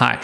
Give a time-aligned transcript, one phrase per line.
[0.00, 0.16] Hi,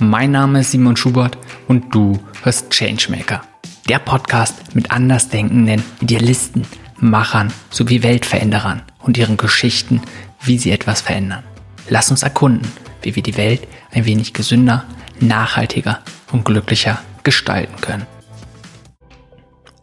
[0.00, 1.38] mein Name ist Simon Schubert
[1.68, 3.40] und du hörst Changemaker.
[3.88, 6.66] Der Podcast mit andersdenkenden Idealisten,
[6.98, 10.02] Machern sowie Weltveränderern und ihren Geschichten,
[10.42, 11.44] wie sie etwas verändern.
[11.88, 12.68] Lass uns erkunden,
[13.02, 14.84] wie wir die Welt ein wenig gesünder,
[15.20, 16.02] nachhaltiger
[16.32, 18.08] und glücklicher gestalten können.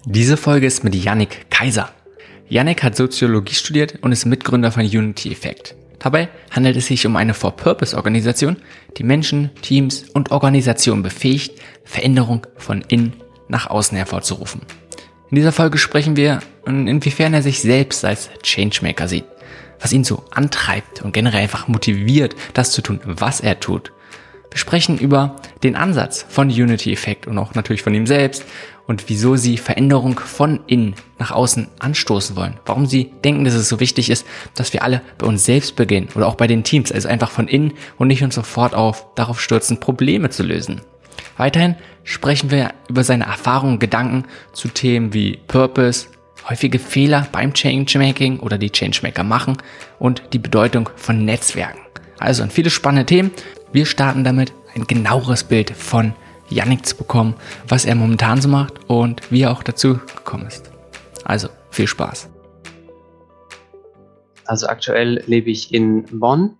[0.03, 1.93] Diese Folge ist mit Yannick Kaiser.
[2.49, 5.75] Yannick hat Soziologie studiert und ist Mitgründer von Unity Effect.
[6.03, 8.57] Dabei handelt es sich um eine For-Purpose-Organisation,
[8.97, 11.53] die Menschen, Teams und Organisationen befähigt,
[11.85, 13.13] Veränderung von innen
[13.47, 14.61] nach außen hervorzurufen.
[15.29, 19.23] In dieser Folge sprechen wir, inwiefern er sich selbst als Changemaker sieht,
[19.79, 23.93] was ihn so antreibt und generell einfach motiviert, das zu tun, was er tut.
[24.53, 28.45] Wir sprechen über den Ansatz von Unity Effect und auch natürlich von ihm selbst
[28.85, 32.59] und wieso sie Veränderung von innen nach außen anstoßen wollen.
[32.67, 36.09] Warum sie denken, dass es so wichtig ist, dass wir alle bei uns selbst beginnen
[36.13, 39.41] oder auch bei den Teams, also einfach von innen und nicht uns sofort auf, darauf
[39.41, 40.81] stürzen, Probleme zu lösen.
[41.35, 46.09] Weiterhin sprechen wir über seine Erfahrungen und Gedanken zu Themen wie Purpose,
[46.47, 49.57] häufige Fehler beim Changemaking oder die Changemaker machen
[49.97, 51.79] und die Bedeutung von Netzwerken.
[52.19, 53.31] Also viele spannende Themen.
[53.73, 56.13] Wir starten damit, ein genaueres Bild von
[56.47, 57.33] Yannick zu bekommen,
[57.67, 60.71] was er momentan so macht und wie er auch dazu gekommen ist.
[61.25, 62.29] Also viel Spaß.
[64.45, 66.55] Also aktuell lebe ich in Bonn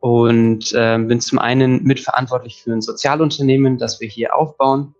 [0.00, 4.94] und äh, bin zum einen mitverantwortlich für ein Sozialunternehmen, das wir hier aufbauen.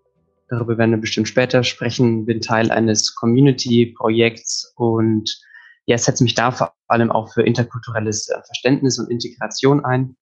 [0.48, 2.26] Darüber werden wir bestimmt später sprechen.
[2.26, 5.40] Bin Teil eines Community-Projekts und
[5.86, 10.16] ja, setze mich da vor allem auch für interkulturelles äh, Verständnis und Integration ein.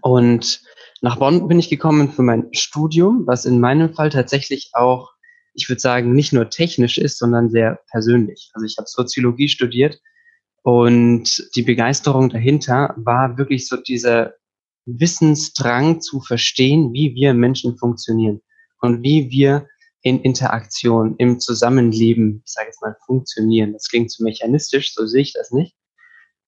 [0.00, 0.62] Und
[1.00, 5.12] nach Bonn bin ich gekommen für mein Studium, was in meinem Fall tatsächlich auch,
[5.54, 8.50] ich würde sagen, nicht nur technisch ist, sondern sehr persönlich.
[8.54, 10.00] Also ich habe Soziologie studiert
[10.62, 14.34] und die Begeisterung dahinter war wirklich so dieser
[14.86, 18.40] Wissensdrang zu verstehen, wie wir Menschen funktionieren
[18.80, 19.68] und wie wir
[20.02, 23.72] in Interaktion, im Zusammenleben, ich sage jetzt mal, funktionieren.
[23.72, 25.74] Das klingt zu mechanistisch, so sehe ich das nicht.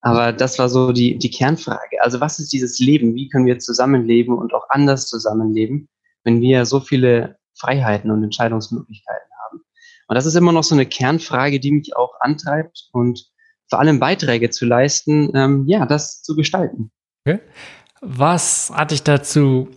[0.07, 2.01] Aber das war so die, die Kernfrage.
[2.01, 3.17] Also was ist dieses Leben?
[3.17, 5.89] Wie können wir zusammenleben und auch anders zusammenleben,
[6.23, 9.63] wenn wir so viele Freiheiten und Entscheidungsmöglichkeiten haben?
[10.07, 13.27] Und das ist immer noch so eine Kernfrage, die mich auch antreibt und
[13.69, 16.93] vor allem Beiträge zu leisten, ähm, ja, das zu gestalten.
[17.25, 17.41] Okay.
[18.01, 19.69] Was hat dich dazu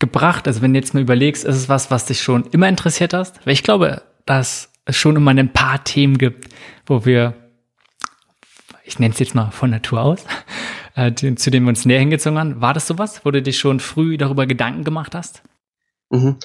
[0.00, 0.48] gebracht?
[0.48, 3.46] Also wenn du jetzt mal überlegst, ist es was, was dich schon immer interessiert hast?
[3.46, 6.52] Weil ich glaube, dass es schon immer ein paar Themen gibt,
[6.84, 7.45] wo wir
[8.86, 10.24] ich nenne es jetzt mal von Natur aus,
[10.94, 12.60] äh, zu dem wir uns näher hingezogen haben.
[12.60, 15.42] War das sowas, wo du dich schon früh darüber Gedanken gemacht hast?
[16.10, 16.36] Mhm.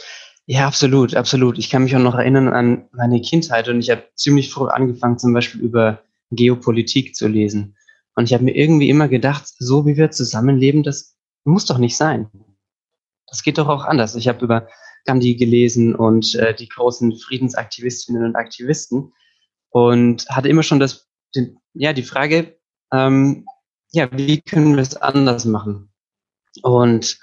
[0.47, 1.57] Ja, absolut, absolut.
[1.59, 5.19] Ich kann mich auch noch erinnern an meine Kindheit und ich habe ziemlich früh angefangen,
[5.19, 7.77] zum Beispiel über Geopolitik zu lesen.
[8.15, 11.95] Und ich habe mir irgendwie immer gedacht, so wie wir zusammenleben, das muss doch nicht
[11.95, 12.29] sein.
[13.27, 14.15] Das geht doch auch anders.
[14.15, 14.67] Ich habe über
[15.05, 19.13] Gandhi gelesen und äh, die großen Friedensaktivistinnen und Aktivisten
[19.69, 22.57] und hatte immer schon das den, ja, die Frage,
[22.93, 23.45] ähm,
[23.91, 25.91] ja, wie können wir es anders machen?
[26.63, 27.17] Und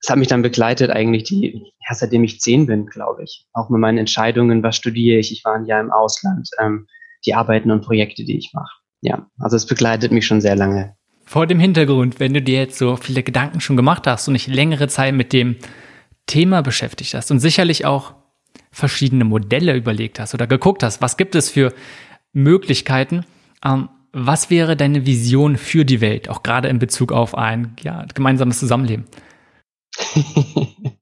[0.00, 3.46] es hat mich dann begleitet eigentlich die, ja, seitdem ich zehn bin, glaube ich.
[3.52, 6.86] Auch mit meinen Entscheidungen, was studiere ich, ich war ein Jahr im Ausland, ähm,
[7.24, 8.72] die Arbeiten und Projekte, die ich mache.
[9.00, 10.96] Ja, also es begleitet mich schon sehr lange.
[11.24, 14.48] Vor dem Hintergrund, wenn du dir jetzt so viele Gedanken schon gemacht hast und dich
[14.48, 15.56] längere Zeit mit dem
[16.26, 18.14] Thema beschäftigt hast und sicherlich auch
[18.70, 21.72] verschiedene Modelle überlegt hast oder geguckt hast, was gibt es für
[22.32, 23.24] Möglichkeiten,
[23.64, 28.04] ähm, was wäre deine Vision für die Welt, auch gerade in Bezug auf ein ja,
[28.14, 29.06] gemeinsames Zusammenleben?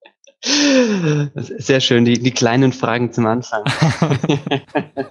[0.42, 3.64] Sehr schön, die, die kleinen Fragen zum Anfang.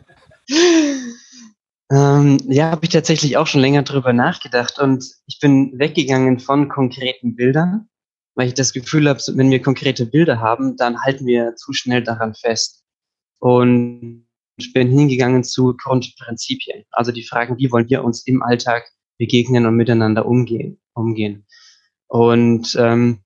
[1.91, 6.67] ähm, ja, habe ich tatsächlich auch schon länger drüber nachgedacht und ich bin weggegangen von
[6.69, 7.89] konkreten Bildern,
[8.35, 12.03] weil ich das Gefühl habe, wenn wir konkrete Bilder haben, dann halten wir zu schnell
[12.03, 12.83] daran fest.
[13.39, 14.28] Und
[14.59, 16.83] ich bin hingegangen zu Grundprinzipien.
[16.91, 20.79] Also die Fragen, wie wollen wir uns im Alltag begegnen und miteinander umgehen.
[20.93, 21.45] umgehen.
[22.07, 23.19] Und ähm,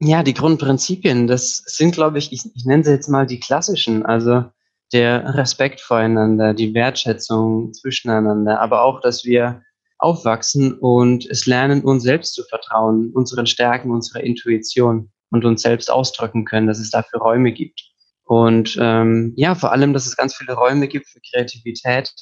[0.00, 4.06] ja, die Grundprinzipien, das sind, glaube ich, ich, ich nenne sie jetzt mal die klassischen.
[4.06, 4.44] Also
[4.92, 9.62] der Respekt voreinander, die Wertschätzung zwischeneinander, aber auch, dass wir
[9.98, 15.90] aufwachsen und es lernen, uns selbst zu vertrauen, unseren Stärken, unserer Intuition und uns selbst
[15.90, 17.82] ausdrücken können, dass es dafür Räume gibt.
[18.28, 22.12] Und ähm, ja, vor allem, dass es ganz viele Räume gibt für Kreativität,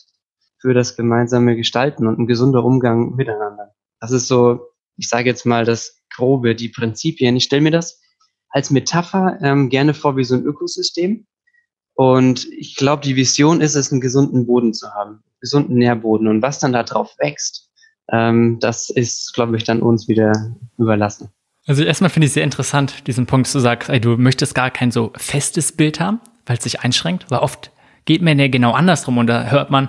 [0.60, 3.74] für das gemeinsame Gestalten und ein gesunder Umgang miteinander.
[3.98, 7.34] Das ist so, ich sage jetzt mal das Grobe, die Prinzipien.
[7.34, 8.00] Ich stelle mir das
[8.50, 11.26] als Metapher ähm, gerne vor wie so ein Ökosystem.
[11.94, 16.28] Und ich glaube, die Vision ist es, einen gesunden Boden zu haben, einen gesunden Nährboden.
[16.28, 17.68] Und was dann da drauf wächst,
[18.12, 21.30] ähm, das ist, glaube ich, dann uns wieder überlassen.
[21.66, 24.92] Also erstmal finde ich sehr interessant, diesen Punkt zu sagen, ey, du möchtest gar kein
[24.92, 27.72] so festes Bild haben, weil es sich einschränkt, weil oft
[28.04, 29.88] geht man ja genau andersrum und da hört man,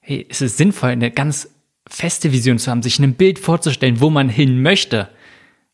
[0.00, 1.48] hey, es ist sinnvoll, eine ganz
[1.88, 5.08] feste Vision zu haben, sich ein Bild vorzustellen, wo man hin möchte,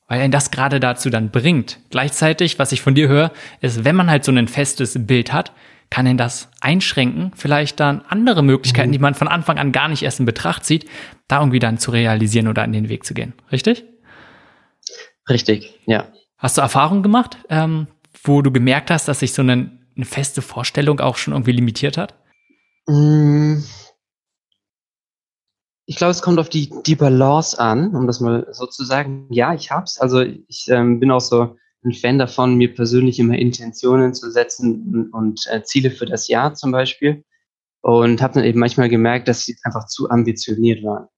[0.07, 1.79] weil ihn das gerade dazu dann bringt.
[1.91, 5.53] Gleichzeitig, was ich von dir höre, ist, wenn man halt so ein festes Bild hat,
[5.91, 8.93] kann ihn das einschränken, vielleicht dann andere Möglichkeiten, mhm.
[8.93, 10.85] die man von Anfang an gar nicht erst in Betracht zieht,
[11.29, 13.33] da irgendwie dann zu realisieren oder an den Weg zu gehen.
[13.51, 13.85] Richtig?
[15.29, 16.13] Richtig, ja.
[16.39, 17.89] Hast du Erfahrungen gemacht, ähm,
[18.23, 21.99] wo du gemerkt hast, dass sich so eine, eine, feste Vorstellung auch schon irgendwie limitiert
[21.99, 22.15] hat?
[22.87, 23.59] Mm.
[25.87, 29.27] Ich glaube, es kommt auf die, die Balance an, um das mal so zu sagen.
[29.31, 29.99] Ja, ich hab's.
[29.99, 34.93] Also ich ähm, bin auch so ein Fan davon, mir persönlich immer Intentionen zu setzen
[34.93, 37.25] und, und äh, Ziele für das Jahr zum Beispiel.
[37.81, 41.09] Und habe dann eben manchmal gemerkt, dass sie einfach zu ambitioniert waren.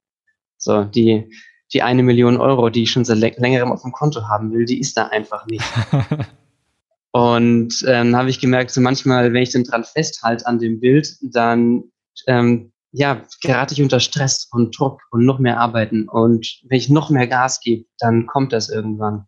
[0.56, 1.30] So, die,
[1.72, 4.80] die eine Million Euro, die ich schon seit längerem auf dem Konto haben will, die
[4.80, 5.64] ist da einfach nicht.
[7.12, 11.16] und ähm, habe ich gemerkt, so manchmal, wenn ich dann dran festhalte an dem Bild,
[11.22, 11.84] dann
[12.26, 16.08] ähm, ja, gerate ich unter Stress und Druck und noch mehr arbeiten.
[16.08, 19.26] Und wenn ich noch mehr Gas gebe, dann kommt das irgendwann.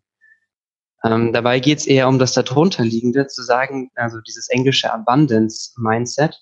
[1.05, 6.41] Ähm, dabei geht es eher um das darunterliegende, zu sagen, also dieses englische Abundance-Mindset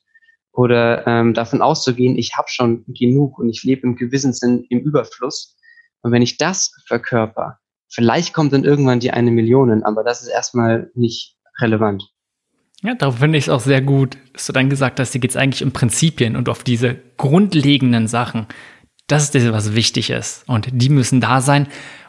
[0.51, 4.79] oder ähm, davon auszugehen, ich habe schon genug und ich lebe im gewissen Sinn im
[4.79, 5.57] Überfluss.
[6.01, 10.29] Und wenn ich das verkörper, vielleicht kommt dann irgendwann die eine Million, aber das ist
[10.29, 12.09] erstmal nicht relevant.
[12.83, 15.31] Ja, darauf finde ich es auch sehr gut, dass du dann gesagt hast, hier geht
[15.31, 18.47] es eigentlich um Prinzipien und auf diese grundlegenden Sachen.
[19.05, 20.47] Das ist das, was wichtig ist.
[20.47, 21.67] Und die müssen da sein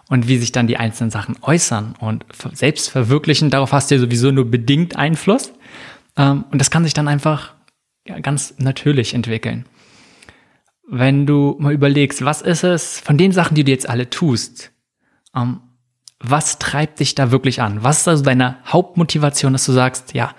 [0.08, 2.24] und wie sich dann die einzelnen Sachen äußern und
[2.54, 5.52] selbst verwirklichen, darauf hast du ja sowieso nur bedingt Einfluss.
[6.16, 7.54] Ähm, und das kann sich dann einfach
[8.22, 9.66] ganz natürlich entwickeln.
[10.88, 14.73] Wenn du mal überlegst, was ist es von den Sachen, die du jetzt alle tust,
[15.34, 15.61] ähm,
[16.19, 17.82] was treibt dich da wirklich an?
[17.82, 20.34] Was ist also deine Hauptmotivation, dass du sagst, ja,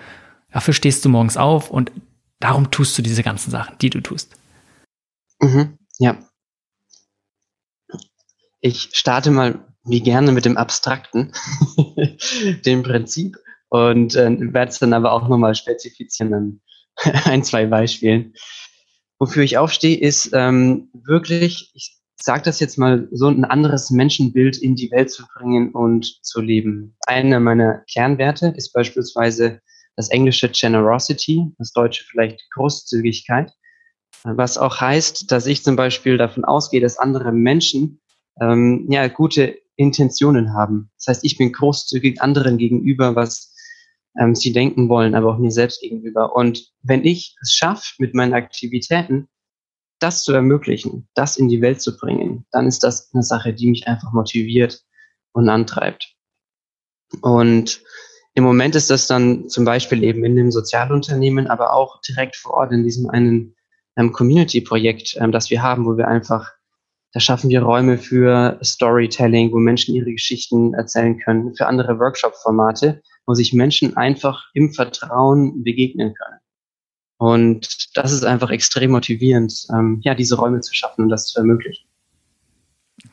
[0.51, 1.91] dafür stehst du morgens auf und
[2.39, 4.35] darum tust du diese ganzen Sachen, die du tust?
[5.41, 6.17] Mhm, ja,
[8.63, 11.33] ich starte mal wie gerne mit dem Abstrakten,
[12.65, 13.35] dem Prinzip
[13.67, 16.61] und äh, werde es dann aber auch nochmal spezifizieren an
[17.25, 18.33] ein, zwei Beispielen.
[19.19, 24.57] Wofür ich aufstehe, ist ähm, wirklich, ich sage das jetzt mal, so ein anderes Menschenbild
[24.57, 26.95] in die Welt zu bringen und zu leben.
[27.05, 29.61] Eine meiner Kernwerte ist beispielsweise
[29.95, 33.51] das englische Generosity, das deutsche vielleicht Großzügigkeit,
[34.23, 38.01] was auch heißt, dass ich zum Beispiel davon ausgehe, dass andere Menschen
[38.39, 40.91] ähm, ja, gute Intentionen haben.
[40.97, 43.52] Das heißt, ich bin großzügig anderen gegenüber, was
[44.19, 46.35] ähm, sie denken wollen, aber auch mir selbst gegenüber.
[46.35, 49.27] Und wenn ich es schaffe, mit meinen Aktivitäten
[49.99, 53.69] das zu ermöglichen, das in die Welt zu bringen, dann ist das eine Sache, die
[53.69, 54.83] mich einfach motiviert
[55.31, 56.15] und antreibt.
[57.21, 57.81] Und
[58.33, 62.55] im Moment ist das dann zum Beispiel eben in dem Sozialunternehmen, aber auch direkt vor
[62.55, 63.55] Ort in diesem einen
[63.95, 66.51] ähm, Community-Projekt, ähm, das wir haben, wo wir einfach
[67.13, 73.03] da schaffen wir Räume für Storytelling, wo Menschen ihre Geschichten erzählen können, für andere Workshop-Formate,
[73.25, 76.39] wo sich Menschen einfach im Vertrauen begegnen können.
[77.17, 81.39] Und das ist einfach extrem motivierend, ähm, ja, diese Räume zu schaffen und das zu
[81.39, 81.87] ermöglichen.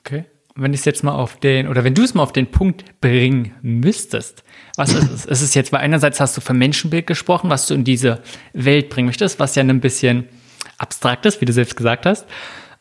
[0.01, 0.25] Okay.
[0.57, 3.01] Wenn ich es jetzt mal auf den, oder wenn du es mal auf den Punkt
[3.01, 4.43] bringen müsstest,
[4.77, 5.43] was ist es?
[5.43, 8.21] es jetzt, weil einerseits hast du für Menschenbild gesprochen, was du in diese
[8.53, 10.29] Welt bringen möchtest, was ja ein bisschen
[10.77, 12.27] abstrakt ist, wie du selbst gesagt hast.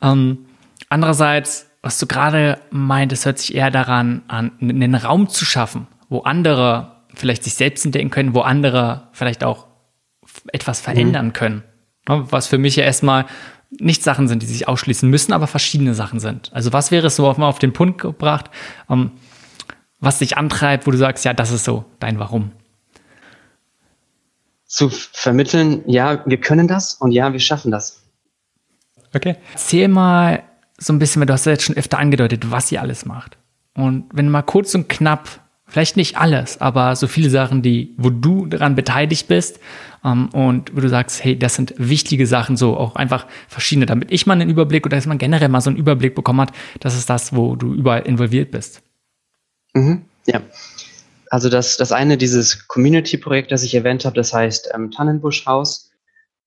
[0.01, 0.45] Ähm,
[0.89, 6.21] Andererseits, was du gerade meintest, hört sich eher daran an, einen Raum zu schaffen, wo
[6.21, 9.67] andere vielleicht sich selbst entdecken können, wo andere vielleicht auch
[10.51, 11.33] etwas verändern mhm.
[11.33, 11.63] können.
[12.05, 13.25] Was für mich ja erstmal
[13.69, 16.51] nicht Sachen sind, die sich ausschließen müssen, aber verschiedene Sachen sind.
[16.53, 18.49] Also was wäre es so mal auf den Punkt gebracht,
[18.89, 19.11] ähm,
[19.99, 22.51] was dich antreibt, wo du sagst, ja, das ist so dein Warum?
[24.65, 28.03] Zu vermitteln, ja, wir können das und ja, wir schaffen das.
[29.13, 29.35] Okay.
[29.51, 30.43] Erzähl mal
[30.77, 33.37] so ein bisschen, weil du hast ja jetzt schon öfter angedeutet, was ihr alles macht.
[33.75, 37.93] Und wenn du mal kurz und knapp, vielleicht nicht alles, aber so viele Sachen, die,
[37.97, 39.59] wo du daran beteiligt bist
[40.03, 44.11] ähm, und wo du sagst, hey, das sind wichtige Sachen, so auch einfach verschiedene, damit
[44.11, 46.97] ich mal einen Überblick oder dass man generell mal so einen Überblick bekommen hat, das
[46.97, 48.81] ist das, wo du überall involviert bist.
[49.73, 50.41] Mhm, ja.
[51.29, 55.91] Also das, das eine, dieses Community-Projekt, das ich erwähnt habe, das heißt ähm, Tannenbuschhaus.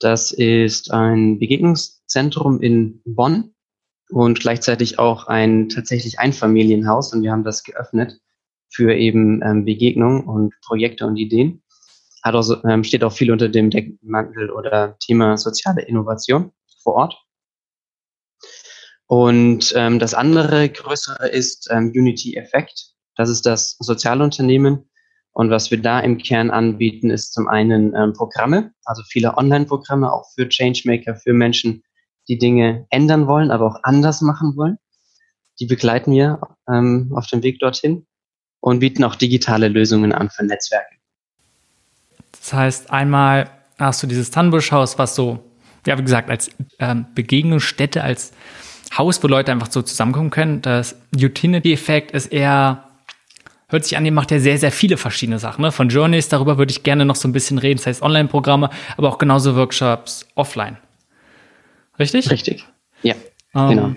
[0.00, 3.54] Das ist ein Begegnungszentrum in Bonn
[4.10, 8.21] und gleichzeitig auch ein tatsächlich Einfamilienhaus und wir haben das geöffnet
[8.72, 11.62] für eben ähm, Begegnungen und Projekte und Ideen.
[12.22, 16.52] Hat auch, ähm, steht auch viel unter dem Deckmantel oder Thema soziale Innovation
[16.82, 17.22] vor Ort.
[19.06, 22.94] Und ähm, das andere größere ist ähm, Unity Effect.
[23.16, 24.88] Das ist das Sozialunternehmen.
[25.32, 30.12] Und was wir da im Kern anbieten, ist zum einen ähm, Programme, also viele Online-Programme,
[30.12, 31.82] auch für Changemaker, für Menschen,
[32.28, 34.78] die Dinge ändern wollen, aber auch anders machen wollen.
[35.58, 38.06] Die begleiten wir ähm, auf dem Weg dorthin
[38.62, 40.94] und bieten auch digitale Lösungen an für Netzwerke.
[42.30, 45.40] Das heißt, einmal hast du dieses Tannenbuschhaus, was so,
[45.86, 48.32] ja, wie gesagt, als ähm, Begegnungsstätte, als
[48.96, 50.62] Haus, wo Leute einfach so zusammenkommen können.
[50.62, 52.84] Das Utility-Effekt ist eher,
[53.68, 55.62] hört sich an, ihr macht ja sehr, sehr viele verschiedene Sachen.
[55.62, 55.72] Ne?
[55.72, 57.78] Von Journeys, darüber würde ich gerne noch so ein bisschen reden.
[57.78, 60.78] Das heißt Online-Programme, aber auch genauso Workshops offline.
[61.98, 62.30] Richtig?
[62.30, 62.64] Richtig.
[63.02, 63.14] Ja,
[63.56, 63.94] ähm, genau.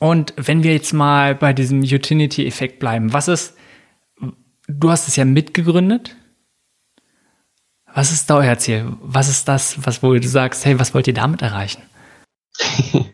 [0.00, 3.54] Und wenn wir jetzt mal bei diesem Utility-Effekt bleiben, was ist,
[4.66, 6.16] du hast es ja mitgegründet.
[7.92, 8.92] Was ist da euer Ziel?
[9.02, 11.82] Was ist das, was wo du sagst, hey, was wollt ihr damit erreichen?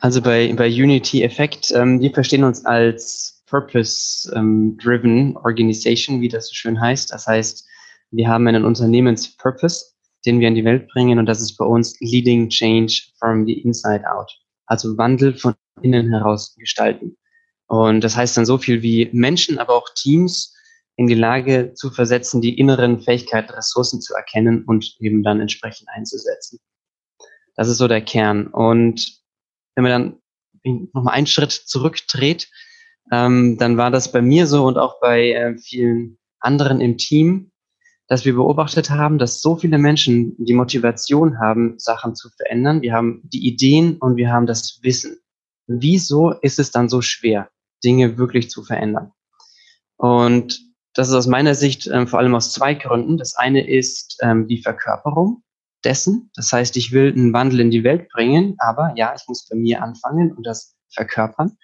[0.00, 6.48] Also bei, bei Unity Effect, ähm, wir verstehen uns als Purpose-Driven ähm, Organization, wie das
[6.48, 7.12] so schön heißt.
[7.12, 7.66] Das heißt,
[8.10, 9.92] wir haben einen Unternehmenspurpose,
[10.24, 13.52] den wir in die Welt bringen und das ist bei uns Leading Change from the
[13.60, 14.32] Inside Out.
[14.64, 17.16] Also Wandel von innen heraus gestalten.
[17.66, 20.54] Und das heißt dann so viel wie Menschen, aber auch Teams
[20.96, 25.88] in die Lage zu versetzen, die inneren Fähigkeiten, Ressourcen zu erkennen und eben dann entsprechend
[25.88, 26.58] einzusetzen.
[27.56, 28.48] Das ist so der Kern.
[28.48, 29.20] Und
[29.74, 29.92] wenn man
[30.62, 32.50] dann nochmal einen Schritt zurückdreht,
[33.12, 37.50] ähm, dann war das bei mir so und auch bei äh, vielen anderen im Team,
[38.08, 42.82] dass wir beobachtet haben, dass so viele Menschen die Motivation haben, Sachen zu verändern.
[42.82, 45.20] Wir haben die Ideen und wir haben das Wissen.
[45.72, 47.48] Wieso ist es dann so schwer,
[47.84, 49.12] Dinge wirklich zu verändern?
[49.96, 50.60] Und
[50.94, 53.18] das ist aus meiner Sicht ähm, vor allem aus zwei Gründen.
[53.18, 55.44] Das eine ist ähm, die Verkörperung
[55.84, 56.32] dessen.
[56.34, 59.56] Das heißt, ich will einen Wandel in die Welt bringen, aber ja, ich muss bei
[59.56, 61.56] mir anfangen und das verkörpern.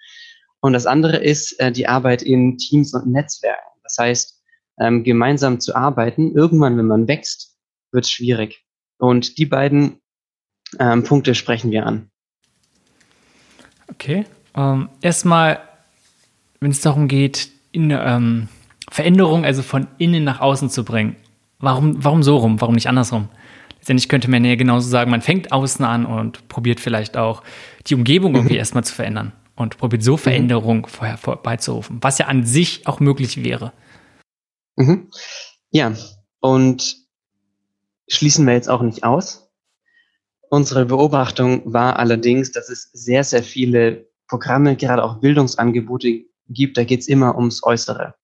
[0.61, 3.79] Und das andere ist äh, die Arbeit in Teams und Netzwerken.
[3.83, 4.41] Das heißt,
[4.79, 6.33] ähm, gemeinsam zu arbeiten.
[6.33, 7.57] Irgendwann, wenn man wächst,
[7.91, 8.63] wird es schwierig.
[8.99, 9.99] Und die beiden
[10.79, 12.09] ähm, Punkte sprechen wir an.
[13.89, 14.25] Okay.
[14.55, 15.59] Ähm, erstmal,
[16.59, 18.49] wenn es darum geht, in, ähm,
[18.89, 21.15] Veränderung also von innen nach außen zu bringen.
[21.59, 22.61] Warum, warum so rum?
[22.61, 23.29] Warum nicht andersrum?
[23.87, 27.43] Denn ich könnte mir näher genauso sagen, man fängt außen an und probiert vielleicht auch
[27.87, 28.59] die Umgebung irgendwie mhm.
[28.59, 30.19] erstmal zu verändern und probiert so mhm.
[30.19, 30.85] Veränderung mhm.
[30.85, 33.73] vorher vorbeizurufen, was ja an sich auch möglich wäre.
[34.75, 35.09] Mhm.
[35.71, 35.93] Ja,
[36.39, 36.97] und
[38.07, 39.46] schließen wir jetzt auch nicht aus.
[40.49, 46.83] Unsere Beobachtung war allerdings, dass es sehr, sehr viele Programme, gerade auch Bildungsangebote gibt, da
[46.83, 48.15] geht es immer ums Äußere.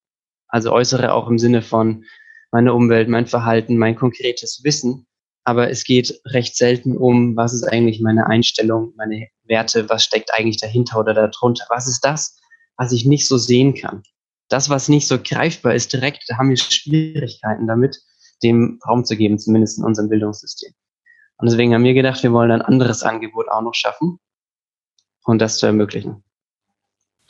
[0.48, 2.06] Also Äußere auch im Sinne von
[2.52, 5.06] meine Umwelt, mein Verhalten, mein konkretes Wissen
[5.44, 10.34] aber es geht recht selten um, was ist eigentlich meine Einstellung, meine Werte, was steckt
[10.34, 12.40] eigentlich dahinter oder darunter, was ist das,
[12.78, 14.04] was ich nicht so sehen kann.
[14.50, 17.98] Das, was nicht so greifbar ist direkt, da haben wir Schwierigkeiten damit,
[18.42, 20.74] dem Raum zu geben, zumindest in unserem Bildungssystem.
[21.38, 24.20] Und deswegen haben wir gedacht, wir wollen ein anderes Angebot auch noch schaffen
[25.26, 26.24] und das zu ermöglichen.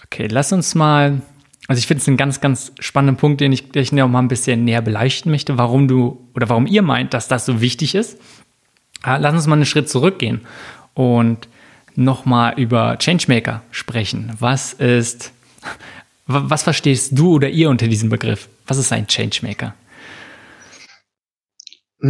[0.04, 1.22] Okay, lass uns mal
[1.68, 4.20] also ich finde es einen ganz, ganz spannenden Punkt, den ich, den ich noch mal
[4.20, 7.96] ein bisschen näher beleuchten möchte, warum du oder warum ihr meint, dass das so wichtig
[7.96, 8.20] ist.
[9.02, 10.42] Ah, lass uns mal einen Schritt zurückgehen
[10.94, 11.48] und
[11.96, 14.34] nochmal über Changemaker sprechen.
[14.40, 15.32] Was ist,
[16.26, 18.50] was verstehst du oder ihr unter diesem Begriff?
[18.68, 19.74] Was ist ein Changemaker?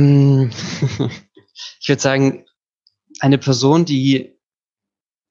[1.80, 2.46] Ich würde sagen,
[3.20, 4.36] eine Person, die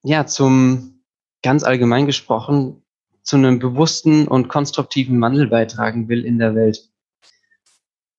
[0.02, 1.05] ja zum
[1.43, 2.85] ganz allgemein gesprochen
[3.23, 6.91] zu einem bewussten und konstruktiven Wandel beitragen will in der Welt.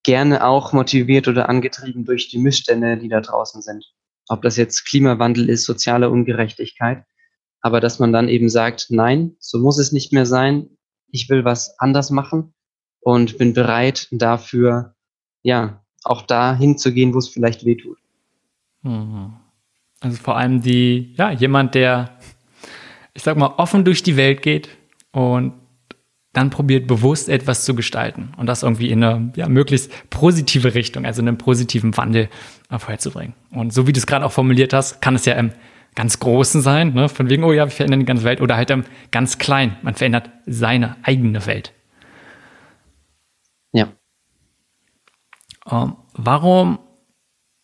[0.04, 3.94] Gerne auch motiviert oder angetrieben durch die Missstände, die da draußen sind.
[4.28, 7.06] Ob das jetzt Klimawandel ist, soziale Ungerechtigkeit,
[7.62, 10.78] aber dass man dann eben sagt, nein, so muss es nicht mehr sein.
[11.08, 12.54] Ich will was anders machen
[13.00, 14.96] und bin bereit dafür,
[15.42, 17.98] ja, auch da hinzugehen, wo es vielleicht weh tut.
[18.82, 19.34] Mhm.
[20.00, 22.18] Also vor allem die, ja, jemand, der,
[23.14, 24.70] ich sag mal, offen durch die Welt geht,
[25.14, 25.54] und
[26.34, 31.06] dann probiert bewusst etwas zu gestalten und das irgendwie in eine ja, möglichst positive Richtung,
[31.06, 32.28] also in einen positiven Wandel
[32.70, 33.36] vorherzubringen.
[33.52, 35.52] Und so wie du es gerade auch formuliert hast, kann es ja im
[35.94, 37.08] ganz Großen sein, ne?
[37.08, 39.94] von wegen, oh ja, wir verändern die ganze Welt, oder halt im ganz Klein, man
[39.94, 41.72] verändert seine eigene Welt.
[43.72, 43.84] Ja.
[43.84, 43.94] Um, ähm,
[45.66, 46.80] warum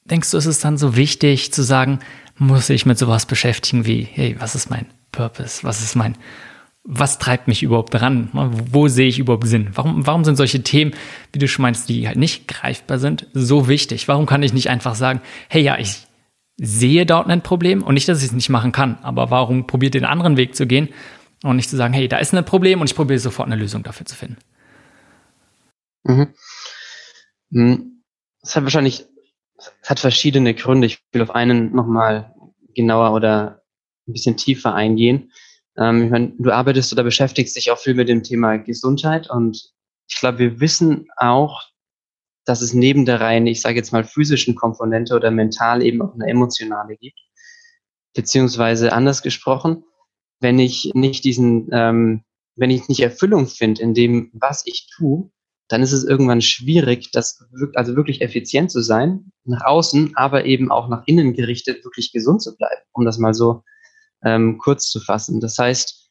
[0.06, 2.00] denkst du, ist es dann so wichtig zu sagen,
[2.38, 6.18] muss ich mit sowas beschäftigen wie, hey, was ist mein Purpose, was ist mein
[6.92, 8.30] was treibt mich überhaupt dran?
[8.34, 9.70] Wo sehe ich überhaupt Sinn?
[9.74, 10.94] Warum, warum sind solche Themen,
[11.32, 14.08] wie du schon meinst, die halt nicht greifbar sind, so wichtig?
[14.08, 16.08] Warum kann ich nicht einfach sagen, hey ja, ich
[16.58, 19.94] sehe dort ein Problem und nicht, dass ich es nicht machen kann, aber warum probiert
[19.94, 20.90] den anderen Weg zu gehen,
[21.44, 23.84] Und nicht zu sagen, hey, da ist ein Problem und ich probiere sofort eine Lösung
[23.84, 24.38] dafür zu finden.
[26.04, 26.28] Mhm.
[27.52, 28.04] Hm.
[28.42, 29.06] Es hat wahrscheinlich,
[29.58, 30.88] es hat verschiedene Gründe.
[30.88, 32.34] Ich will auf einen nochmal
[32.76, 33.64] genauer oder
[34.08, 35.32] ein bisschen tiefer eingehen.
[35.78, 39.72] Ähm, ich meine, du arbeitest oder beschäftigst dich auch viel mit dem Thema Gesundheit und
[40.08, 41.62] ich glaube, wir wissen auch,
[42.46, 46.14] dass es neben der rein, ich sage jetzt mal, physischen Komponente oder mental eben auch
[46.16, 47.20] eine emotionale gibt.
[48.16, 49.84] Beziehungsweise anders gesprochen,
[50.40, 52.24] wenn ich nicht diesen, ähm,
[52.56, 55.30] wenn ich nicht Erfüllung finde in dem, was ich tue,
[55.70, 57.46] dann ist es irgendwann schwierig, das
[57.76, 62.42] also wirklich effizient zu sein, nach außen, aber eben auch nach innen gerichtet, wirklich gesund
[62.42, 63.64] zu bleiben, um das mal so
[64.24, 65.40] ähm, kurz zu fassen.
[65.40, 66.10] Das heißt,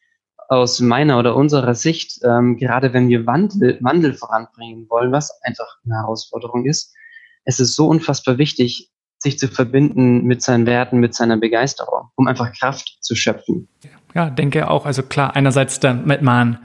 [0.49, 5.67] aus meiner oder unserer Sicht, ähm, gerade wenn wir Wandel, Wandel voranbringen wollen, was einfach
[5.85, 6.95] eine Herausforderung ist,
[7.45, 12.29] es ist so unfassbar wichtig, sich zu verbinden mit seinen Werten, mit seiner Begeisterung, um
[12.29, 13.69] einfach Kraft zu schöpfen.
[14.15, 14.87] Ja, denke auch.
[14.87, 16.59] Also klar, einerseits damit man,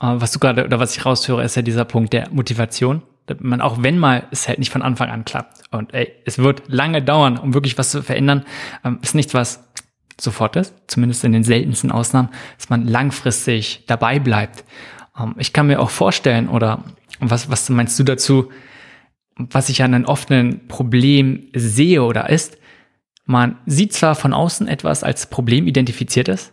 [0.00, 3.02] was du gerade oder was ich raushöre, ist ja dieser Punkt der Motivation.
[3.40, 6.62] Man auch wenn mal es halt nicht von Anfang an klappt und ey, es wird
[6.68, 8.44] lange dauern, um wirklich was zu verändern,
[8.84, 9.68] ähm, ist nichts, was
[10.18, 14.64] sofort ist, zumindest in den seltensten Ausnahmen, dass man langfristig dabei bleibt.
[15.18, 16.84] Ähm, ich kann mir auch vorstellen, oder
[17.20, 18.50] was, was meinst du dazu,
[19.36, 22.56] was ich an einem offenen Problem sehe oder ist,
[23.26, 26.52] man sieht zwar von außen etwas als Problem identifiziert ist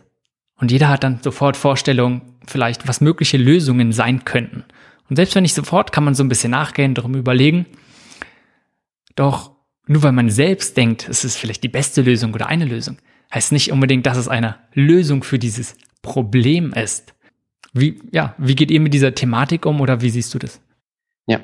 [0.58, 4.64] und jeder hat dann sofort Vorstellungen, vielleicht was mögliche Lösungen sein könnten.
[5.08, 7.66] Und selbst wenn nicht sofort, kann man so ein bisschen nachgehen, darum überlegen.
[9.14, 9.52] Doch
[9.86, 12.98] nur weil man selbst denkt, es ist vielleicht die beste Lösung oder eine Lösung,
[13.32, 17.14] heißt nicht unbedingt, dass es eine Lösung für dieses Problem ist.
[17.72, 20.60] Wie, ja, wie geht ihr mit dieser Thematik um oder wie siehst du das?
[21.26, 21.40] Ja,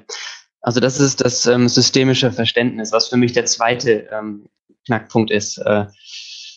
[0.60, 4.48] also das ist das ähm, systemische Verständnis, was für mich der zweite ähm,
[4.86, 5.58] Knackpunkt ist.
[5.58, 5.86] Äh,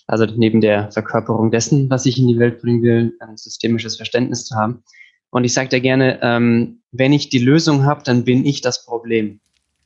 [0.08, 4.46] also neben der Verkörperung dessen, was ich in die Welt bringen will, ein systemisches Verständnis
[4.46, 4.84] zu haben.
[5.32, 8.86] Und ich sage dir gerne, ähm, wenn ich die Lösung habe, dann bin ich das
[8.86, 9.40] Problem.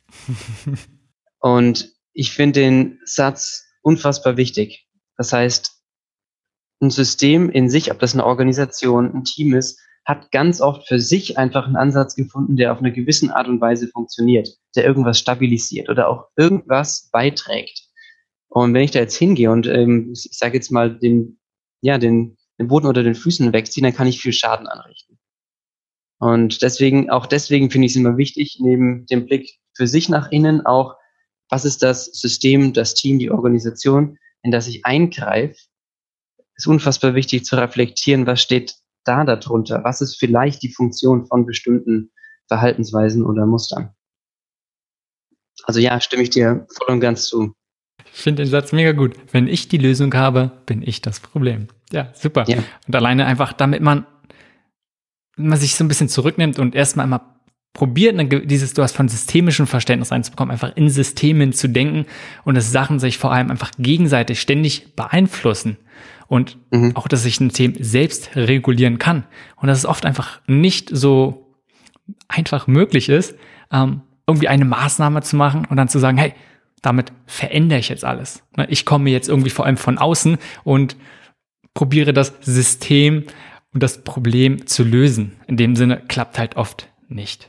[1.39, 4.88] Und ich finde den Satz unfassbar wichtig.
[5.17, 5.79] Das heißt,
[6.82, 10.99] ein System in sich, ob das eine Organisation, ein Team ist, hat ganz oft für
[10.99, 15.19] sich einfach einen Ansatz gefunden, der auf eine gewisse Art und Weise funktioniert, der irgendwas
[15.19, 17.88] stabilisiert oder auch irgendwas beiträgt.
[18.49, 21.39] Und wenn ich da jetzt hingehe und ähm, ich sage jetzt mal den,
[21.81, 25.19] ja, den, den Boden unter den Füßen wegziehen, dann kann ich viel Schaden anrichten.
[26.19, 30.31] Und deswegen, auch deswegen finde ich es immer wichtig, neben dem Blick für sich nach
[30.31, 30.95] innen auch,
[31.49, 35.55] was ist das System, das Team, die Organisation, in das ich eingreife,
[36.55, 39.83] ist unfassbar wichtig zu reflektieren, was steht da darunter?
[39.83, 42.12] Was ist vielleicht die Funktion von bestimmten
[42.47, 43.95] Verhaltensweisen oder Mustern?
[45.63, 47.53] Also ja, stimme ich dir voll und ganz zu.
[48.13, 49.15] Ich finde den Satz mega gut.
[49.32, 51.67] Wenn ich die Lösung habe, bin ich das Problem.
[51.91, 52.45] Ja, super.
[52.48, 52.58] Ja.
[52.88, 54.06] Und alleine einfach, damit man,
[55.38, 57.22] man sich so ein bisschen zurücknimmt und erstmal einmal
[57.74, 58.15] probiert,
[58.50, 62.06] dieses, du hast von systemischem Verständnis reinzubekommen, einfach in Systemen zu denken
[62.43, 65.78] und dass Sachen sich vor allem einfach gegenseitig ständig beeinflussen
[66.28, 66.95] und mhm.
[66.95, 69.24] auch, dass sich ein System selbst regulieren kann
[69.56, 71.56] und dass es oft einfach nicht so
[72.28, 73.36] einfach möglich ist,
[73.72, 76.34] ähm, irgendwie eine Maßnahme zu machen und dann zu sagen, hey,
[76.81, 78.43] damit verändere ich jetzt alles.
[78.55, 80.95] Ne, ich komme jetzt irgendwie vor allem von außen und
[81.73, 83.25] probiere das System
[83.73, 85.33] und das Problem zu lösen.
[85.47, 87.47] In dem Sinne klappt halt oft nicht.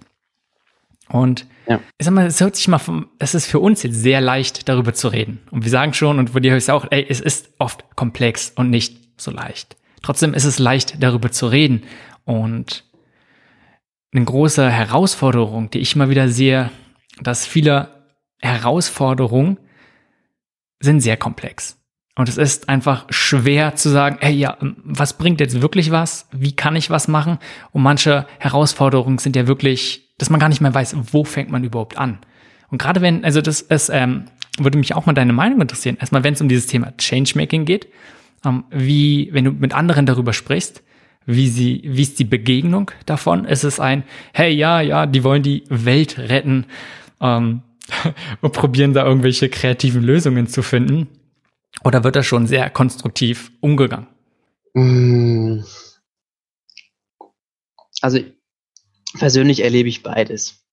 [1.08, 1.80] Und ja.
[1.98, 4.68] ich sag mal, es hört sich mal vom, es ist für uns jetzt sehr leicht,
[4.68, 5.40] darüber zu reden.
[5.50, 8.52] Und wir sagen schon, und wo dir höre ich auch, ey, es ist oft komplex
[8.54, 9.76] und nicht so leicht.
[10.02, 11.82] Trotzdem ist es leicht, darüber zu reden.
[12.24, 12.84] Und
[14.12, 16.70] eine große Herausforderung, die ich immer wieder sehe,
[17.20, 17.99] dass viele
[18.40, 19.58] Herausforderungen
[20.80, 21.76] sind sehr komplex.
[22.16, 26.28] Und es ist einfach schwer zu sagen, hey, ja, was bringt jetzt wirklich was?
[26.32, 27.38] Wie kann ich was machen?
[27.72, 31.64] Und manche Herausforderungen sind ja wirklich dass man gar nicht mehr weiß, wo fängt man
[31.64, 32.18] überhaupt an.
[32.68, 34.26] Und gerade wenn, also das ist, ähm,
[34.58, 35.96] würde mich auch mal deine Meinung interessieren.
[35.98, 37.88] Erstmal, wenn es um dieses Thema Changemaking geht,
[38.44, 40.82] ähm, wie, wenn du mit anderen darüber sprichst,
[41.24, 43.46] wie sie, wie ist die Begegnung davon?
[43.46, 46.66] Ist es ein, hey, ja, ja, die wollen die Welt retten
[47.20, 47.62] ähm,
[48.40, 51.08] und probieren da irgendwelche kreativen Lösungen zu finden?
[51.84, 54.06] Oder wird das schon sehr konstruktiv umgegangen?
[54.74, 55.60] Mm.
[58.02, 58.20] Also
[59.18, 60.64] persönlich erlebe ich beides.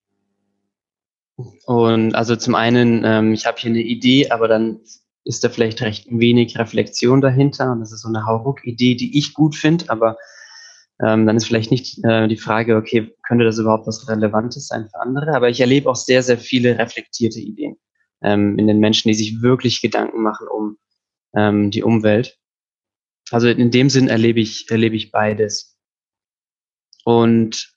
[1.65, 4.79] Und also zum einen, ähm, ich habe hier eine Idee, aber dann
[5.23, 7.71] ist da vielleicht recht wenig Reflexion dahinter.
[7.71, 10.17] Und das ist so eine Hauruck-Idee, die ich gut finde, aber
[11.05, 14.89] ähm, dann ist vielleicht nicht äh, die Frage, okay, könnte das überhaupt was Relevantes sein
[14.89, 15.35] für andere?
[15.35, 17.77] Aber ich erlebe auch sehr, sehr viele reflektierte Ideen
[18.23, 20.77] ähm, in den Menschen, die sich wirklich Gedanken machen um
[21.35, 22.37] ähm, die Umwelt.
[23.29, 25.77] Also in dem Sinn erlebe ich, erlebe ich beides.
[27.03, 27.73] Und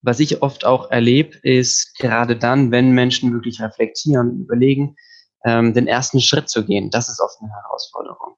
[0.00, 4.96] was ich oft auch erlebe, ist gerade dann, wenn Menschen wirklich reflektieren, überlegen,
[5.44, 6.90] ähm, den ersten Schritt zu gehen.
[6.90, 8.36] Das ist oft eine Herausforderung.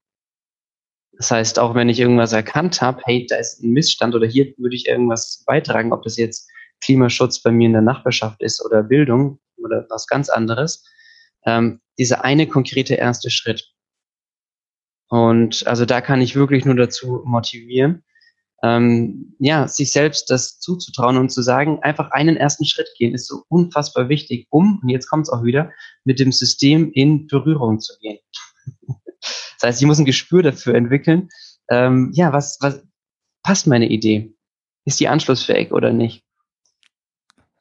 [1.16, 4.52] Das heißt, auch wenn ich irgendwas erkannt habe, hey, da ist ein Missstand oder hier
[4.56, 6.50] würde ich irgendwas beitragen, ob das jetzt
[6.82, 10.84] Klimaschutz bei mir in der Nachbarschaft ist oder Bildung oder was ganz anderes,
[11.46, 13.70] ähm, dieser eine konkrete erste Schritt.
[15.08, 18.02] Und also da kann ich wirklich nur dazu motivieren,
[18.62, 23.28] ähm, ja, sich selbst das zuzutrauen und zu sagen, einfach einen ersten Schritt gehen, ist
[23.28, 25.70] so unfassbar wichtig, um, und jetzt kommt es auch wieder,
[26.04, 28.18] mit dem System in Berührung zu gehen.
[29.64, 31.30] Das heißt, ich muss ein Gespür dafür entwickeln,
[31.70, 32.82] ähm, ja, was, was
[33.42, 34.34] passt meine Idee?
[34.84, 36.22] Ist die anschlussfähig oder nicht?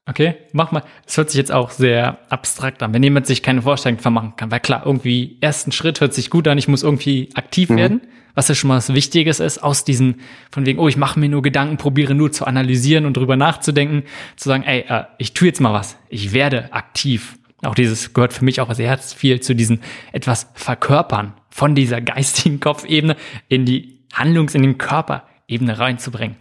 [0.05, 0.83] Okay, mach mal.
[1.05, 4.51] Das hört sich jetzt auch sehr abstrakt an, wenn jemand sich keine Vorstellung vermachen kann.
[4.51, 7.77] Weil klar, irgendwie ersten Schritt hört sich gut an, ich muss irgendwie aktiv mhm.
[7.77, 8.01] werden,
[8.35, 10.19] was ja schon mal was Wichtiges ist, aus diesen,
[10.51, 14.03] von wegen, oh, ich mache mir nur Gedanken, probiere nur zu analysieren und drüber nachzudenken,
[14.35, 17.37] zu sagen, ey, äh, ich tue jetzt mal was, ich werde aktiv.
[17.61, 19.79] Auch dieses gehört für mich auch sehr viel zu diesen
[20.11, 23.15] etwas verkörpern, von dieser geistigen Kopfebene
[23.47, 26.35] in die Handlungs-, in den Körperebene reinzubringen.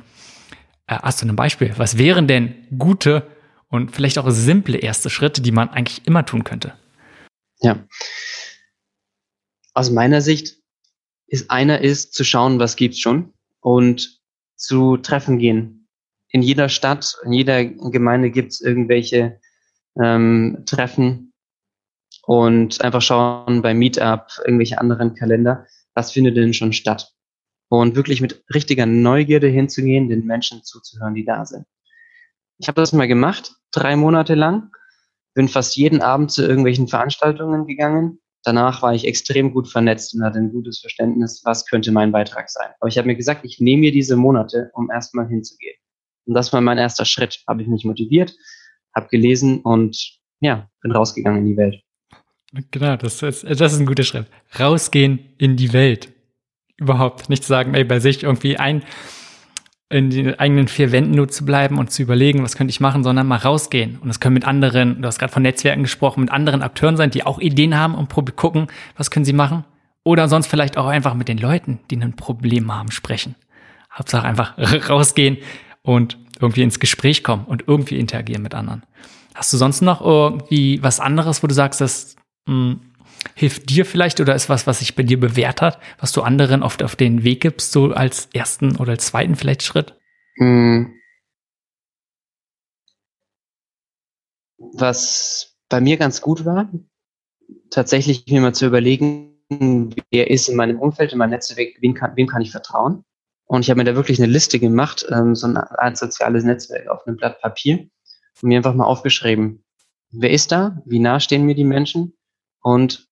[0.87, 1.75] Äh, hast du ein Beispiel?
[1.77, 3.27] Was wären denn gute
[3.69, 6.73] und vielleicht auch simple erste Schritte, die man eigentlich immer tun könnte?
[7.61, 7.87] Ja.
[9.75, 10.57] Aus meiner Sicht
[11.27, 14.19] ist einer ist zu schauen, was gibt's schon und
[14.57, 15.89] zu Treffen gehen.
[16.29, 19.41] In jeder Stadt, in jeder Gemeinde gibt's irgendwelche
[20.03, 21.32] ähm, Treffen
[22.23, 27.13] und einfach schauen bei Meetup, irgendwelche anderen Kalender, was findet denn schon statt?
[27.69, 31.65] Und wirklich mit richtiger Neugierde hinzugehen, den Menschen zuzuhören, die da sind.
[32.59, 34.71] Ich habe das mal gemacht, drei Monate lang.
[35.35, 38.21] Bin fast jeden Abend zu irgendwelchen Veranstaltungen gegangen.
[38.45, 42.51] Danach war ich extrem gut vernetzt und hatte ein gutes Verständnis, was könnte mein Beitrag
[42.51, 42.71] sein.
[42.81, 45.77] Aber ich habe mir gesagt, ich nehme mir diese Monate, um erstmal hinzugehen.
[46.27, 47.43] Und das war mein erster Schritt.
[47.49, 48.35] Habe ich mich motiviert,
[48.95, 51.83] habe gelesen und ja, bin rausgegangen in die Welt.
[52.71, 54.27] Genau, das ist, das ist ein guter Schritt.
[54.59, 56.13] Rausgehen in die Welt.
[56.77, 58.83] Überhaupt nicht sagen, ey, bei sich irgendwie ein,
[59.89, 63.05] in den eigenen vier Wänden nur zu bleiben und zu überlegen, was könnte ich machen,
[63.05, 63.99] sondern mal rausgehen.
[64.01, 67.11] Und das können mit anderen, du hast gerade von Netzwerken gesprochen, mit anderen Akteuren sein,
[67.11, 69.65] die auch Ideen haben und gucken, was können sie machen.
[70.05, 73.35] Oder sonst vielleicht auch einfach mit den Leuten, die ein Problem haben, sprechen.
[73.93, 74.55] Hauptsache einfach
[74.91, 75.39] rausgehen
[75.83, 78.83] und irgendwie ins Gespräch kommen und irgendwie interagieren mit anderen.
[79.35, 82.81] Hast du sonst noch irgendwie was anderes, wo du sagst, das hm,
[83.35, 86.63] hilft dir vielleicht oder ist was, was sich bei dir bewährt hat, was du anderen
[86.63, 89.97] oft auf den Weg gibst, so als ersten oder als zweiten vielleicht Schritt?
[90.37, 90.95] Hm.
[94.59, 96.71] Was bei mir ganz gut war,
[97.71, 99.37] tatsächlich mir mal zu überlegen,
[100.11, 103.05] wer ist in meinem Umfeld, in meinem Netzwerk, wem kann, wem kann ich vertrauen?
[103.45, 107.07] Und ich habe mir da wirklich eine Liste gemacht, ähm, so ein soziales Netzwerk auf
[107.07, 107.81] einem Blatt Papier
[108.41, 109.65] und mir einfach mal aufgeschrieben,
[110.11, 112.15] wer ist da, wie nah stehen mir die Menschen
[112.63, 113.09] und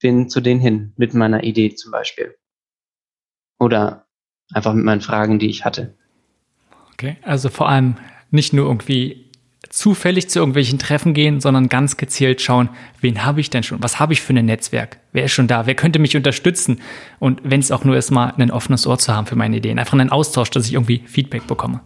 [0.00, 2.36] bin zu denen hin mit meiner Idee zum Beispiel.
[3.58, 4.06] Oder
[4.52, 5.96] einfach mit meinen Fragen, die ich hatte.
[6.92, 7.96] Okay, also vor allem
[8.30, 9.28] nicht nur irgendwie
[9.68, 13.82] zufällig zu irgendwelchen Treffen gehen, sondern ganz gezielt schauen, wen habe ich denn schon?
[13.82, 14.98] Was habe ich für ein Netzwerk?
[15.12, 15.66] Wer ist schon da?
[15.66, 16.80] Wer könnte mich unterstützen?
[17.18, 19.78] Und wenn es auch nur ist, mal ein offenes Ohr zu haben für meine Ideen.
[19.78, 21.80] Einfach einen Austausch, dass ich irgendwie Feedback bekomme.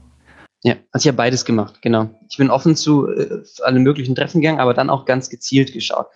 [0.62, 2.10] Ja, also ich habe beides gemacht, genau.
[2.30, 6.06] Ich bin offen zu äh, allen möglichen Treffen gegangen, aber dann auch ganz gezielt geschaut.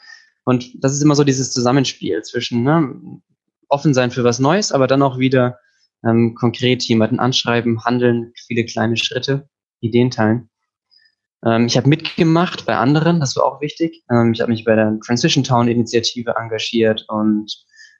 [0.46, 3.20] Und das ist immer so dieses Zusammenspiel zwischen ne,
[3.68, 5.58] offen sein für was Neues, aber dann auch wieder
[6.04, 9.48] ähm, konkret jemanden anschreiben, handeln, viele kleine Schritte,
[9.80, 10.48] Ideen teilen.
[11.44, 14.04] Ähm, ich habe mitgemacht bei anderen, das war auch wichtig.
[14.08, 17.52] Ähm, ich habe mich bei der Transition Town Initiative engagiert und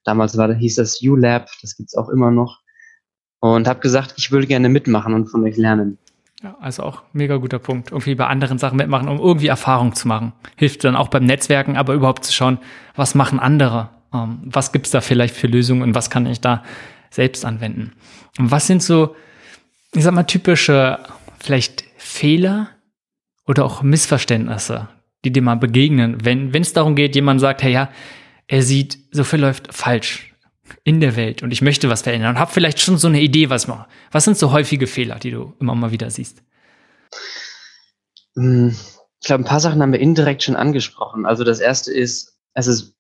[0.04, 2.60] damals war, hieß das U-Lab, das gibt's auch immer noch.
[3.40, 5.98] Und habe gesagt, ich würde gerne mitmachen und von euch lernen.
[6.42, 7.92] Ja, also auch mega guter Punkt.
[7.92, 10.32] Irgendwie bei anderen Sachen mitmachen, um irgendwie Erfahrung zu machen.
[10.56, 12.58] Hilft dann auch beim Netzwerken, aber überhaupt zu schauen,
[12.94, 13.88] was machen andere?
[14.12, 16.62] Ähm, was gibt's da vielleicht für Lösungen und was kann ich da
[17.10, 17.92] selbst anwenden?
[18.38, 19.16] Und was sind so,
[19.94, 20.98] ich sag mal, typische
[21.38, 22.68] vielleicht Fehler
[23.46, 24.88] oder auch Missverständnisse,
[25.24, 27.88] die dir mal begegnen, wenn es darum geht, jemand sagt, hey ja,
[28.46, 30.35] er sieht, so viel läuft falsch
[30.84, 33.50] in der Welt und ich möchte was verändern und habe vielleicht schon so eine Idee,
[33.50, 33.86] was mache.
[34.10, 36.42] Was sind so häufige Fehler, die du immer mal wieder siehst?
[38.36, 38.76] Hm,
[39.20, 41.26] ich glaube, ein paar Sachen haben wir indirekt schon angesprochen.
[41.26, 42.94] Also das erste ist, es ist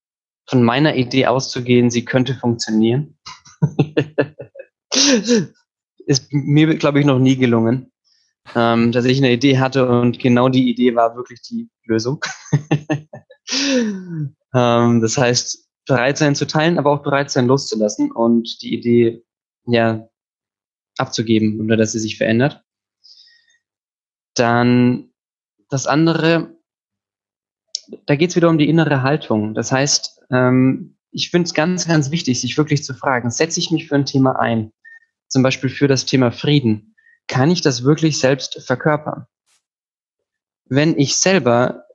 [0.48, 3.18] von meiner Idee auszugehen, sie könnte funktionieren.
[6.06, 7.92] ist mir, glaube ich, noch nie gelungen.
[8.54, 12.24] Ähm, dass ich eine Idee hatte und genau die Idee war wirklich die Lösung.
[14.54, 19.24] ähm, das heißt, bereit sein zu teilen, aber auch bereit sein loszulassen und die Idee
[19.66, 20.08] ja,
[20.98, 22.62] abzugeben oder dass sie sich verändert.
[24.34, 25.10] Dann
[25.70, 26.56] das andere,
[28.06, 29.54] da geht es wieder um die innere Haltung.
[29.54, 33.70] Das heißt, ähm, ich finde es ganz, ganz wichtig, sich wirklich zu fragen, setze ich
[33.70, 34.72] mich für ein Thema ein?
[35.28, 36.94] Zum Beispiel für das Thema Frieden.
[37.26, 39.26] Kann ich das wirklich selbst verkörpern?
[40.66, 41.85] Wenn ich selber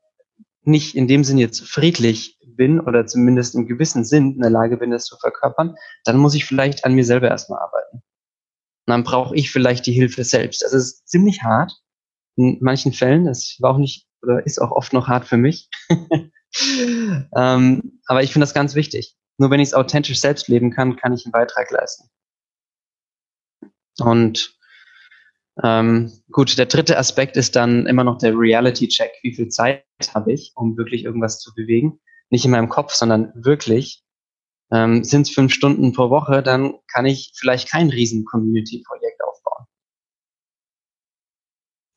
[0.63, 4.77] nicht in dem Sinn jetzt friedlich bin oder zumindest im gewissen Sinn in der Lage
[4.77, 7.97] bin, das zu verkörpern, dann muss ich vielleicht an mir selber erstmal arbeiten.
[7.97, 10.61] Und dann brauche ich vielleicht die Hilfe selbst.
[10.61, 11.73] Das ist ziemlich hart
[12.35, 13.25] in manchen Fällen.
[13.25, 15.69] Das war auch nicht oder ist auch oft noch hart für mich.
[17.35, 19.15] ähm, aber ich finde das ganz wichtig.
[19.37, 22.09] Nur wenn ich es authentisch selbst leben kann, kann ich einen Beitrag leisten.
[23.99, 24.55] Und
[25.63, 29.11] ähm, gut, der dritte Aspekt ist dann immer noch der Reality-Check.
[29.21, 31.99] Wie viel Zeit habe ich, um wirklich irgendwas zu bewegen?
[32.29, 34.03] Nicht in meinem Kopf, sondern wirklich.
[34.71, 39.65] Ähm, Sind es fünf Stunden pro Woche, dann kann ich vielleicht kein riesen Community-Projekt aufbauen.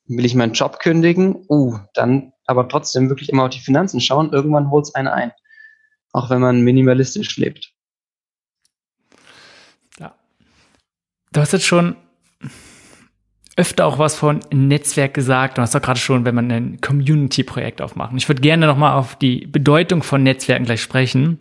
[0.07, 1.47] Will ich meinen Job kündigen?
[1.49, 4.33] Uh, dann aber trotzdem wirklich immer auf die Finanzen schauen.
[4.33, 5.33] Irgendwann holt es einen ein.
[6.13, 7.73] Auch wenn man minimalistisch lebt.
[9.99, 10.15] Ja.
[11.33, 11.97] Du hast jetzt schon
[13.57, 15.59] öfter auch was von Netzwerk gesagt.
[15.59, 18.13] Du hast doch gerade schon, wenn man ein Community-Projekt aufmacht.
[18.17, 21.39] Ich würde gerne nochmal auf die Bedeutung von Netzwerken gleich sprechen.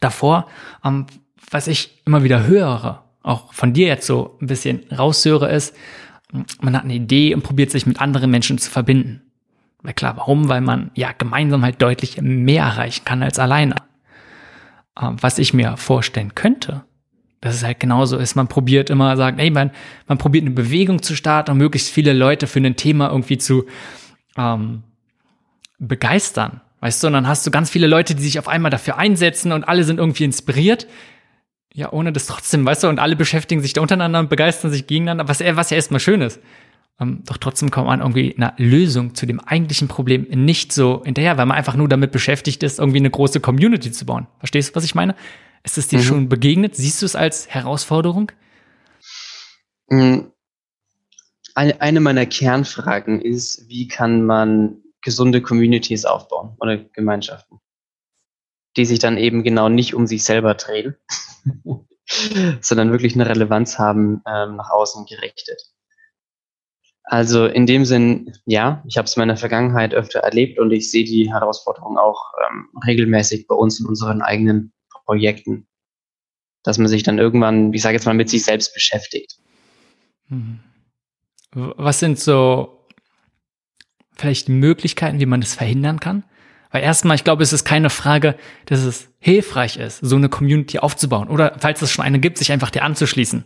[0.00, 0.46] Davor,
[0.84, 1.06] ähm,
[1.50, 5.74] was ich immer wieder höre, auch von dir jetzt so ein bisschen raushöre, ist,
[6.60, 9.22] man hat eine Idee und probiert sich mit anderen Menschen zu verbinden.
[9.82, 10.48] Weil klar, warum?
[10.48, 13.76] Weil man ja gemeinsam halt deutlich mehr erreichen kann als alleine.
[15.00, 16.84] Ähm, was ich mir vorstellen könnte,
[17.40, 18.34] dass es halt genauso ist.
[18.34, 19.70] Man probiert immer sagen, ey, man,
[20.06, 23.66] man probiert eine Bewegung zu starten und möglichst viele Leute für ein Thema irgendwie zu
[24.36, 24.82] ähm,
[25.78, 26.60] begeistern.
[26.80, 29.52] Weißt du, und dann hast du ganz viele Leute, die sich auf einmal dafür einsetzen
[29.52, 30.86] und alle sind irgendwie inspiriert.
[31.72, 34.86] Ja, ohne das trotzdem, weißt du, und alle beschäftigen sich da untereinander und begeistern sich
[34.86, 36.40] gegeneinander, was, was ja erstmal schön ist.
[37.00, 41.38] Ähm, doch trotzdem kommt man irgendwie einer Lösung zu dem eigentlichen Problem nicht so hinterher,
[41.38, 44.26] weil man einfach nur damit beschäftigt ist, irgendwie eine große Community zu bauen.
[44.38, 45.14] Verstehst du, was ich meine?
[45.62, 46.04] Ist es dir mhm.
[46.04, 46.74] schon begegnet?
[46.76, 48.32] Siehst du es als Herausforderung?
[49.88, 50.32] Eine,
[51.54, 57.60] eine meiner Kernfragen ist, wie kann man gesunde Communities aufbauen oder Gemeinschaften,
[58.76, 60.96] die sich dann eben genau nicht um sich selber drehen,
[62.60, 65.62] sondern wirklich eine Relevanz haben, ähm, nach außen gerichtet.
[67.10, 70.90] Also in dem Sinn, ja, ich habe es in meiner Vergangenheit öfter erlebt und ich
[70.90, 74.74] sehe die Herausforderung auch ähm, regelmäßig bei uns in unseren eigenen
[75.06, 75.66] Projekten.
[76.64, 79.38] Dass man sich dann irgendwann, ich sage jetzt mal, mit sich selbst beschäftigt.
[80.28, 80.60] Mhm.
[81.52, 82.84] Was sind so
[84.14, 86.24] vielleicht Möglichkeiten, wie man das verhindern kann?
[86.70, 90.78] Weil erstmal, ich glaube, es ist keine Frage, dass es hilfreich ist, so eine Community
[90.78, 93.44] aufzubauen oder falls es schon eine gibt, sich einfach dir anzuschließen.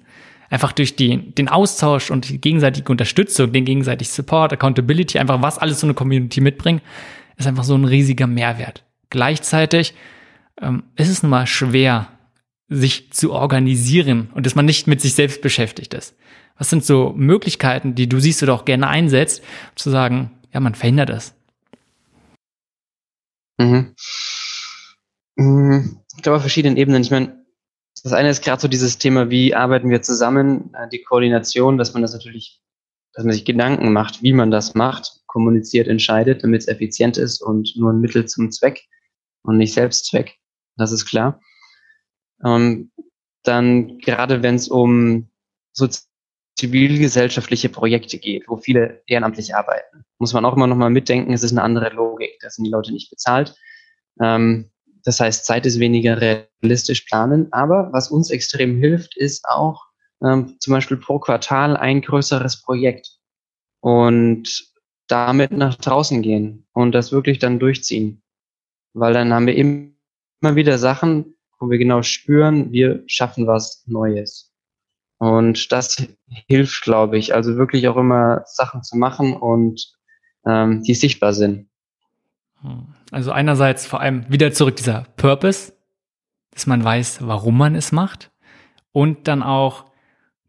[0.53, 5.57] Einfach durch die, den Austausch und die gegenseitige Unterstützung, den gegenseitigen Support, Accountability, einfach was
[5.57, 6.83] alles so eine Community mitbringt,
[7.39, 8.85] ist einfach so ein riesiger Mehrwert.
[9.09, 9.95] Gleichzeitig
[10.61, 12.09] ähm, ist es nun mal schwer,
[12.69, 16.15] sich zu organisieren und dass man nicht mit sich selbst beschäftigt ist.
[16.59, 19.43] Was sind so Möglichkeiten, die du siehst oder auch gerne einsetzt,
[19.75, 21.35] zu sagen, ja, man verhindert das?
[23.57, 23.95] Mhm.
[25.37, 25.99] mhm.
[26.15, 27.01] Ich glaube, auf verschiedenen Ebenen.
[27.01, 27.42] Ich meine,
[28.03, 31.93] das eine ist gerade so dieses Thema, wie arbeiten wir zusammen, äh, die Koordination, dass
[31.93, 32.61] man das natürlich,
[33.15, 37.41] dass man sich Gedanken macht, wie man das macht, kommuniziert, entscheidet, damit es effizient ist
[37.43, 38.85] und nur ein Mittel zum Zweck
[39.43, 40.39] und nicht Selbstzweck
[40.77, 41.41] das ist klar.
[42.45, 42.91] Ähm,
[43.45, 45.29] dann gerade wenn es um
[45.73, 45.89] so
[46.59, 51.43] zivilgesellschaftliche Projekte geht, wo viele ehrenamtlich arbeiten, muss man auch immer noch mal mitdenken, es
[51.43, 52.39] ist eine andere Logik.
[52.41, 53.55] Da sind die Leute nicht bezahlt.
[54.21, 54.71] Ähm,
[55.05, 57.53] das heißt, Zeit ist weniger realistisch planen.
[57.53, 59.87] Aber was uns extrem hilft, ist auch
[60.25, 63.09] ähm, zum Beispiel pro Quartal ein größeres Projekt
[63.81, 64.73] und
[65.09, 68.23] damit nach draußen gehen und das wirklich dann durchziehen.
[68.95, 74.53] Weil dann haben wir immer wieder Sachen, wo wir genau spüren, wir schaffen was Neues.
[75.19, 76.05] Und das
[76.49, 79.95] hilft, glaube ich, also wirklich auch immer Sachen zu machen und
[80.45, 81.69] ähm, die sichtbar sind.
[82.63, 82.95] Hm.
[83.11, 85.73] Also einerseits vor allem wieder zurück dieser Purpose,
[86.53, 88.31] dass man weiß, warum man es macht
[88.93, 89.87] und dann auch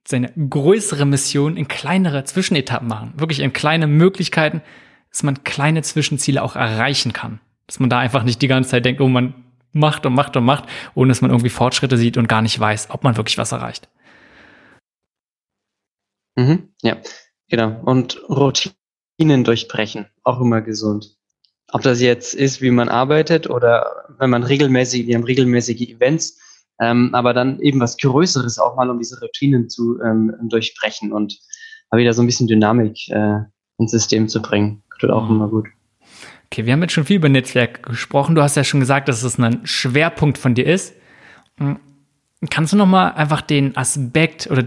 [0.06, 3.13] seine größere Mission in kleinere Zwischenetappen machen.
[3.15, 4.62] Wirklich in kleine Möglichkeiten,
[5.10, 7.39] dass man kleine Zwischenziele auch erreichen kann.
[7.67, 9.34] Dass man da einfach nicht die ganze Zeit denkt, oh, man
[9.71, 12.89] macht und macht und macht, ohne dass man irgendwie Fortschritte sieht und gar nicht weiß,
[12.89, 13.89] ob man wirklich was erreicht.
[16.36, 16.97] Mhm, ja,
[17.47, 17.82] genau.
[17.84, 21.17] Und Routinen durchbrechen, auch immer gesund.
[21.73, 26.39] Ob das jetzt ist, wie man arbeitet oder wenn man regelmäßig, wir haben regelmäßige Events,
[26.79, 31.38] ähm, aber dann eben was Größeres auch mal, um diese Routinen zu ähm, durchbrechen und
[31.91, 33.39] wieder so ein bisschen Dynamik äh,
[33.79, 34.83] ins System zu bringen.
[34.99, 35.36] Tut auch mhm.
[35.36, 35.67] immer gut.
[36.45, 38.36] Okay, wir haben jetzt schon viel über Netzwerk gesprochen.
[38.36, 40.93] Du hast ja schon gesagt, dass es ein Schwerpunkt von dir ist.
[41.57, 41.79] Hm,
[42.51, 44.63] kannst du noch mal einfach den Aspekt oder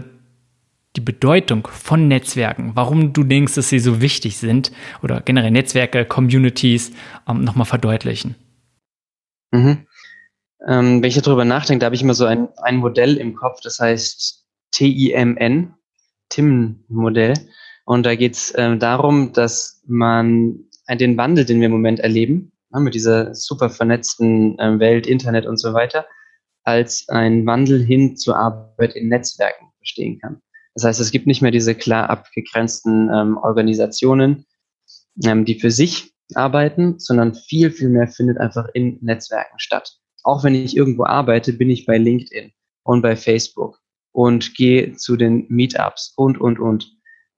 [0.97, 4.71] die Bedeutung von Netzwerken, warum du denkst, dass sie so wichtig sind
[5.03, 6.91] oder generell Netzwerke, Communities
[7.29, 8.35] ähm, nochmal verdeutlichen?
[9.51, 9.85] Mhm.
[10.67, 13.61] Ähm, wenn ich darüber nachdenke, da habe ich immer so ein, ein Modell im Kopf,
[13.61, 15.73] das heißt TIMN,
[16.29, 17.33] TIM-Modell.
[17.85, 22.51] Und da geht es ähm, darum, dass man den Wandel, den wir im Moment erleben,
[22.71, 26.05] ne, mit dieser super vernetzten äh, Welt, Internet und so weiter,
[26.63, 30.41] als ein Wandel hin zur Arbeit in Netzwerken verstehen kann.
[30.77, 34.45] Das heißt, es gibt nicht mehr diese klar abgegrenzten ähm, Organisationen,
[35.25, 39.97] ähm, die für sich arbeiten, sondern viel, viel mehr findet einfach in Netzwerken statt.
[40.21, 42.51] Auch wenn ich irgendwo arbeite, bin ich bei LinkedIn
[42.83, 43.79] und bei Facebook
[44.11, 46.95] und gehe zu den Meetups und, und, und.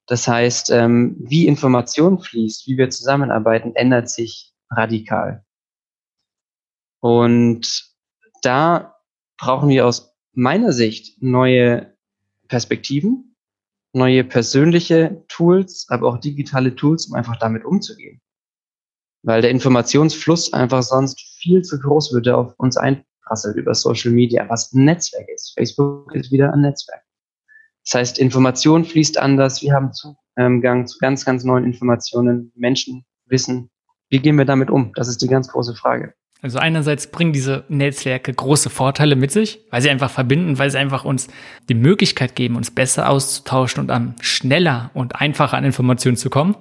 [0.08, 5.45] Das heißt, ähm, wie Information fließt, wie wir zusammenarbeiten, ändert sich radikal.
[6.99, 7.86] Und
[8.41, 8.97] da
[9.38, 11.95] brauchen wir aus meiner Sicht neue
[12.49, 13.28] Perspektiven,
[13.93, 18.21] neue persönliche Tools, aber auch digitale Tools, um einfach damit umzugehen.
[19.23, 24.47] Weil der Informationsfluss einfach sonst viel zu groß würde auf uns einprasselt über Social Media,
[24.49, 25.54] was ein Netzwerk ist.
[25.56, 27.04] Facebook ist wieder ein Netzwerk.
[27.86, 29.62] Das heißt, Information fließt anders.
[29.62, 32.52] Wir haben Zugang zu ganz, ganz neuen Informationen.
[32.56, 33.71] Menschen wissen,
[34.10, 34.93] wie gehen wir damit um?
[34.93, 36.13] Das ist die ganz große Frage.
[36.41, 40.78] Also einerseits bringen diese Netzwerke große Vorteile mit sich, weil sie einfach verbinden, weil sie
[40.78, 41.28] einfach uns
[41.67, 46.56] die Möglichkeit geben, uns besser auszutauschen und am schneller und einfacher an Informationen zu kommen.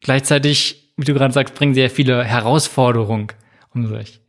[0.00, 3.28] Gleichzeitig, wie du gerade sagst, bringen sie ja viele Herausforderungen
[3.74, 4.20] um sich.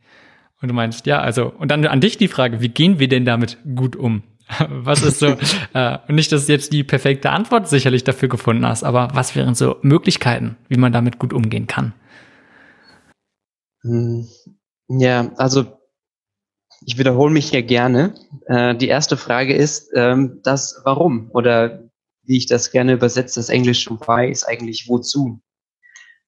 [0.60, 3.24] Und du meinst, ja, also, und dann an dich die Frage, wie gehen wir denn
[3.24, 4.22] damit gut um?
[4.68, 5.36] Was ist so,
[5.74, 9.54] äh, nicht, dass du jetzt die perfekte Antwort sicherlich dafür gefunden hast, aber was wären
[9.54, 11.94] so Möglichkeiten, wie man damit gut umgehen kann?
[13.82, 14.28] Hm,
[14.88, 15.78] ja, also
[16.86, 18.14] ich wiederhole mich hier gerne.
[18.46, 21.90] Äh, die erste Frage ist ähm, das Warum oder
[22.22, 25.40] wie ich das gerne übersetze, das englische Why ist eigentlich wozu.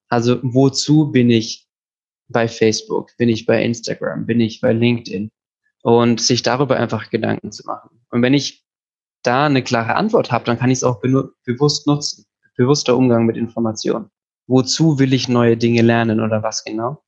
[0.09, 1.67] Also wozu bin ich
[2.27, 5.31] bei Facebook, bin ich bei Instagram, bin ich bei LinkedIn
[5.83, 8.01] und sich darüber einfach Gedanken zu machen.
[8.09, 8.65] Und wenn ich
[9.23, 12.25] da eine klare Antwort habe, dann kann ich es auch bewusst nutzen.
[12.55, 14.11] Bewusster Umgang mit Informationen.
[14.47, 17.02] Wozu will ich neue Dinge lernen oder was genau?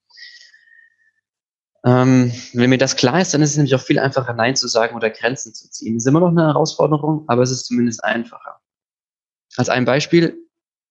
[1.85, 4.67] Ähm, wenn mir das klar ist, dann ist es nämlich auch viel einfacher, Nein zu
[4.67, 5.97] sagen oder Grenzen zu ziehen.
[5.97, 8.59] Ist immer noch eine Herausforderung, aber es ist zumindest einfacher.
[9.55, 10.35] Als ein Beispiel,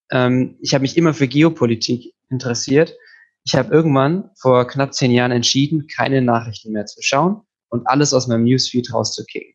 [0.09, 2.95] ähm, ich habe mich immer für Geopolitik interessiert.
[3.43, 8.13] Ich habe irgendwann vor knapp zehn Jahren entschieden, keine Nachrichten mehr zu schauen und alles
[8.13, 9.53] aus meinem Newsfeed rauszukicken.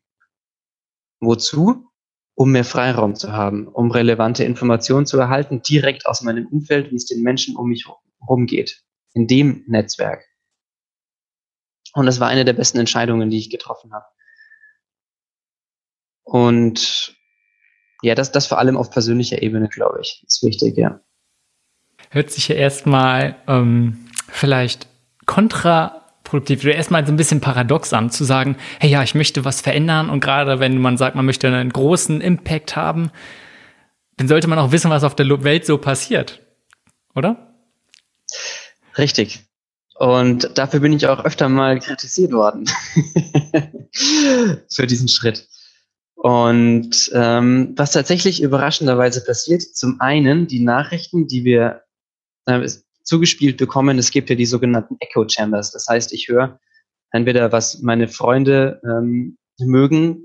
[1.19, 1.87] Wozu?
[2.35, 6.95] Um mehr Freiraum zu haben, um relevante Informationen zu erhalten, direkt aus meinem Umfeld, wie
[6.95, 7.85] es den Menschen um mich
[8.19, 8.83] herum geht.
[9.13, 10.23] In dem Netzwerk.
[11.93, 14.05] Und das war eine der besten Entscheidungen, die ich getroffen habe.
[16.23, 17.15] Und
[18.01, 21.01] ja, das, das vor allem auf persönlicher Ebene, glaube ich, ist wichtig, ja.
[22.09, 24.87] Hört sich ja erstmal ähm, vielleicht
[25.25, 29.61] kontraproduktiv oder erstmal so ein bisschen paradox an, zu sagen, hey ja, ich möchte was
[29.61, 33.11] verändern und gerade wenn man sagt, man möchte einen großen Impact haben,
[34.17, 36.41] dann sollte man auch wissen, was auf der Welt so passiert,
[37.15, 37.55] oder?
[38.97, 39.50] Richtig.
[40.01, 42.65] Und dafür bin ich auch öfter mal kritisiert worden
[44.67, 45.47] für diesen Schritt.
[46.15, 51.83] Und ähm, was tatsächlich überraschenderweise passiert, zum einen die Nachrichten, die wir
[52.47, 52.67] äh,
[53.03, 55.71] zugespielt bekommen, es gibt ja die sogenannten Echo Chambers.
[55.71, 56.59] Das heißt, ich höre
[57.11, 60.23] entweder, was meine Freunde ähm, mögen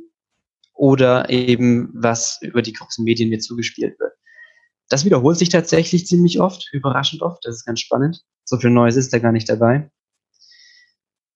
[0.73, 4.15] oder eben, was über die großen Medien mir zugespielt wird.
[4.89, 8.25] Das wiederholt sich tatsächlich ziemlich oft, überraschend oft, das ist ganz spannend.
[8.46, 9.90] So viel Neues ist da gar nicht dabei.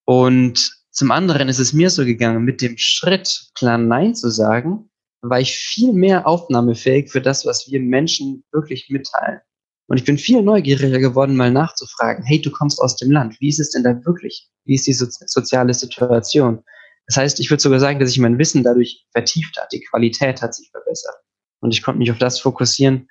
[0.06, 4.90] Und zum anderen ist es mir so gegangen, mit dem Schritt, klar Nein zu sagen,
[5.22, 9.40] war ich viel mehr aufnahmefähig für das, was wir Menschen wirklich mitteilen.
[9.88, 13.48] Und ich bin viel neugieriger geworden, mal nachzufragen, hey, du kommst aus dem Land, wie
[13.48, 14.48] ist es denn da wirklich?
[14.64, 16.62] Wie ist die so soziale Situation?
[17.06, 20.42] Das heißt, ich würde sogar sagen, dass ich mein Wissen dadurch vertieft hat, die Qualität
[20.42, 21.16] hat sich verbessert.
[21.60, 23.08] Und ich konnte mich auf das fokussieren,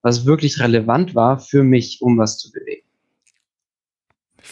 [0.00, 2.86] was wirklich relevant war für mich, um was zu bewegen.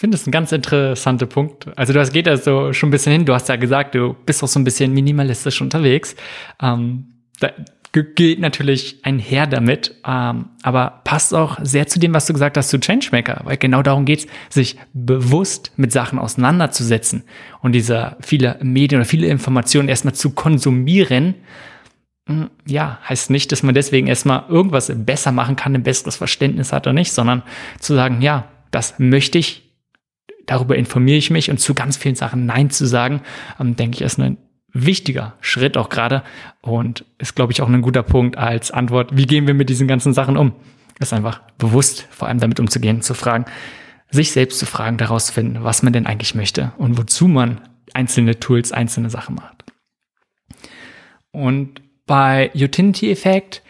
[0.00, 1.66] Finde das ein ganz interessanter Punkt.
[1.76, 3.26] Also du hast geht also schon ein bisschen hin.
[3.26, 6.16] Du hast ja gesagt, du bist auch so ein bisschen minimalistisch unterwegs.
[6.58, 7.04] Ähm,
[7.38, 7.50] da
[7.92, 12.70] geht natürlich einher damit, ähm, aber passt auch sehr zu dem, was du gesagt hast
[12.70, 17.24] zu Changemaker, weil genau darum geht's, sich bewusst mit Sachen auseinanderzusetzen
[17.60, 21.34] und diese viele Medien oder viele Informationen erstmal zu konsumieren.
[22.26, 26.72] Hm, ja, heißt nicht, dass man deswegen erstmal irgendwas besser machen kann, ein besseres Verständnis
[26.72, 27.42] hat oder nicht, sondern
[27.80, 29.69] zu sagen, ja, das möchte ich,
[30.46, 33.22] darüber informiere ich mich und zu ganz vielen Sachen Nein zu sagen,
[33.58, 34.36] ähm, denke ich, ist eine
[34.72, 36.22] wichtiger Schritt auch gerade
[36.62, 39.88] und ist, glaube ich, auch ein guter Punkt als Antwort, wie gehen wir mit diesen
[39.88, 40.52] ganzen Sachen um?
[40.98, 43.46] Ist einfach bewusst vor allem damit umzugehen, zu fragen,
[44.10, 47.60] sich selbst zu fragen, daraus zu finden, was man denn eigentlich möchte und wozu man
[47.94, 49.64] einzelne Tools, einzelne Sachen macht.
[51.32, 53.62] Und bei Utility Effect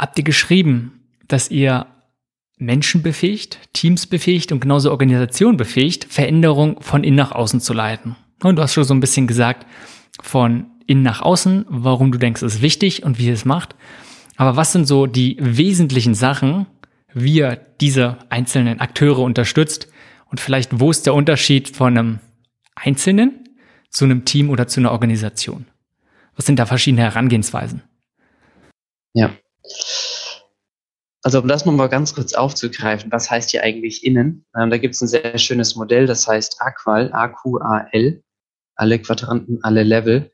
[0.00, 1.86] habt ihr geschrieben, dass ihr
[2.56, 8.16] Menschen befähigt, Teams befähigt und genauso Organisationen befähigt, Veränderung von innen nach außen zu leiten.
[8.42, 9.66] Und du hast schon so ein bisschen gesagt,
[10.22, 13.74] von innen nach außen, warum du denkst, es ist wichtig und wie es macht.
[14.36, 16.66] Aber was sind so die wesentlichen Sachen,
[17.12, 19.88] wie ihr diese einzelnen Akteure unterstützt?
[20.30, 22.18] Und vielleicht, wo ist der Unterschied von einem
[22.74, 23.48] Einzelnen
[23.90, 25.66] zu einem Team oder zu einer Organisation?
[26.36, 27.82] Was sind da verschiedene Herangehensweisen?
[29.12, 29.30] Ja.
[31.24, 34.44] Also um das nochmal ganz kurz aufzugreifen, was heißt hier eigentlich innen?
[34.56, 38.22] Ähm, da gibt es ein sehr schönes Modell, das heißt AQUAL, A-Q-A-L
[38.76, 40.32] alle Quadranten, alle Level.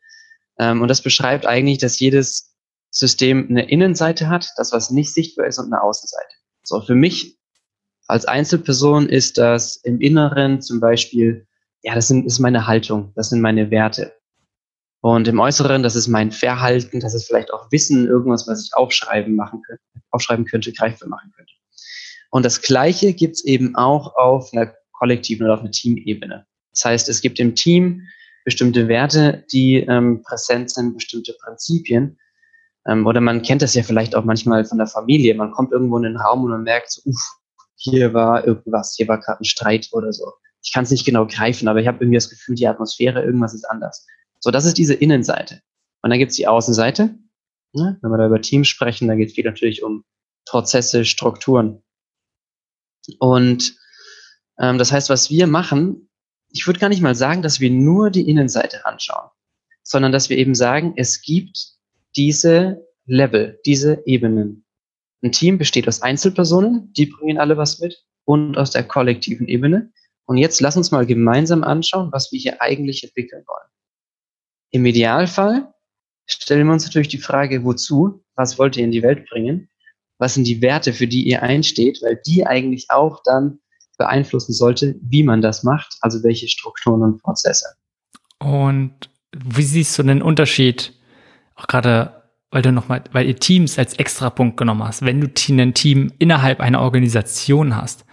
[0.59, 2.57] Ähm, und das beschreibt eigentlich, dass jedes
[2.91, 6.34] System eine Innenseite hat, das was nicht sichtbar ist, und eine Außenseite.
[6.64, 7.38] So, für mich
[8.07, 11.47] als Einzelperson ist das im Inneren zum Beispiel,
[11.82, 14.12] ja, das sind, ist meine Haltung, das sind meine Werte.
[15.03, 18.74] Und im Äußeren, das ist mein Verhalten, das ist vielleicht auch Wissen, irgendwas, was ich
[18.74, 21.53] aufschreiben machen könnte, aufschreiben könnte, greifbar machen könnte.
[22.30, 26.46] Und das Gleiche gibt's eben auch auf einer kollektiven oder auf einer Teamebene.
[26.72, 28.03] Das heißt, es gibt im Team
[28.44, 32.18] bestimmte Werte, die ähm, präsent sind, bestimmte Prinzipien.
[32.86, 35.34] Ähm, oder man kennt das ja vielleicht auch manchmal von der Familie.
[35.34, 37.20] Man kommt irgendwo in den Raum und man merkt, so, uff,
[37.76, 40.32] hier war irgendwas, hier war gerade ein Streit oder so.
[40.62, 43.55] Ich kann es nicht genau greifen, aber ich habe irgendwie das Gefühl, die Atmosphäre, irgendwas
[43.55, 44.07] ist anders.
[44.41, 45.62] So, das ist diese Innenseite.
[46.03, 47.14] Und dann gibt's die Außenseite.
[47.72, 47.99] Ne?
[48.01, 50.05] Wenn wir da über Teams sprechen, da geht es viel natürlich um
[50.47, 51.82] Prozesse, Strukturen.
[53.18, 53.76] Und
[54.59, 56.09] ähm, das heißt, was wir machen,
[56.49, 59.30] ich würde gar nicht mal sagen, dass wir nur die Innenseite anschauen,
[59.82, 61.74] sondern dass wir eben sagen, es gibt
[62.16, 64.64] diese Level, diese Ebenen.
[65.22, 69.93] Ein Team besteht aus Einzelpersonen, die bringen alle was mit und aus der kollektiven Ebene.
[70.24, 73.68] Und jetzt lass uns mal gemeinsam anschauen, was wir hier eigentlich entwickeln wollen.
[74.71, 75.73] Im Idealfall
[76.27, 78.25] stellen wir uns natürlich die Frage, wozu?
[78.37, 79.68] Was wollt ihr in die Welt bringen?
[80.18, 82.01] Was sind die Werte, für die ihr einsteht?
[82.03, 83.59] Weil die eigentlich auch dann
[83.99, 87.66] beeinflussen sollte, wie man das macht, also welche Strukturen und Prozesse.
[88.39, 90.95] Und wie siehst du den Unterschied,
[91.55, 95.75] auch gerade, weil du nochmal, weil ihr Teams als Extrapunkt genommen hast, wenn du ein
[95.75, 98.05] Team innerhalb einer Organisation hast,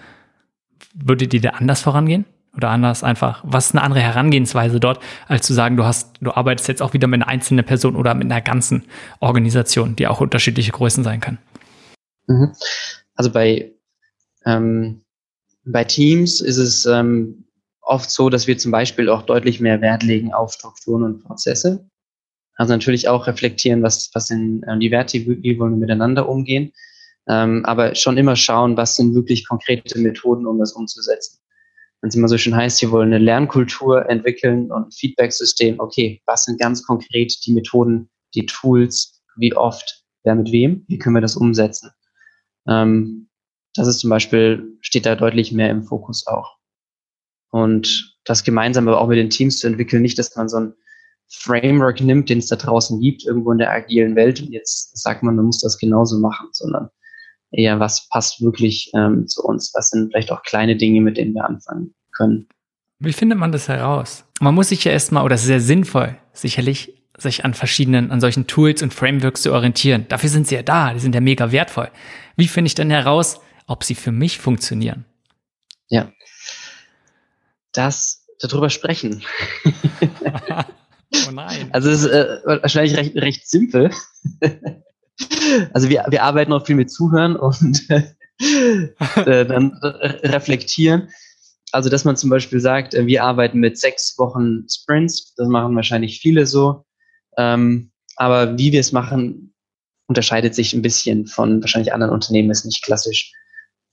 [0.94, 2.26] würdet ihr da anders vorangehen?
[2.58, 6.32] Oder anders einfach, was ist eine andere Herangehensweise dort, als zu sagen, du hast, du
[6.32, 8.86] arbeitest jetzt auch wieder mit einer einzelnen Person oder mit einer ganzen
[9.20, 11.38] Organisation, die auch unterschiedliche Größen sein kann?
[12.28, 12.54] Mhm.
[13.16, 13.72] Also bei
[14.46, 15.04] ähm,
[15.66, 17.46] bei Teams ist es ähm,
[17.82, 21.88] oft so, dass wir zum Beispiel auch deutlich mehr Wert legen auf Strukturen und Prozesse.
[22.56, 26.72] Also natürlich auch reflektieren, was, was sind ähm, die Werte, wie wollen wir miteinander umgehen.
[27.28, 31.40] Ähm, aber schon immer schauen, was sind wirklich konkrete Methoden, um das umzusetzen.
[32.02, 35.80] Wenn es immer so schön heißt, wir wollen eine Lernkultur entwickeln und ein Feedback-System.
[35.80, 41.00] Okay, was sind ganz konkret die Methoden, die Tools, wie oft, wer mit wem, wie
[41.00, 41.92] können wir das umsetzen?
[42.68, 43.30] Ähm,
[43.74, 46.58] das ist zum Beispiel, steht da deutlich mehr im Fokus auch.
[47.50, 50.74] Und das gemeinsam aber auch mit den Teams zu entwickeln, nicht, dass man so ein
[51.30, 55.24] Framework nimmt, den es da draußen gibt, irgendwo in der agilen Welt und jetzt sagt
[55.24, 56.90] man, man muss das genauso machen, sondern
[57.52, 59.72] eher, was passt wirklich ähm, zu uns?
[59.74, 62.48] Was sind vielleicht auch kleine Dinge, mit denen wir anfangen können?
[63.00, 64.26] Wie findet man das heraus?
[64.40, 68.22] Man muss sich ja erstmal, oder es ist sehr sinnvoll, sicherlich, sich an verschiedenen, an
[68.22, 70.06] solchen Tools und Frameworks zu orientieren.
[70.08, 71.90] Dafür sind sie ja da, die sind ja mega wertvoll.
[72.36, 75.06] Wie finde ich denn heraus, ob sie für mich funktionieren.
[75.90, 76.12] Ja.
[77.74, 79.24] Das darüber sprechen.
[81.28, 81.70] oh nein.
[81.72, 83.92] Also es ist äh, wahrscheinlich recht, recht simpel.
[85.74, 91.10] Also wir, wir arbeiten auch viel mit Zuhören und äh, dann reflektieren.
[91.72, 95.76] Also dass man zum Beispiel sagt, äh, wir arbeiten mit sechs Wochen Sprints, das machen
[95.76, 96.86] wahrscheinlich viele so.
[97.38, 99.54] Ähm, aber wie wir es machen,
[100.08, 103.34] unterscheidet sich ein bisschen von wahrscheinlich anderen Unternehmen, ist nicht klassisch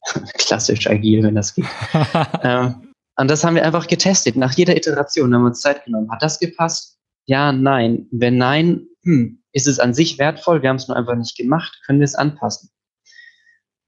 [0.38, 1.66] klassisch agil, wenn das geht.
[2.42, 4.36] ähm, und das haben wir einfach getestet.
[4.36, 6.10] Nach jeder Iteration haben wir uns Zeit genommen.
[6.10, 6.98] Hat das gepasst?
[7.26, 8.06] Ja, nein.
[8.10, 10.62] Wenn nein, hm, Ist es an sich wertvoll?
[10.62, 11.80] Wir haben es nur einfach nicht gemacht.
[11.86, 12.70] Können wir es anpassen?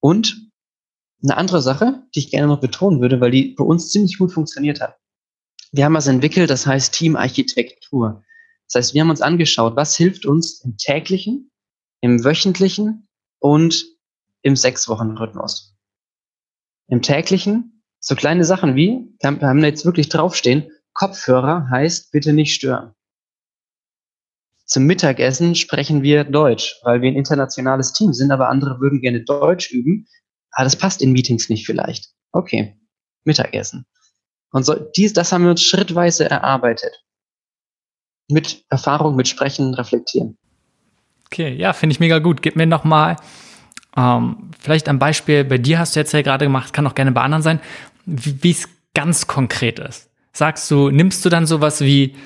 [0.01, 0.51] Und
[1.23, 4.33] eine andere Sache, die ich gerne noch betonen würde, weil die bei uns ziemlich gut
[4.33, 4.97] funktioniert hat.
[5.73, 8.23] Wir haben was entwickelt, das heißt Teamarchitektur.
[8.69, 11.51] Das heißt, wir haben uns angeschaut, was hilft uns im täglichen,
[12.01, 13.09] im wöchentlichen
[13.41, 13.85] und
[14.43, 15.77] im Sechs-Wochen-Rhythmus.
[16.89, 22.55] Im täglichen so kleine Sachen wie, wir haben jetzt wirklich draufstehen, Kopfhörer heißt bitte nicht
[22.55, 22.95] stören.
[24.67, 29.23] Zum Mittagessen sprechen wir Deutsch, weil wir ein internationales Team sind, aber andere würden gerne
[29.23, 30.09] Deutsch üben.
[30.51, 32.09] Ah, das passt in Meetings nicht vielleicht.
[32.33, 32.77] Okay,
[33.25, 33.87] Mittagessen.
[34.51, 37.05] Und so, dies, das haben wir uns schrittweise erarbeitet.
[38.29, 40.37] Mit Erfahrung, mit Sprechen, Reflektieren.
[41.27, 42.43] Okay, ja, finde ich mega gut.
[42.43, 43.17] Gib mir noch mal
[43.97, 45.45] ähm, vielleicht ein Beispiel.
[45.45, 47.61] Bei dir hast du jetzt ja gerade gemacht, kann auch gerne bei anderen sein,
[48.05, 50.11] wie es ganz konkret ist.
[50.33, 52.17] Sagst du, nimmst du dann sowas wie,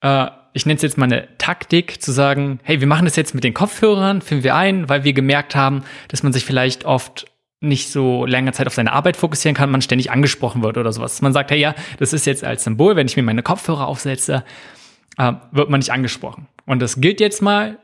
[0.00, 3.34] äh, ich nenne es jetzt mal eine Taktik, zu sagen, hey, wir machen das jetzt
[3.34, 7.26] mit den Kopfhörern, filmen wir ein, weil wir gemerkt haben, dass man sich vielleicht oft
[7.60, 11.22] nicht so lange Zeit auf seine Arbeit fokussieren kann, man ständig angesprochen wird oder sowas.
[11.22, 14.44] Man sagt, hey, ja, das ist jetzt als Symbol, wenn ich mir meine Kopfhörer aufsetze,
[15.16, 16.48] äh, wird man nicht angesprochen.
[16.66, 17.78] Und das gilt jetzt mal,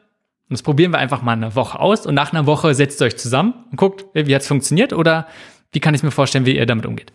[0.49, 3.07] und das probieren wir einfach mal eine Woche aus und nach einer Woche setzt ihr
[3.07, 5.29] euch zusammen und guckt, wie hat's funktioniert oder
[5.73, 7.12] wie kann ich mir vorstellen, wie ihr damit umgeht.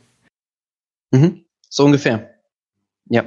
[1.12, 1.44] Mhm.
[1.70, 2.36] So ungefähr.
[3.10, 3.26] Ja.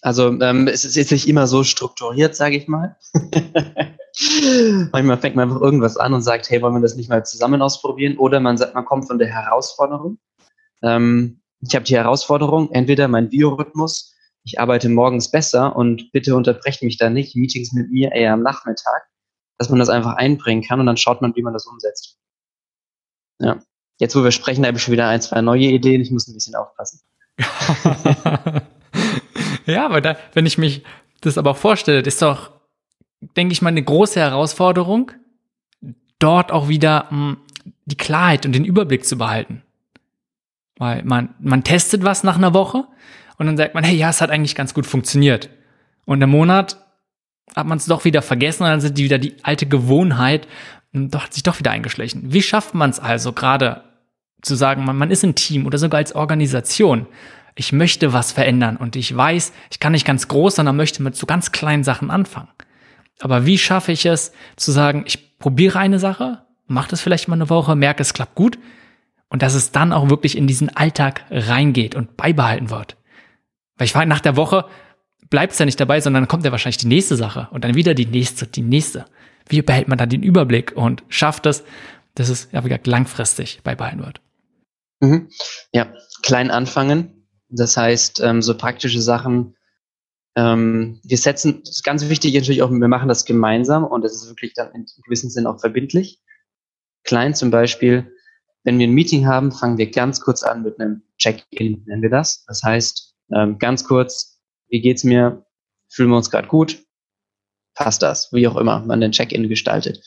[0.00, 2.96] Also ähm, es ist jetzt nicht immer so strukturiert, sage ich mal.
[4.92, 7.62] Manchmal fängt man einfach irgendwas an und sagt, hey, wollen wir das nicht mal zusammen
[7.62, 8.16] ausprobieren?
[8.16, 10.18] Oder man sagt, man kommt von der Herausforderung.
[10.82, 16.82] Ähm, ich habe die Herausforderung, entweder mein Biorhythmus, ich arbeite morgens besser und bitte unterbrecht
[16.82, 19.08] mich da nicht, Meetings mit mir eher am Nachmittag,
[19.58, 22.18] dass man das einfach einbringen kann und dann schaut man, wie man das umsetzt.
[23.40, 23.60] Ja.
[24.00, 26.00] Jetzt, wo wir sprechen, habe ich schon wieder ein, zwei neue Ideen.
[26.00, 27.00] Ich muss ein bisschen aufpassen.
[29.68, 30.82] ja, aber da, wenn ich mich
[31.20, 32.52] das aber auch vorstelle, das ist doch,
[33.36, 35.12] denke ich mal, eine große Herausforderung,
[36.18, 37.36] dort auch wieder mh, hm,
[37.84, 39.62] die Klarheit und den Überblick zu behalten.
[40.76, 42.84] Weil man, man testet was nach einer Woche
[43.36, 45.48] und dann sagt man, hey, ja, es hat eigentlich ganz gut funktioniert.
[46.04, 46.84] Und im Monat
[47.56, 50.46] hat man es doch wieder vergessen und dann sind die wieder die alte Gewohnheit
[50.92, 52.32] doch, hat sich doch wieder eingeschlichen.
[52.32, 53.82] Wie schafft man es also gerade
[54.42, 57.06] zu sagen, man, man ist ein Team oder sogar als Organisation.
[57.58, 61.16] Ich möchte was verändern und ich weiß, ich kann nicht ganz groß, sondern möchte mit
[61.16, 62.50] so ganz kleinen Sachen anfangen.
[63.18, 67.34] Aber wie schaffe ich es zu sagen, ich probiere eine Sache, mache das vielleicht mal
[67.34, 68.60] eine Woche, merke, es klappt gut
[69.28, 72.96] und dass es dann auch wirklich in diesen Alltag reingeht und beibehalten wird.
[73.76, 74.66] Weil ich war nach der Woche
[75.28, 77.74] bleibt es ja nicht dabei, sondern dann kommt ja wahrscheinlich die nächste Sache und dann
[77.74, 79.04] wieder die nächste, die nächste.
[79.48, 81.64] Wie behält man dann den Überblick und schafft es,
[82.14, 84.20] dass es ja wie gesagt langfristig beibehalten wird?
[85.00, 85.28] Mhm.
[85.72, 85.92] Ja,
[86.22, 87.17] klein anfangen.
[87.48, 89.56] Das heißt, ähm, so praktische Sachen.
[90.36, 94.14] Ähm, wir setzen, das ist ganz wichtig natürlich auch, wir machen das gemeinsam und das
[94.14, 96.20] ist wirklich dann in gewissem Sinn auch verbindlich.
[97.04, 98.12] Klein zum Beispiel,
[98.64, 102.10] wenn wir ein Meeting haben, fangen wir ganz kurz an mit einem Check-in, nennen wir
[102.10, 102.44] das.
[102.46, 105.44] Das heißt, ähm, ganz kurz, wie geht's mir?
[105.88, 106.84] Fühlen wir uns gerade gut?
[107.74, 108.30] Passt das?
[108.32, 110.04] Wie auch immer man den Check-in gestaltet.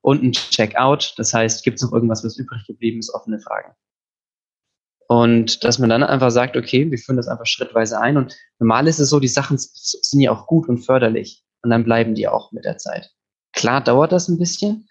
[0.00, 3.74] Und ein Check-out, das heißt, gibt es noch irgendwas, was übrig geblieben ist, offene Fragen.
[5.08, 8.18] Und dass man dann einfach sagt, okay, wir führen das einfach schrittweise ein.
[8.18, 11.42] Und normal ist es so, die Sachen sind ja auch gut und förderlich.
[11.62, 13.10] Und dann bleiben die auch mit der Zeit.
[13.54, 14.86] Klar dauert das ein bisschen,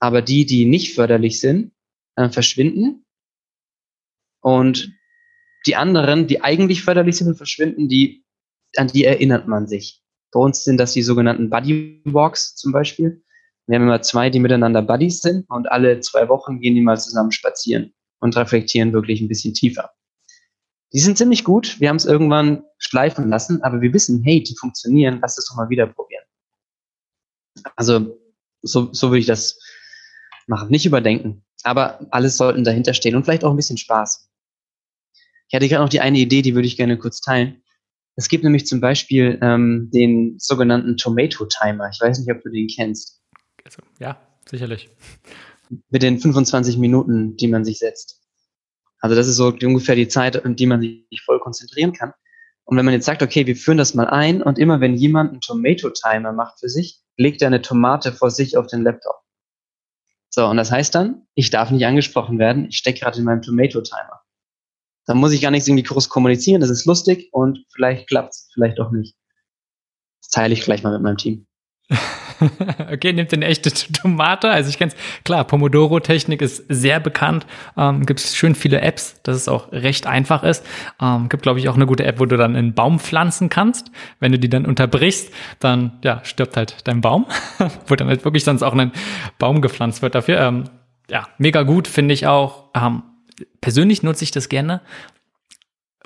[0.00, 1.72] aber die, die nicht förderlich sind,
[2.16, 3.04] äh, verschwinden.
[4.40, 4.90] Und
[5.66, 8.24] die anderen, die eigentlich förderlich sind und verschwinden, die,
[8.76, 10.02] an die erinnert man sich.
[10.32, 13.22] Bei uns sind das die sogenannten Buddy Walks zum Beispiel.
[13.66, 16.98] Wir haben immer zwei, die miteinander Buddies sind und alle zwei Wochen gehen die mal
[16.98, 19.90] zusammen spazieren und reflektieren wirklich ein bisschen tiefer.
[20.92, 21.80] Die sind ziemlich gut.
[21.80, 25.18] Wir haben es irgendwann schleifen lassen, aber wir wissen, hey, die funktionieren.
[25.20, 26.24] Lass es doch mal wieder probieren.
[27.76, 28.18] Also
[28.62, 29.58] so, so würde ich das
[30.46, 30.70] machen.
[30.70, 34.30] Nicht überdenken, aber alles sollten dahinter stehen und vielleicht auch ein bisschen Spaß.
[35.48, 37.62] Ich hatte gerade noch die eine Idee, die würde ich gerne kurz teilen.
[38.16, 41.88] Es gibt nämlich zum Beispiel ähm, den sogenannten Tomato Timer.
[41.92, 43.22] Ich weiß nicht, ob du den kennst.
[43.64, 44.90] Also, ja, sicherlich
[45.90, 48.20] mit den 25 Minuten, die man sich setzt.
[49.00, 52.12] Also das ist so ungefähr die Zeit, in die man sich voll konzentrieren kann.
[52.64, 55.30] Und wenn man jetzt sagt, okay, wir führen das mal ein und immer wenn jemand
[55.30, 59.16] einen Tomato-Timer macht für sich, legt er eine Tomate vor sich auf den Laptop.
[60.28, 63.42] So, und das heißt dann, ich darf nicht angesprochen werden, ich stecke gerade in meinem
[63.42, 64.20] Tomato-Timer.
[65.06, 68.78] Da muss ich gar nichts irgendwie groß kommunizieren, das ist lustig und vielleicht klappt's, vielleicht
[68.78, 69.16] auch nicht.
[70.20, 71.46] Das teile ich gleich mal mit meinem Team.
[72.92, 74.50] okay, nimmt eine echte Tomate.
[74.50, 77.46] Also ich kenne es, klar, Pomodoro-Technik ist sehr bekannt.
[77.76, 80.64] Ähm, gibt es schön viele Apps, dass es auch recht einfach ist.
[81.00, 83.90] Ähm, gibt, glaube ich, auch eine gute App, wo du dann einen Baum pflanzen kannst.
[84.20, 87.26] Wenn du die dann unterbrichst, dann ja, stirbt halt dein Baum.
[87.86, 88.92] wo dann halt wirklich sonst auch ein
[89.38, 90.40] Baum gepflanzt wird dafür.
[90.40, 90.64] Ähm,
[91.10, 92.70] ja, mega gut, finde ich auch.
[92.74, 93.02] Ähm,
[93.60, 94.80] persönlich nutze ich das gerne,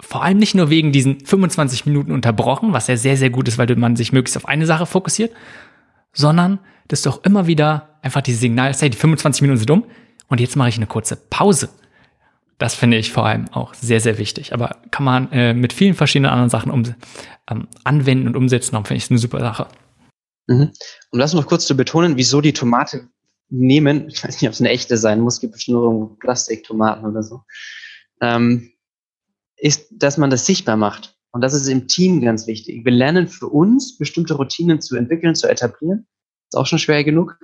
[0.02, 3.56] vor allem nicht nur wegen diesen 25 Minuten unterbrochen, was ja sehr, sehr gut ist,
[3.56, 5.32] weil man sich möglichst auf eine Sache fokussiert,
[6.12, 6.58] sondern
[6.88, 9.84] dass du auch immer wieder einfach dieses Signal, hey, die 25 Minuten sind um
[10.28, 11.68] und jetzt mache ich eine kurze Pause.
[12.58, 14.52] Das finde ich vor allem auch sehr, sehr wichtig.
[14.52, 16.84] Aber kann man äh, mit vielen verschiedenen anderen Sachen um,
[17.50, 18.72] ähm, anwenden und umsetzen.
[18.72, 19.66] Darum finde ich es eine super Sache.
[20.46, 20.70] Mhm.
[21.10, 23.08] Um das noch kurz zu betonen, wieso die Tomate
[23.48, 27.22] nehmen, ich weiß nicht, ob es eine echte sein muss, gibt bestimmt nur Plastiktomaten oder
[27.22, 27.42] so.
[28.20, 28.72] Ähm,
[29.56, 31.16] ist, dass man das sichtbar macht.
[31.32, 32.84] Und das ist im Team ganz wichtig.
[32.84, 36.06] Wir lernen für uns, bestimmte Routinen zu entwickeln, zu etablieren.
[36.50, 37.38] Ist auch schon schwer genug.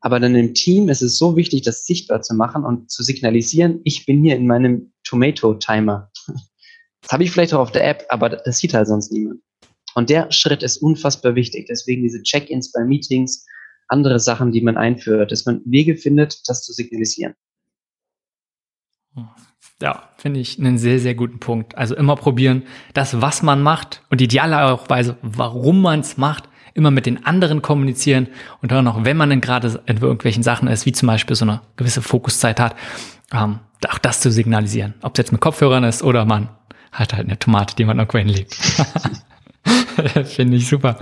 [0.00, 3.80] Aber dann im Team ist es so wichtig, das sichtbar zu machen und zu signalisieren,
[3.84, 6.10] ich bin hier in meinem Tomato-Timer.
[7.02, 9.40] Das habe ich vielleicht auch auf der App, aber das sieht halt sonst niemand.
[9.94, 11.66] Und der Schritt ist unfassbar wichtig.
[11.66, 13.46] Deswegen diese Check-ins bei Meetings,
[13.88, 17.34] andere Sachen, die man einführt, dass man Wege findet, das zu signalisieren.
[19.82, 21.76] Ja, finde ich einen sehr, sehr guten Punkt.
[21.76, 27.06] Also immer probieren, das, was man macht und idealerweise, warum man es macht, immer mit
[27.06, 28.28] den anderen kommunizieren
[28.62, 31.44] und dann auch, wenn man dann gerade in irgendwelchen Sachen ist, wie zum Beispiel so
[31.44, 32.76] eine gewisse Fokuszeit hat,
[33.32, 34.94] ähm, auch das zu signalisieren.
[35.02, 36.50] Ob es jetzt mit Kopfhörern ist oder man
[36.92, 38.54] hat halt eine Tomate, die man irgendwo hinlegt.
[40.24, 40.98] finde ich super.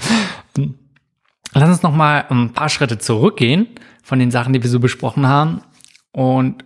[1.55, 3.67] Lass uns noch mal ein paar Schritte zurückgehen
[4.03, 5.63] von den Sachen, die wir so besprochen haben.
[6.13, 6.65] Und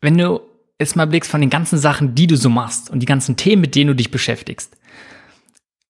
[0.00, 0.40] wenn du
[0.78, 3.62] jetzt mal blickst von den ganzen Sachen, die du so machst und die ganzen Themen,
[3.62, 4.76] mit denen du dich beschäftigst,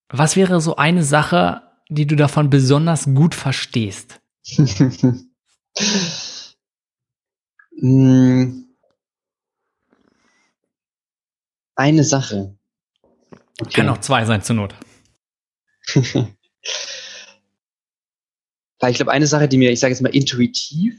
[0.09, 4.21] was wäre so eine Sache, die du davon besonders gut verstehst?
[7.77, 8.65] Hm.
[11.75, 12.55] eine Sache.
[13.59, 13.73] Okay.
[13.73, 14.75] Kann auch zwei sein zur Not.
[18.87, 20.95] Ich glaube, eine Sache, die mir, ich sage jetzt mal, intuitiv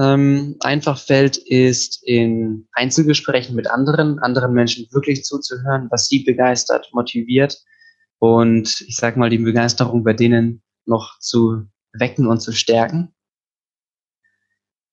[0.00, 6.88] ähm, einfach fällt, ist in Einzelgesprächen mit anderen, anderen Menschen wirklich zuzuhören, was sie begeistert,
[6.92, 7.62] motiviert
[8.18, 13.14] und ich sage mal, die Begeisterung bei denen noch zu wecken und zu stärken.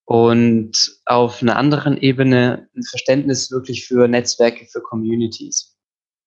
[0.05, 5.77] Und auf einer anderen Ebene ein Verständnis wirklich für Netzwerke, für Communities.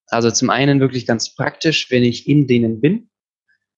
[0.07, 3.11] Also zum einen wirklich ganz praktisch, wenn ich in denen bin,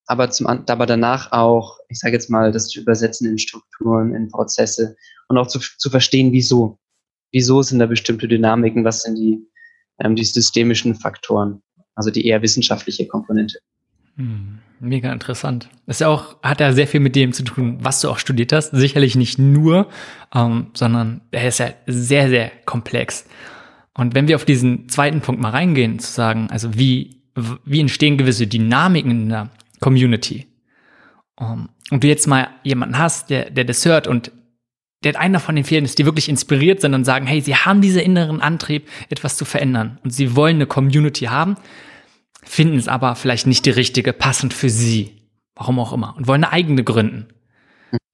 [0.07, 4.29] aber, zum, aber danach auch, ich sage jetzt mal, das zu übersetzen in Strukturen, in
[4.29, 4.95] Prozesse
[5.27, 6.79] und auch zu, zu verstehen, wieso.
[7.31, 9.45] Wieso sind da bestimmte Dynamiken, was sind die,
[9.99, 11.61] ähm, die systemischen Faktoren,
[11.95, 13.59] also die eher wissenschaftliche Komponente.
[14.15, 15.69] Hm, mega interessant.
[15.87, 18.53] Ist ja auch, hat ja sehr viel mit dem zu tun, was du auch studiert
[18.53, 18.71] hast.
[18.71, 19.89] Sicherlich nicht nur,
[20.33, 23.25] ähm, sondern er ist ja sehr, sehr komplex.
[23.93, 27.23] Und wenn wir auf diesen zweiten Punkt mal reingehen, zu sagen, also wie,
[27.65, 29.49] wie entstehen gewisse Dynamiken in der
[29.79, 30.47] Community.
[31.39, 34.31] Um, und du jetzt mal jemanden hast, der, der das hört und
[35.03, 37.81] der einer von den vielen ist, die wirklich inspiriert sind und sagen, hey, sie haben
[37.81, 41.55] diesen inneren Antrieb, etwas zu verändern und sie wollen eine Community haben,
[42.43, 45.21] finden es aber vielleicht nicht die richtige, passend für sie,
[45.55, 47.27] warum auch immer, und wollen eine eigene gründen.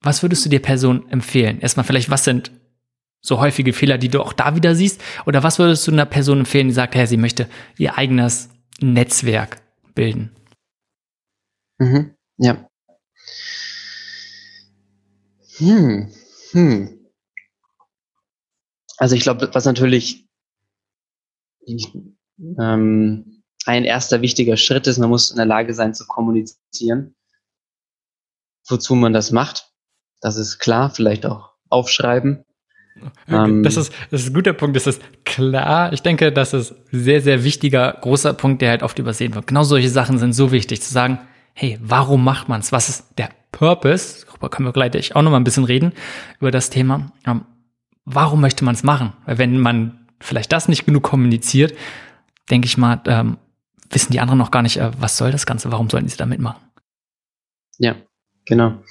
[0.02, 1.60] Was würdest du der Person empfehlen?
[1.60, 2.52] Erstmal vielleicht, was sind
[3.22, 5.02] so häufige Fehler, die du auch da wieder siehst?
[5.24, 7.48] Oder was würdest du einer Person empfehlen, die sagt, hey, sie möchte
[7.78, 8.50] ihr eigenes
[8.80, 9.62] Netzwerk
[9.94, 10.30] bilden?
[11.78, 12.14] Mhm.
[12.38, 12.68] Ja.
[15.56, 16.12] Hm.
[16.52, 17.00] Hm.
[18.96, 20.28] Also ich glaube, was natürlich
[22.58, 27.14] ähm, ein erster wichtiger Schritt ist, man muss in der Lage sein zu kommunizieren,
[28.68, 29.72] wozu man das macht.
[30.20, 32.44] Das ist klar, vielleicht auch aufschreiben.
[33.28, 35.92] Ähm, das, ist, das ist ein guter Punkt, das ist klar.
[35.92, 39.46] Ich denke, das ist sehr, sehr wichtiger, großer Punkt, der halt oft übersehen wird.
[39.48, 41.18] Genau solche Sachen sind so wichtig, zu sagen,
[41.54, 42.72] hey, warum macht man es?
[42.72, 44.26] Was ist der Purpose?
[44.26, 45.92] Darüber können wir gleich auch noch mal ein bisschen reden,
[46.40, 47.12] über das Thema.
[47.26, 47.46] Ähm,
[48.04, 49.12] warum möchte man es machen?
[49.24, 51.74] Weil wenn man vielleicht das nicht genug kommuniziert,
[52.50, 53.38] denke ich mal, ähm,
[53.90, 56.26] wissen die anderen noch gar nicht, äh, was soll das Ganze, warum sollen sie da
[56.26, 56.60] mitmachen?
[57.78, 57.96] Ja,
[58.44, 58.82] genau.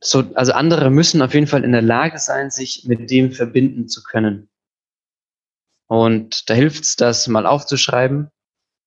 [0.00, 3.88] So, also andere müssen auf jeden Fall in der Lage sein, sich mit dem verbinden
[3.88, 4.48] zu können.
[5.86, 8.30] Und da hilft es, das mal aufzuschreiben,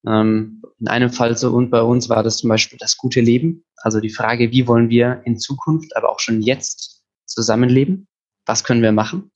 [0.08, 3.66] ähm, in einem Fall so und bei uns war das zum Beispiel das gute Leben.
[3.78, 8.08] Also die Frage, wie wollen wir in Zukunft, aber auch schon jetzt zusammenleben?
[8.46, 9.32] Was können wir machen?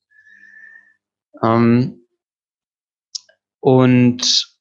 [1.42, 2.06] Ähm,
[3.60, 4.56] und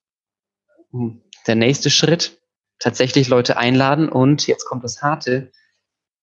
[1.48, 2.42] der nächste Schritt,
[2.80, 5.52] tatsächlich Leute einladen und jetzt kommt das Harte,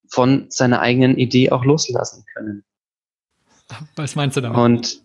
[0.09, 2.65] von seiner eigenen Idee auch loslassen können.
[3.97, 4.57] Was meinst du damit?
[4.57, 5.03] Und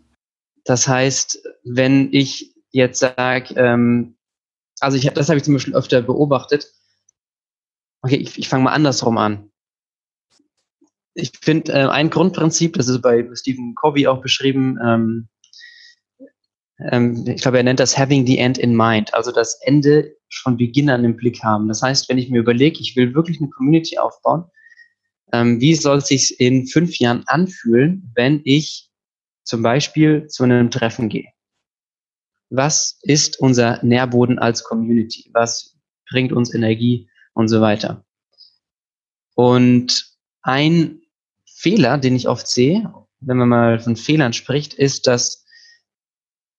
[0.63, 4.15] das heißt, wenn ich jetzt sage, ähm,
[4.81, 6.71] also ich, das habe ich zum Beispiel öfter beobachtet.
[8.01, 9.51] Okay, ich, ich fange mal andersrum an.
[11.13, 15.29] Ich finde äh, ein Grundprinzip, das ist bei Stephen Covey auch beschrieben, ähm,
[16.89, 20.57] ähm, ich glaube, er nennt das Having the End in Mind, also das Ende von
[20.57, 21.67] Beginn an im Blick haben.
[21.67, 24.45] Das heißt, wenn ich mir überlege, ich will wirklich eine Community aufbauen,
[25.33, 28.89] ähm, wie soll es sich in fünf Jahren anfühlen, wenn ich
[29.43, 31.27] zum Beispiel zu einem Treffen gehe?
[32.51, 35.29] Was ist unser Nährboden als Community?
[35.33, 35.77] Was
[36.09, 38.05] bringt uns Energie und so weiter?
[39.35, 41.01] Und ein
[41.45, 45.45] Fehler, den ich oft sehe, wenn man mal von Fehlern spricht, ist, dass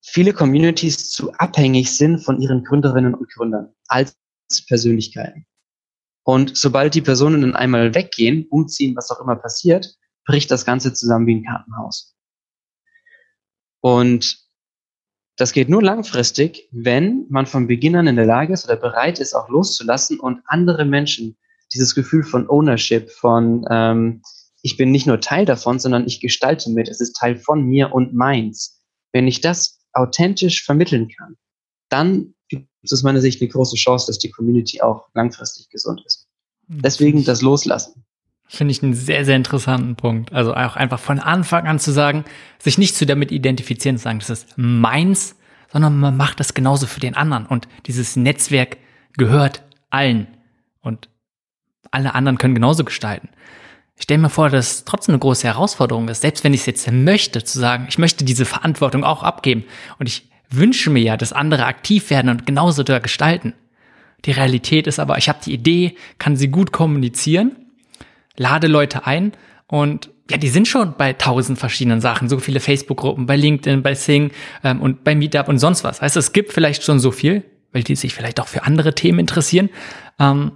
[0.00, 4.16] viele Communities zu abhängig sind von ihren Gründerinnen und Gründern als
[4.66, 5.46] Persönlichkeiten.
[6.24, 10.94] Und sobald die Personen dann einmal weggehen, umziehen, was auch immer passiert, bricht das Ganze
[10.94, 12.16] zusammen wie ein Kartenhaus.
[13.80, 14.38] Und
[15.42, 19.18] das geht nur langfristig, wenn man von Beginn an in der Lage ist oder bereit
[19.18, 21.36] ist, auch loszulassen und andere Menschen
[21.74, 24.22] dieses Gefühl von Ownership, von ähm,
[24.62, 27.92] ich bin nicht nur Teil davon, sondern ich gestalte mit, es ist Teil von mir
[27.92, 28.84] und meins.
[29.10, 31.36] Wenn ich das authentisch vermitteln kann,
[31.88, 36.04] dann gibt es aus meiner Sicht eine große Chance, dass die Community auch langfristig gesund
[36.06, 36.28] ist.
[36.68, 38.04] Deswegen das Loslassen.
[38.54, 40.30] Finde ich einen sehr, sehr interessanten Punkt.
[40.30, 42.26] Also auch einfach von Anfang an zu sagen,
[42.58, 45.36] sich nicht zu damit identifizieren, zu sagen, das ist meins,
[45.72, 47.46] sondern man macht das genauso für den anderen.
[47.46, 48.76] Und dieses Netzwerk
[49.16, 50.26] gehört allen.
[50.82, 51.08] Und
[51.90, 53.30] alle anderen können genauso gestalten.
[53.96, 56.66] Ich stelle mir vor, dass es trotzdem eine große Herausforderung ist, selbst wenn ich es
[56.66, 59.64] jetzt möchte, zu sagen, ich möchte diese Verantwortung auch abgeben.
[59.98, 63.54] Und ich wünsche mir ja, dass andere aktiv werden und genauso da gestalten.
[64.26, 67.56] Die Realität ist aber, ich habe die Idee, kann sie gut kommunizieren,
[68.36, 69.32] lade Leute ein
[69.66, 73.94] und ja, die sind schon bei tausend verschiedenen Sachen, so viele Facebook-Gruppen, bei LinkedIn, bei
[73.94, 74.30] Sing
[74.64, 76.00] ähm, und bei Meetup und sonst was.
[76.00, 79.18] Heißt, es gibt vielleicht schon so viel, weil die sich vielleicht auch für andere Themen
[79.18, 79.68] interessieren,
[80.18, 80.52] ähm,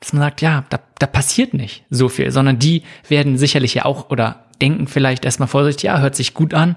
[0.00, 3.84] dass man sagt, ja, da, da passiert nicht so viel, sondern die werden sicherlich ja
[3.84, 6.76] auch oder denken vielleicht erstmal vorsichtig, ja, hört sich gut an,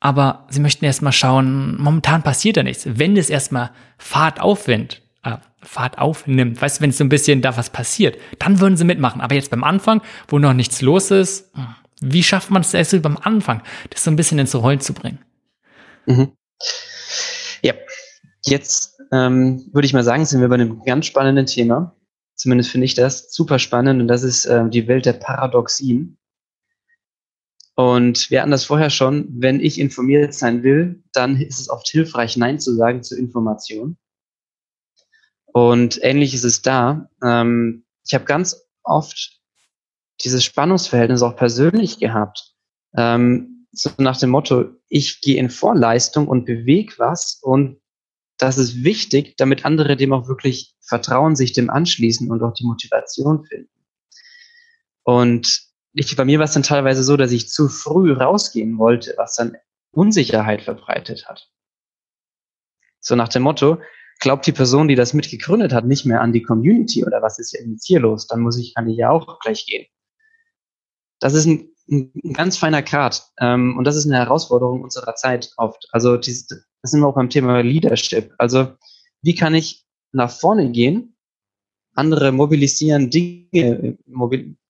[0.00, 2.86] aber sie möchten erstmal schauen, momentan passiert da nichts.
[2.86, 5.02] Wenn es erstmal Fahrt aufwindet,
[5.62, 8.84] Fahrt aufnimmt, weißt du, wenn es so ein bisschen da was passiert, dann würden sie
[8.84, 9.20] mitmachen.
[9.20, 11.52] Aber jetzt beim Anfang, wo noch nichts los ist,
[12.00, 15.20] wie schafft man es erst beim Anfang, das so ein bisschen ins Rollen zu bringen?
[16.06, 16.32] Mhm.
[17.62, 17.74] Ja,
[18.44, 21.96] jetzt ähm, würde ich mal sagen, sind wir bei einem ganz spannenden Thema.
[22.34, 26.18] Zumindest finde ich das super spannend und das ist ähm, die Welt der Paradoxien.
[27.74, 31.88] Und wir hatten das vorher schon, wenn ich informiert sein will, dann ist es oft
[31.88, 33.96] hilfreich, Nein zu sagen zur Information.
[35.52, 37.08] Und ähnlich ist es da.
[37.22, 39.40] Ähm, ich habe ganz oft
[40.24, 42.54] dieses Spannungsverhältnis auch persönlich gehabt.
[42.96, 47.80] Ähm, so nach dem Motto, ich gehe in Vorleistung und bewege was und
[48.38, 52.64] das ist wichtig, damit andere dem auch wirklich vertrauen, sich dem anschließen und auch die
[52.64, 53.70] Motivation finden.
[55.04, 59.14] Und ich, bei mir war es dann teilweise so, dass ich zu früh rausgehen wollte,
[59.16, 59.56] was dann
[59.92, 61.50] Unsicherheit verbreitet hat.
[63.00, 63.78] So nach dem Motto,
[64.22, 67.52] glaubt die Person, die das mitgegründet hat, nicht mehr an die Community oder was ist
[67.52, 69.84] jetzt hier los, dann muss ich, kann ich ja auch gleich gehen.
[71.18, 75.52] Das ist ein, ein ganz feiner Grad ähm, und das ist eine Herausforderung unserer Zeit
[75.56, 75.88] oft.
[75.90, 78.32] Also dieses, das sind wir auch beim Thema Leadership.
[78.38, 78.72] Also
[79.22, 81.16] wie kann ich nach vorne gehen,
[81.94, 83.98] andere mobilisieren, Dinge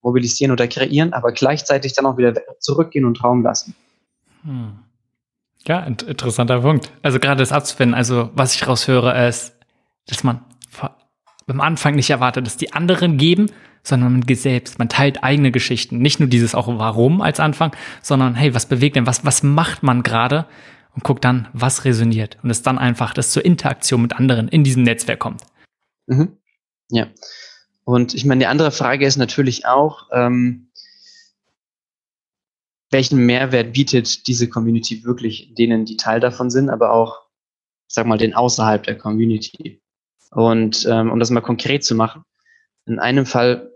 [0.00, 3.76] mobilisieren oder kreieren, aber gleichzeitig dann auch wieder zurückgehen und Raum lassen.
[4.44, 4.78] Hm.
[5.66, 6.92] Ja, interessanter Punkt.
[7.02, 9.56] Also gerade das abzufinden, also was ich raushöre, ist,
[10.06, 10.44] dass man
[11.46, 13.50] beim Anfang nicht erwartet, dass die anderen geben,
[13.82, 15.98] sondern man geht selbst, man teilt eigene Geschichten.
[15.98, 19.82] Nicht nur dieses auch Warum als Anfang, sondern hey, was bewegt denn, was, was macht
[19.82, 20.46] man gerade?
[20.94, 22.36] Und guckt dann, was resoniert.
[22.42, 25.40] Und es dann einfach, dass zur Interaktion mit anderen in diesem Netzwerk kommt.
[26.06, 26.36] Mhm.
[26.90, 27.06] Ja.
[27.84, 30.68] Und ich meine, die andere Frage ist natürlich auch, ähm,
[32.92, 37.22] welchen Mehrwert bietet diese Community wirklich denen, die Teil davon sind, aber auch,
[37.88, 39.82] ich sag mal, den außerhalb der Community.
[40.30, 42.22] Und ähm, um das mal konkret zu machen,
[42.86, 43.70] in einem Fall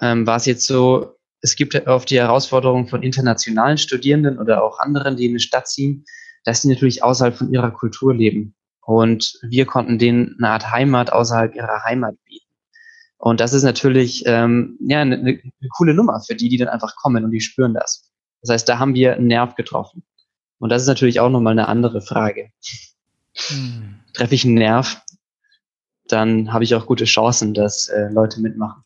[0.00, 4.78] ähm, war es jetzt so, es gibt oft die Herausforderung von internationalen Studierenden oder auch
[4.80, 6.04] anderen, die in eine Stadt ziehen,
[6.44, 8.54] dass sie natürlich außerhalb von ihrer Kultur leben.
[8.80, 12.46] Und wir konnten denen eine Art Heimat außerhalb ihrer Heimat bieten.
[13.18, 15.40] Und das ist natürlich ähm, ja, eine, eine
[15.76, 18.10] coole Nummer für die, die dann einfach kommen und die spüren das.
[18.42, 20.04] Das heißt, da haben wir einen Nerv getroffen.
[20.58, 22.50] Und das ist natürlich auch nochmal eine andere Frage.
[23.48, 24.00] Hm.
[24.14, 25.02] Treffe ich einen Nerv,
[26.08, 28.82] dann habe ich auch gute Chancen, dass äh, Leute mitmachen.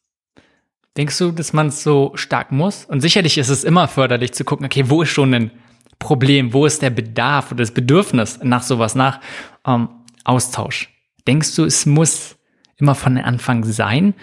[0.97, 2.85] Denkst du, dass man es so stark muss?
[2.85, 5.51] Und sicherlich ist es immer förderlich zu gucken, okay, wo ist schon ein
[5.99, 9.21] Problem, wo ist der Bedarf oder das Bedürfnis nach sowas, nach
[9.67, 9.89] ähm,
[10.25, 10.89] Austausch?
[11.27, 12.37] Denkst du, es muss
[12.77, 14.15] immer von Anfang sein?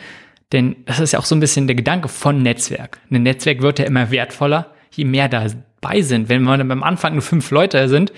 [0.52, 3.00] Denn das ist ja auch so ein bisschen der Gedanke von Netzwerk.
[3.12, 6.30] Ein Netzwerk wird ja immer wertvoller, je mehr dabei sind.
[6.30, 8.12] Wenn man am Anfang nur fünf Leute sind,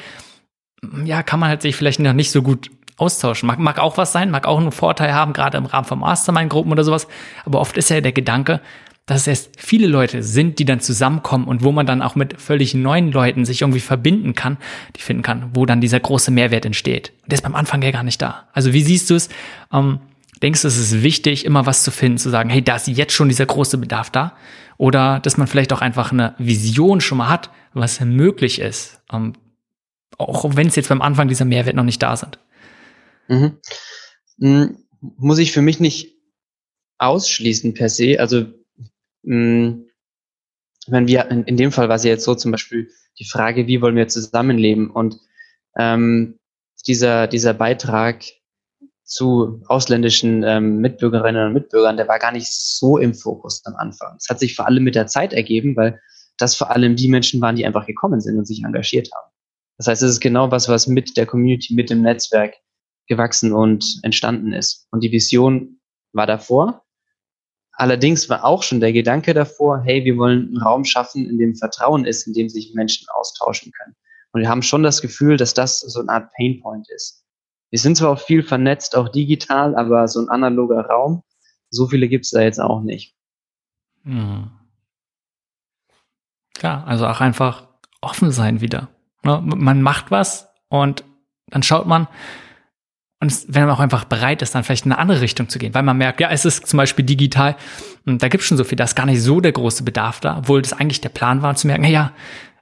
[1.06, 3.48] ja, kann man halt sich vielleicht noch nicht so gut austauschen.
[3.48, 6.72] Mag, mag auch was sein, mag auch einen Vorteil haben, gerade im Rahmen von Mastermind-Gruppen
[6.72, 7.08] oder sowas.
[7.46, 8.62] Aber oft ist ja der Gedanke,
[9.06, 12.40] dass es erst viele Leute sind, die dann zusammenkommen und wo man dann auch mit
[12.40, 14.58] völlig neuen Leuten sich irgendwie verbinden kann,
[14.96, 17.14] die finden kann, wo dann dieser große Mehrwert entsteht.
[17.24, 18.48] Und der ist beim Anfang ja gar nicht da.
[18.54, 19.30] Also wie siehst du es?
[19.74, 20.00] Ähm,
[20.44, 23.14] denkst du, es ist wichtig, immer was zu finden, zu sagen, hey, da ist jetzt
[23.14, 24.34] schon dieser große Bedarf da?
[24.80, 29.34] Oder dass man vielleicht auch einfach eine Vision schon mal hat, was möglich ist, ähm,
[30.18, 32.40] auch wenn es jetzt beim Anfang dieser Mehrwert noch nicht da sind.
[33.28, 33.58] Mhm.
[34.40, 36.16] Hm, muss ich für mich nicht
[36.98, 38.22] ausschließen per se.
[38.22, 38.46] Also
[39.26, 39.86] hm,
[40.88, 43.68] wenn wir in, in dem Fall war es ja jetzt so zum Beispiel die Frage,
[43.68, 45.20] wie wollen wir zusammenleben und
[45.78, 46.40] ähm,
[46.88, 48.24] dieser dieser Beitrag
[49.10, 54.16] zu ausländischen ähm, Mitbürgerinnen und Mitbürgern, der war gar nicht so im Fokus am Anfang.
[54.20, 56.00] Es hat sich vor allem mit der Zeit ergeben, weil
[56.38, 59.32] das vor allem die Menschen waren, die einfach gekommen sind und sich engagiert haben.
[59.78, 62.54] Das heißt, es ist genau was, was mit der Community, mit dem Netzwerk
[63.08, 64.88] gewachsen und entstanden ist.
[64.92, 65.80] Und die Vision
[66.14, 66.86] war davor.
[67.72, 71.56] Allerdings war auch schon der Gedanke davor, hey, wir wollen einen Raum schaffen, in dem
[71.56, 73.96] Vertrauen ist, in dem sich Menschen austauschen können.
[74.34, 77.24] Und wir haben schon das Gefühl, dass das so eine Art Painpoint ist.
[77.70, 81.24] Wir sind zwar auch viel vernetzt, auch digital, aber so ein analoger Raum,
[81.70, 83.16] so viele gibt es da jetzt auch nicht.
[84.04, 84.50] Hm.
[86.56, 87.68] Klar, also auch einfach
[88.02, 88.90] offen sein wieder.
[89.24, 89.42] Ne?
[89.44, 91.04] Man macht was und
[91.48, 92.08] dann schaut man,
[93.22, 95.74] und wenn man auch einfach bereit ist, dann vielleicht in eine andere Richtung zu gehen,
[95.74, 97.58] weil man merkt, ja, es ist zum Beispiel digital
[98.06, 100.22] und da gibt es schon so viel, da ist gar nicht so der große Bedarf
[100.22, 102.14] da, obwohl das eigentlich der Plan war, zu merken, ja,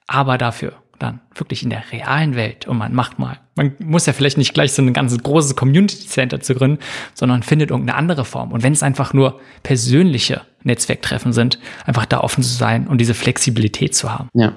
[0.08, 3.40] aber dafür dann wirklich in der realen Welt und man macht mal.
[3.56, 6.80] Man muss ja vielleicht nicht gleich so ein ganzes großes Community Center zu gründen,
[7.14, 8.52] sondern findet irgendeine andere Form.
[8.52, 13.14] Und wenn es einfach nur persönliche Netzwerktreffen sind, einfach da offen zu sein und diese
[13.14, 14.30] Flexibilität zu haben.
[14.34, 14.54] Ja.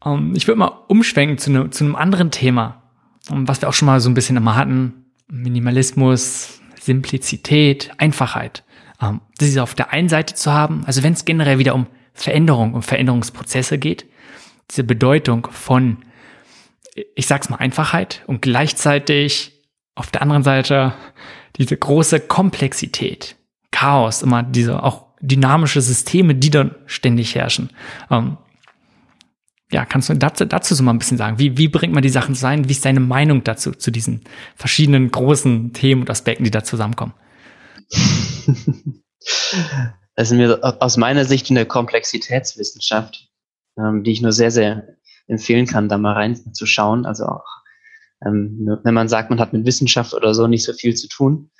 [0.00, 2.82] Um, ähm, ich würde mal umschwenken zu, ne, zu einem anderen Thema,
[3.28, 8.64] was wir auch schon mal so ein bisschen immer hatten, Minimalismus, Simplizität, Einfachheit.
[9.00, 12.74] Ähm, diese auf der einen Seite zu haben, also wenn es generell wieder um Veränderung,
[12.74, 14.06] um Veränderungsprozesse geht,
[14.70, 15.98] diese Bedeutung von,
[17.14, 19.52] ich sag's mal, Einfachheit und gleichzeitig
[19.94, 20.94] auf der anderen Seite
[21.56, 23.36] diese große Komplexität,
[23.70, 27.70] Chaos, immer diese auch dynamische Systeme, die dann ständig herrschen.
[28.10, 28.38] Ähm,
[29.70, 31.38] ja, kannst du dazu, dazu so mal ein bisschen sagen?
[31.38, 32.68] Wie, wie bringt man die Sachen zusammen?
[32.68, 34.22] Wie ist deine Meinung dazu, zu diesen
[34.54, 37.14] verschiedenen großen Themen und Aspekten, die da zusammenkommen?
[40.14, 43.30] Das ist mir aus meiner Sicht in der Komplexitätswissenschaft,
[43.78, 44.96] ähm, die ich nur sehr, sehr
[45.26, 47.06] empfehlen kann, da mal reinzuschauen.
[47.06, 47.46] Also auch,
[48.24, 51.50] ähm, wenn man sagt, man hat mit Wissenschaft oder so nicht so viel zu tun,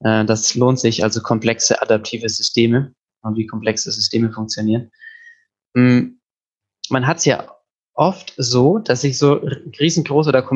[0.00, 4.90] äh, das lohnt sich, also komplexe adaptive Systeme und wie komplexe Systeme funktionieren.
[5.74, 6.20] Ähm,
[6.90, 7.50] man hat es ja
[7.94, 9.34] oft so, dass sich so
[9.80, 10.46] riesengroße oder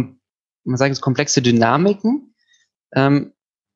[0.65, 2.35] man sagt es komplexe Dynamiken
[2.95, 3.33] ähm,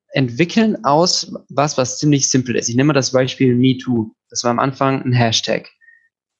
[0.09, 2.69] entwickeln aus was, was ziemlich simpel ist.
[2.69, 4.15] Ich nehme mal das Beispiel MeToo.
[4.29, 5.69] Das war am Anfang ein Hashtag.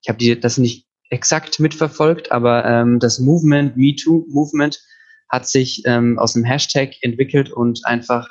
[0.05, 4.79] Ich habe das nicht exakt mitverfolgt, aber ähm, das Movement, MeToo-Movement,
[5.29, 8.29] hat sich ähm, aus einem Hashtag entwickelt und einfach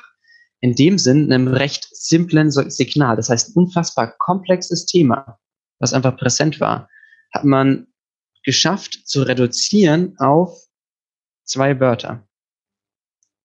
[0.61, 3.17] in dem Sinn einem recht simplen Signal.
[3.17, 5.37] Das heißt, unfassbar komplexes Thema,
[5.79, 6.89] was einfach präsent war
[7.35, 7.87] hat man
[8.43, 10.57] geschafft zu reduzieren auf
[11.43, 12.25] zwei Wörter.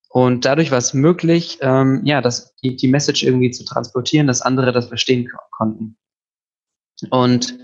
[0.09, 4.41] Und dadurch war es möglich, ähm, ja, dass die, die Message irgendwie zu transportieren, dass
[4.41, 5.97] andere das verstehen konnten.
[7.09, 7.57] Und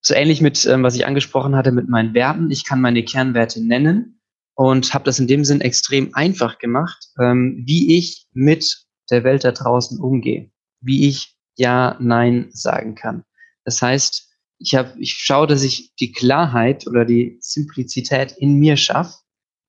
[0.00, 2.50] so ähnlich mit, ähm, was ich angesprochen hatte, mit meinen Werten.
[2.50, 4.20] Ich kann meine Kernwerte nennen
[4.54, 9.44] und habe das in dem Sinn extrem einfach gemacht, ähm, wie ich mit der Welt
[9.44, 13.24] da draußen umgehe, wie ich Ja, Nein sagen kann.
[13.64, 14.28] Das heißt,
[14.58, 19.18] ich habe, ich schaue, dass ich die Klarheit oder die Simplizität in mir schaffe,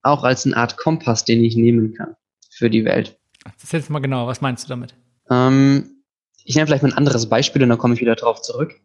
[0.02, 2.14] auch als eine Art Kompass, den ich nehmen kann
[2.50, 3.18] für die Welt.
[3.44, 4.94] Das ist jetzt mal genau, was meinst du damit?
[5.30, 6.02] Ähm,
[6.44, 8.80] ich nehme vielleicht mal ein anderes Beispiel und dann komme ich wieder drauf zurück.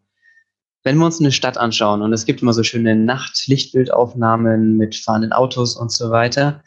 [0.84, 5.34] Wenn wir uns eine Stadt anschauen und es gibt immer so schöne Nacht-Lichtbildaufnahmen mit fahrenden
[5.34, 6.64] Autos und so weiter,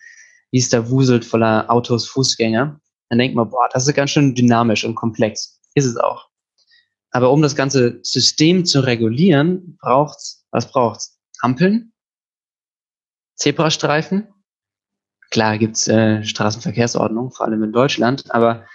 [0.51, 4.35] wie es da wuselt voller Autos, Fußgänger, dann denkt man, boah, das ist ganz schön
[4.35, 5.61] dynamisch und komplex.
[5.75, 6.29] Ist es auch.
[7.11, 11.19] Aber um das ganze System zu regulieren, braucht's, was braucht's?
[11.41, 11.93] Ampeln?
[13.35, 14.29] Zebrastreifen?
[15.31, 18.67] Klar gibt's äh, Straßenverkehrsordnung, vor allem in Deutschland, aber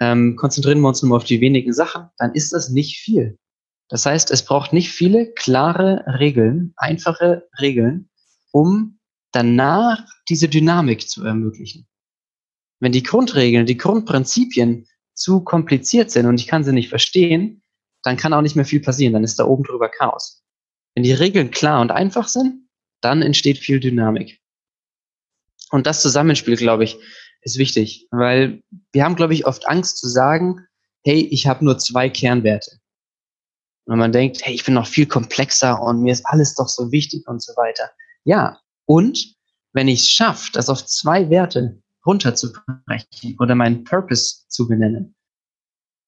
[0.00, 3.38] ähm, konzentrieren wir uns nur auf die wenigen Sachen, dann ist das nicht viel.
[3.90, 8.08] Das heißt, es braucht nicht viele klare Regeln, einfache Regeln,
[8.52, 9.00] um
[9.32, 11.88] danach diese Dynamik zu ermöglichen.
[12.78, 17.62] Wenn die Grundregeln, die Grundprinzipien zu kompliziert sind und ich kann sie nicht verstehen,
[18.02, 20.42] dann kann auch nicht mehr viel passieren, dann ist da oben drüber Chaos.
[20.94, 22.68] Wenn die Regeln klar und einfach sind,
[23.00, 24.40] dann entsteht viel Dynamik.
[25.70, 26.96] Und das Zusammenspiel, glaube ich,
[27.42, 28.62] ist wichtig, weil
[28.92, 30.66] wir haben, glaube ich, oft Angst zu sagen,
[31.04, 32.79] hey, ich habe nur zwei Kernwerte.
[33.86, 36.92] Und man denkt, hey, ich bin noch viel komplexer und mir ist alles doch so
[36.92, 37.90] wichtig und so weiter.
[38.24, 39.34] Ja, und
[39.72, 45.14] wenn ich es schaffe, das auf zwei Werte runterzubrechen oder meinen Purpose zu benennen,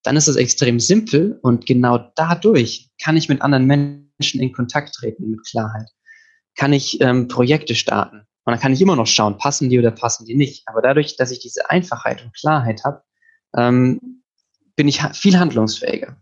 [0.02, 4.94] dann ist es extrem simpel und genau dadurch kann ich mit anderen Menschen in Kontakt
[4.94, 5.88] treten mit Klarheit.
[6.56, 9.92] Kann ich ähm, Projekte starten, und dann kann ich immer noch schauen, passen die oder
[9.92, 10.66] passen die nicht.
[10.66, 13.02] Aber dadurch, dass ich diese Einfachheit und Klarheit habe,
[13.56, 14.22] ähm,
[14.74, 16.16] bin ich ha viel handlungsfähiger.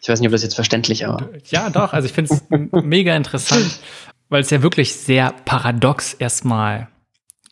[0.00, 1.28] Ich weiß nicht, ob das jetzt verständlich war.
[1.50, 1.92] Ja, doch.
[1.92, 2.42] Also ich finde es
[2.84, 3.80] mega interessant,
[4.28, 6.88] weil es ja wirklich sehr paradox erstmal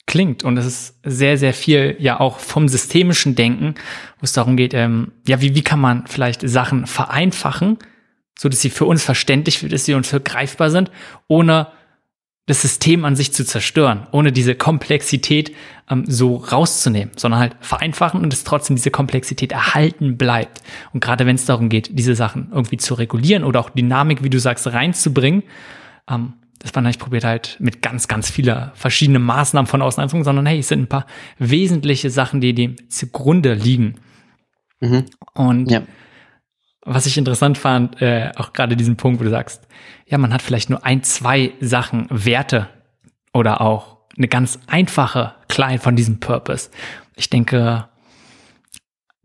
[0.07, 0.43] klingt.
[0.43, 3.75] Und es ist sehr, sehr viel ja auch vom systemischen Denken,
[4.19, 7.79] wo es darum geht, ähm, ja, wie, wie kann man vielleicht Sachen vereinfachen,
[8.37, 10.91] so dass sie für uns verständlich, dass sie uns greifbar sind,
[11.29, 11.69] ohne
[12.49, 15.55] das System an sich zu zerstören, ohne diese Komplexität
[15.91, 20.63] ähm, so rauszunehmen, sondern halt vereinfachen und es trotzdem diese Komplexität erhalten bleibt.
[20.95, 24.31] Und gerade wenn es darum geht, diese Sachen irgendwie zu regulieren oder auch Dynamik, wie
[24.31, 25.43] du sagst, reinzubringen,
[26.11, 30.25] ähm, das war nicht probiert halt mit ganz, ganz vieler verschiedenen Maßnahmen von außen anzufangen,
[30.25, 31.07] sondern hey, es sind ein paar
[31.39, 33.97] wesentliche Sachen, die dem zugrunde liegen.
[34.81, 35.05] Mhm.
[35.35, 35.83] Und ja.
[36.89, 39.67] Was ich interessant fand, äh, auch gerade diesen Punkt, wo du sagst,
[40.07, 42.69] ja, man hat vielleicht nur ein, zwei Sachen, Werte
[43.33, 46.71] oder auch eine ganz einfache Klein von diesem Purpose.
[47.15, 47.89] Ich denke,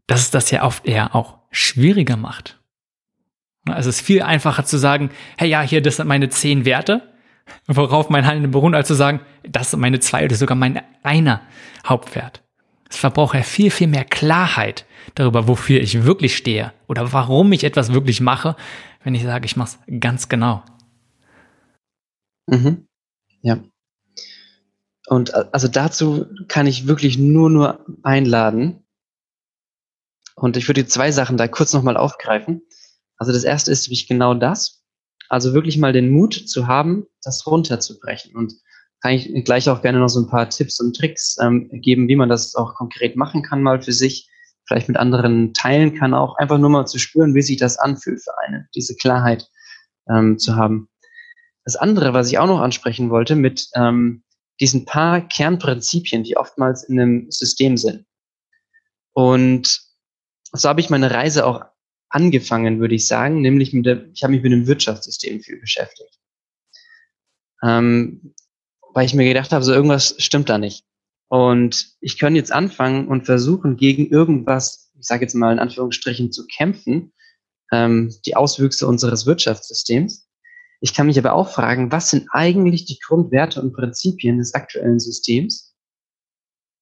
[0.07, 2.59] dass es das ja oft eher auch schwieriger macht.
[3.66, 7.14] Also es ist viel einfacher zu sagen, hey ja, hier, das sind meine zehn Werte,
[7.68, 11.41] worauf mein Handeln beruht, als zu sagen, das sind meine zwei oder sogar mein einer
[11.88, 12.43] Hauptwert.
[12.97, 14.85] Verbraucht ja viel, viel mehr Klarheit
[15.15, 18.55] darüber, wofür ich wirklich stehe oder warum ich etwas wirklich mache,
[19.03, 20.63] wenn ich sage, ich mache es ganz genau.
[22.47, 22.87] Mhm.
[23.41, 23.59] Ja.
[25.07, 28.85] Und also dazu kann ich wirklich nur, nur einladen.
[30.35, 32.63] Und ich würde zwei Sachen da kurz nochmal aufgreifen.
[33.17, 34.83] Also das erste ist nämlich genau das.
[35.29, 38.35] Also wirklich mal den Mut zu haben, das runterzubrechen.
[38.35, 38.53] Und
[39.04, 42.16] kann ich gleich auch gerne noch so ein paar Tipps und Tricks ähm, geben, wie
[42.16, 44.30] man das auch konkret machen kann, mal für sich,
[44.66, 48.24] vielleicht mit anderen teilen kann, auch einfach nur mal zu spüren, wie sich das anfühlt
[48.24, 49.49] für einen, diese Klarheit
[50.10, 50.88] ähm, zu haben.
[51.66, 54.24] Das andere, was ich auch noch ansprechen wollte, mit ähm,
[54.62, 58.06] diesen paar Kernprinzipien, die oftmals in einem System sind.
[59.12, 59.82] Und
[60.54, 61.66] so habe ich meine Reise auch
[62.08, 66.20] angefangen, würde ich sagen, nämlich mit der, ich habe mich mit dem Wirtschaftssystem viel beschäftigt.
[67.62, 68.34] Ähm,
[68.93, 70.85] weil ich mir gedacht habe, so irgendwas stimmt da nicht.
[71.27, 76.31] Und ich kann jetzt anfangen und versuchen, gegen irgendwas, ich sage jetzt mal in Anführungsstrichen,
[76.31, 77.11] zu kämpfen,
[77.71, 80.29] ähm, die Auswüchse unseres Wirtschaftssystems.
[80.79, 84.99] Ich kann mich aber auch fragen, was sind eigentlich die Grundwerte und Prinzipien des aktuellen
[84.99, 85.75] Systems?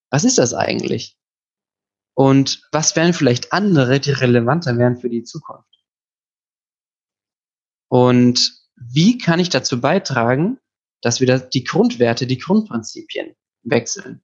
[0.10, 1.18] Was ist das eigentlich?
[2.14, 5.70] Und was wären vielleicht andere, die relevanter wären für die Zukunft?
[7.90, 10.58] Und wie kann ich dazu beitragen,
[11.02, 14.22] dass wir die Grundwerte, die Grundprinzipien wechseln?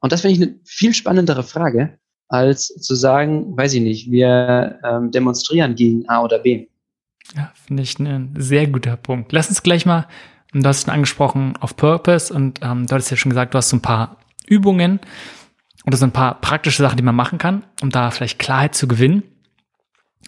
[0.00, 1.98] Und das finde ich eine viel spannendere Frage,
[2.28, 6.68] als zu sagen, weiß ich nicht, wir ähm, demonstrieren gegen A oder B.
[7.36, 9.32] Ja, finde ich ein sehr guter Punkt.
[9.32, 10.06] Lass uns gleich mal,
[10.52, 13.68] du hast schon angesprochen, auf Purpose und ähm, du hattest ja schon gesagt, du hast
[13.68, 14.16] so ein paar
[14.46, 15.00] Übungen
[15.86, 18.88] oder so ein paar praktische Sachen, die man machen kann, um da vielleicht Klarheit zu
[18.88, 19.22] gewinnen.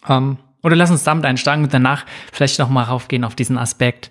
[0.09, 4.11] Ähm, oder lass uns damit einsteigen und danach vielleicht nochmal raufgehen auf diesen Aspekt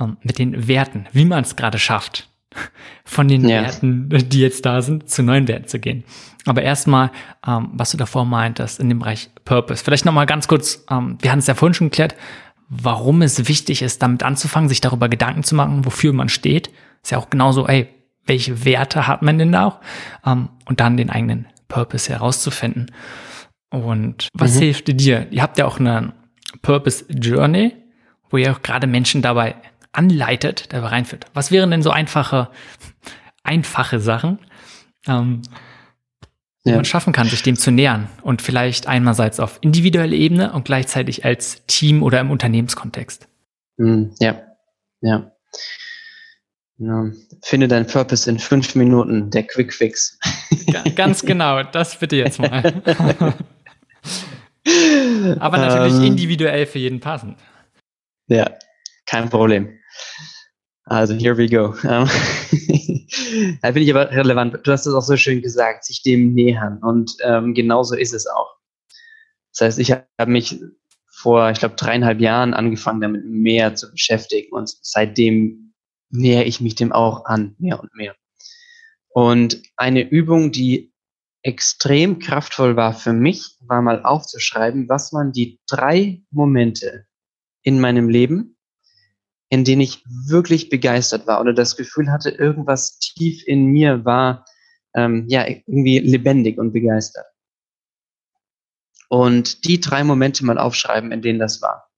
[0.00, 2.28] ähm, mit den Werten, wie man es gerade schafft,
[3.04, 3.62] von den ja.
[3.62, 6.04] Werten, die jetzt da sind, zu neuen Werten zu gehen.
[6.46, 7.10] Aber erstmal,
[7.46, 9.82] ähm, was du davor meintest in dem Bereich Purpose.
[9.84, 12.14] Vielleicht nochmal ganz kurz, ähm, wir hatten es ja vorhin schon geklärt,
[12.68, 16.70] warum es wichtig ist, damit anzufangen, sich darüber Gedanken zu machen, wofür man steht.
[17.02, 17.88] Ist ja auch genauso, ey,
[18.26, 19.80] welche Werte hat man denn da auch?
[20.26, 22.90] Ähm, und dann den eigenen Purpose herauszufinden.
[23.82, 24.60] Und was mhm.
[24.60, 25.26] hilft dir?
[25.30, 26.12] Ihr habt ja auch eine
[26.62, 27.74] Purpose Journey,
[28.30, 29.56] wo ihr auch gerade Menschen dabei
[29.92, 31.26] anleitet, dabei reinführt.
[31.34, 32.48] Was wären denn so einfache,
[33.42, 34.38] einfache Sachen,
[35.06, 35.42] ähm,
[36.64, 36.76] ja.
[36.76, 41.24] man schaffen kann, sich dem zu nähern und vielleicht einerseits auf individueller Ebene und gleichzeitig
[41.24, 43.28] als Team oder im Unternehmenskontext.
[43.78, 44.42] Hm, ja,
[45.00, 45.30] ja.
[46.78, 47.04] Ja,
[47.42, 50.18] finde deinen Purpose in fünf Minuten, der Quick Fix.
[50.96, 52.82] Ganz genau, das bitte jetzt mal.
[55.38, 57.38] Aber natürlich ähm, individuell für jeden passend.
[58.28, 58.50] Ja,
[59.06, 59.78] kein Problem.
[60.86, 61.74] Also, here we go.
[61.84, 62.08] Ähm,
[63.62, 64.58] da bin ich aber relevant.
[64.62, 66.78] Du hast es auch so schön gesagt, sich dem nähern.
[66.82, 68.56] Und ähm, genauso ist es auch.
[69.52, 70.60] Das heißt, ich habe mich
[71.06, 74.52] vor, ich glaube, dreieinhalb Jahren angefangen, damit mehr zu beschäftigen.
[74.52, 75.72] Und seitdem
[76.10, 78.14] nähere ich mich dem auch an, mehr und mehr.
[79.08, 80.93] Und eine Übung, die
[81.44, 87.06] extrem kraftvoll war für mich, war mal aufzuschreiben, was waren die drei Momente
[87.62, 88.56] in meinem Leben,
[89.50, 94.46] in denen ich wirklich begeistert war oder das Gefühl hatte, irgendwas tief in mir war
[94.94, 97.26] ähm, ja irgendwie lebendig und begeistert.
[99.10, 101.90] Und die drei Momente mal aufschreiben, in denen das war.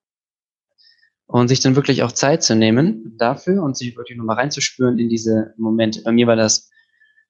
[1.25, 5.07] Und sich dann wirklich auch Zeit zu nehmen dafür und sich wirklich nochmal reinzuspüren in
[5.07, 6.01] diese Momente.
[6.03, 6.69] Bei mir war das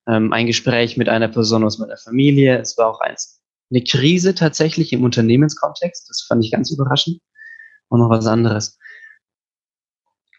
[0.08, 2.58] ähm, ein Gespräch mit einer Person aus meiner Familie.
[2.58, 3.40] Es war auch eins,
[3.70, 6.08] eine Krise tatsächlich im Unternehmenskontext.
[6.08, 7.20] Das fand ich ganz überraschend.
[7.88, 8.78] Und noch was anderes.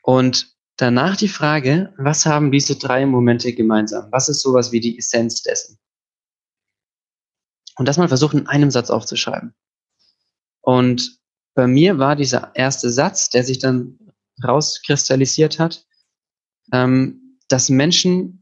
[0.03, 4.11] Und danach die Frage, was haben diese drei Momente gemeinsam?
[4.11, 5.79] Was ist sowas wie die Essenz dessen?
[7.75, 9.55] Und das mal versuchen, in einem Satz aufzuschreiben.
[10.61, 11.19] Und
[11.55, 13.97] bei mir war dieser erste Satz, der sich dann
[14.43, 15.85] rauskristallisiert hat,
[16.71, 18.38] ähm, dass Menschen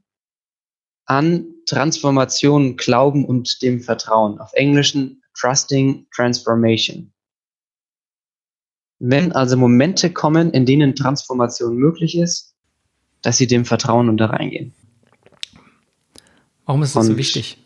[1.07, 4.39] an Transformation glauben und dem vertrauen.
[4.39, 7.11] Auf Englischen Trusting Transformation.
[8.99, 12.55] Wenn also Momente kommen, in denen Transformation möglich ist,
[13.21, 14.73] dass sie dem vertrauen und da reingehen.
[16.65, 17.57] Warum ist das und so wichtig?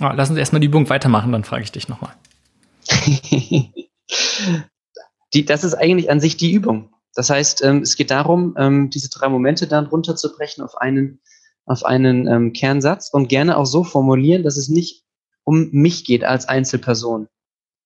[0.00, 2.14] Oh, lass uns erstmal die Übung weitermachen, dann frage ich dich nochmal.
[5.34, 6.94] die, das ist eigentlich an sich die Übung.
[7.14, 11.20] Das heißt, ähm, es geht darum, ähm, diese drei Momente dann runterzubrechen auf einen
[11.68, 15.04] auf einen ähm, Kernsatz und gerne auch so formulieren, dass es nicht
[15.44, 17.28] um mich geht als Einzelperson,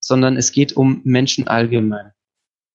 [0.01, 2.13] sondern es geht um Menschen allgemein.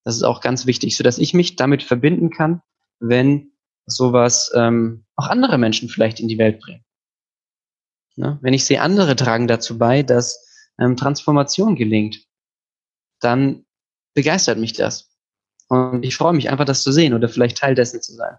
[0.04, 2.62] Das ist auch ganz wichtig, so dass ich mich damit verbinden kann,
[3.00, 3.52] wenn
[3.86, 6.84] sowas ähm, auch andere Menschen vielleicht in die Welt bringen.
[8.16, 8.38] Ne?
[8.42, 10.46] Wenn ich sehe, andere tragen dazu bei, dass
[10.80, 12.26] ähm, Transformation gelingt,
[13.20, 13.66] dann
[14.14, 15.10] begeistert mich das.
[15.70, 18.38] Und ich freue mich einfach, das zu sehen oder vielleicht Teil dessen zu sein.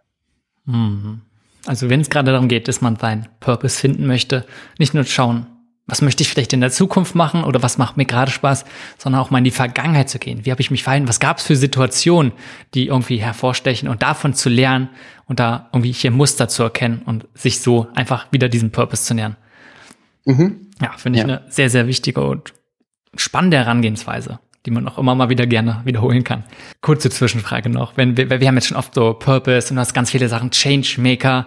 [0.65, 1.23] Mhm.
[1.69, 4.47] Also wenn es gerade darum geht, dass man seinen Purpose finden möchte,
[4.79, 5.47] nicht nur schauen,
[5.87, 8.65] was möchte ich vielleicht in der Zukunft machen oder was macht mir gerade Spaß,
[8.97, 10.47] sondern auch mal in die Vergangenheit zu gehen.
[10.47, 11.09] Wie habe ich mich verhalten?
[11.09, 12.33] Was gab es für Situationen,
[12.73, 14.89] die irgendwie hervorstechen und davon zu lernen
[15.27, 19.13] und da irgendwie hier Muster zu erkennen und sich so einfach wieder diesem Purpose zu
[19.15, 19.37] nähern.
[20.25, 20.71] Mhm.
[20.81, 21.37] Ja, finde ich ja.
[21.37, 22.55] eine sehr, sehr wichtige und
[23.15, 26.45] spannende Herangehensweise die man auch immer mal wieder gerne wiederholen kann.
[26.81, 27.97] Kurze Zwischenfrage noch.
[27.97, 30.51] Wenn wir, wir haben jetzt schon oft so Purpose und du hast ganz viele Sachen,
[30.51, 31.47] Changemaker.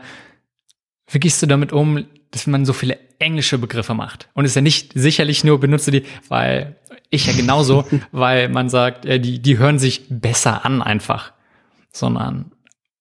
[1.10, 4.30] Wie gehst du damit um, dass man so viele englische Begriffe macht?
[4.34, 6.78] Und es ist ja nicht sicherlich nur benutze die, weil
[7.10, 11.34] ich ja genauso, weil man sagt, ja, die, die hören sich besser an einfach.
[11.94, 12.52] Sondern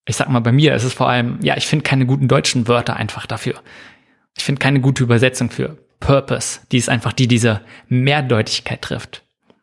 [0.06, 2.66] ich sag mal, bei mir ist es vor allem, ja, ich finde keine guten deutschen
[2.66, 3.54] Wörter einfach dafür.
[4.36, 9.22] Ich finde keine gute Übersetzung für Purpose, die ist einfach die, diese Mehrdeutigkeit trifft.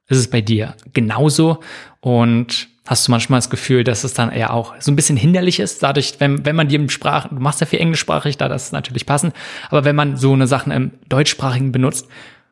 [0.09, 1.59] Ist es bei dir genauso?
[1.99, 5.59] Und hast du manchmal das Gefühl, dass es dann eher auch so ein bisschen hinderlich
[5.59, 8.71] ist, dadurch, wenn, wenn man die Sprache, du machst ja viel englischsprachig, da das ist
[8.71, 9.35] natürlich passend,
[9.69, 12.07] aber wenn man so eine Sachen im deutschsprachigen benutzt,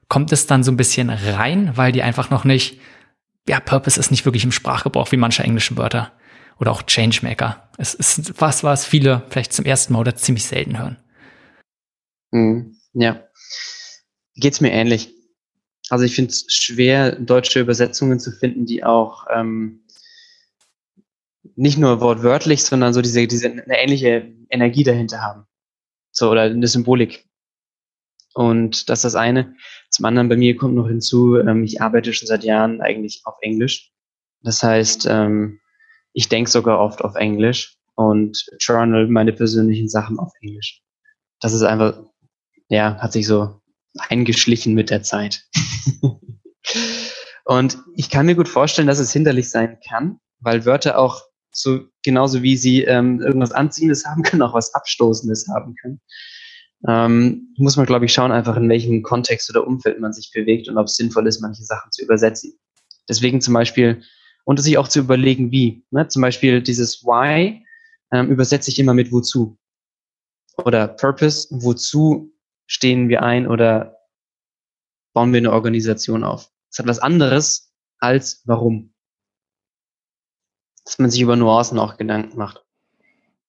[0.09, 2.79] kommt es dann so ein bisschen rein, weil die einfach noch nicht,
[3.47, 6.11] ja, Purpose ist nicht wirklich im Sprachgebrauch wie manche englische Wörter
[6.59, 7.69] oder auch Changemaker.
[7.77, 10.97] Es ist was, was viele vielleicht zum ersten Mal oder ziemlich selten hören.
[12.31, 13.23] Mhm, ja,
[14.35, 15.14] geht's mir ähnlich.
[15.89, 19.85] Also ich finde es schwer, deutsche Übersetzungen zu finden, die auch ähm,
[21.55, 25.45] nicht nur wortwörtlich, sondern so diese, diese eine ähnliche Energie dahinter haben.
[26.11, 27.25] So, oder eine Symbolik.
[28.33, 29.55] Und das ist das eine.
[29.89, 33.35] Zum anderen bei mir kommt noch hinzu, ähm, ich arbeite schon seit Jahren eigentlich auf
[33.41, 33.91] Englisch.
[34.41, 35.59] Das heißt, ähm,
[36.13, 40.81] ich denke sogar oft auf Englisch und journal meine persönlichen Sachen auf Englisch.
[41.39, 42.01] Das ist einfach,
[42.69, 43.61] ja, hat sich so
[43.97, 45.45] eingeschlichen mit der Zeit.
[47.45, 51.85] und ich kann mir gut vorstellen, dass es hinderlich sein kann, weil Wörter auch so
[52.03, 56.01] genauso wie sie ähm, irgendwas Anziehendes haben können, auch was Abstoßendes haben können.
[56.87, 60.67] Ähm, muss man, glaube ich, schauen, einfach in welchem Kontext oder Umfeld man sich bewegt
[60.67, 62.59] und ob es sinnvoll ist, manche Sachen zu übersetzen.
[63.09, 64.03] Deswegen zum Beispiel,
[64.43, 65.83] und sich auch zu überlegen, wie.
[65.89, 66.07] Ne?
[66.07, 67.65] Zum Beispiel dieses Why
[68.11, 69.57] ähm, übersetze ich immer mit wozu.
[70.57, 72.31] Oder Purpose, wozu
[72.67, 73.97] stehen wir ein oder
[75.13, 76.51] bauen wir eine Organisation auf.
[76.69, 78.93] Das hat was anderes als warum.
[80.83, 82.63] Dass man sich über Nuancen auch Gedanken macht.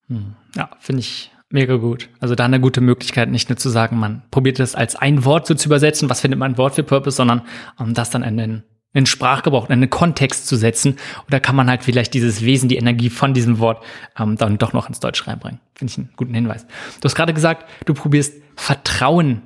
[0.07, 0.37] Hm.
[0.55, 2.09] Ja, finde ich mega gut.
[2.21, 5.47] Also da eine gute Möglichkeit, nicht nur zu sagen, man probiert das als ein Wort
[5.47, 7.43] so zu übersetzen, was findet man Wort für Purpose, sondern
[7.79, 8.63] um das dann in den,
[8.93, 10.97] in Sprachgebrauch, in einen Kontext zu setzen.
[11.27, 13.85] Oder kann man halt vielleicht dieses Wesen, die Energie von diesem Wort
[14.19, 15.61] ähm, dann doch noch ins Deutsch reinbringen.
[15.75, 16.67] Finde ich einen guten Hinweis.
[17.01, 19.43] Du hast gerade gesagt, du probierst Vertrauen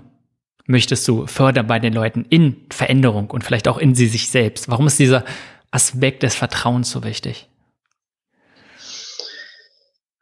[0.67, 4.69] möchtest du fördern bei den Leuten in Veränderung und vielleicht auch in sie sich selbst.
[4.69, 5.25] Warum ist dieser
[5.73, 7.49] Aspekt des Vertrauens so wichtig?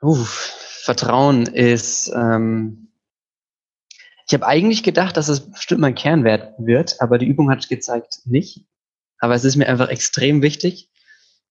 [0.02, 2.88] Uh, Vertrauen ist, ähm,
[4.26, 8.20] ich habe eigentlich gedacht, dass es bestimmt mein Kernwert wird, aber die Übung hat gezeigt,
[8.24, 8.64] nicht.
[9.18, 10.88] Aber es ist mir einfach extrem wichtig.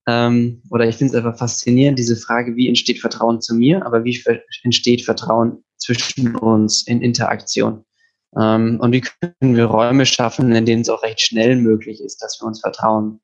[0.07, 4.03] Ähm, oder ich finde es einfach faszinierend, diese Frage, wie entsteht Vertrauen zu mir, aber
[4.05, 4.21] wie
[4.63, 7.83] entsteht Vertrauen zwischen uns in Interaktion?
[8.39, 12.21] Ähm, und wie können wir Räume schaffen, in denen es auch recht schnell möglich ist,
[12.21, 13.19] dass wir uns vertrauen?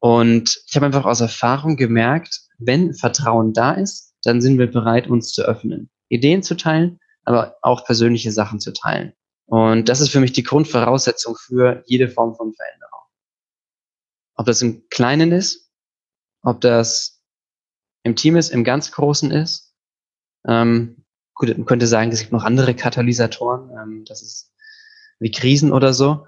[0.00, 5.08] Und ich habe einfach aus Erfahrung gemerkt, wenn Vertrauen da ist, dann sind wir bereit,
[5.08, 9.12] uns zu öffnen, Ideen zu teilen, aber auch persönliche Sachen zu teilen.
[9.46, 12.89] Und das ist für mich die Grundvoraussetzung für jede Form von Veränderung.
[14.40, 15.70] Ob das im Kleinen ist,
[16.40, 17.22] ob das
[18.04, 19.74] im Team ist, im ganz Großen ist.
[20.48, 21.04] Ähm,
[21.34, 23.68] gut, man könnte sagen, es gibt noch andere Katalysatoren.
[23.68, 24.50] Ähm, das ist
[25.18, 26.26] wie Krisen oder so.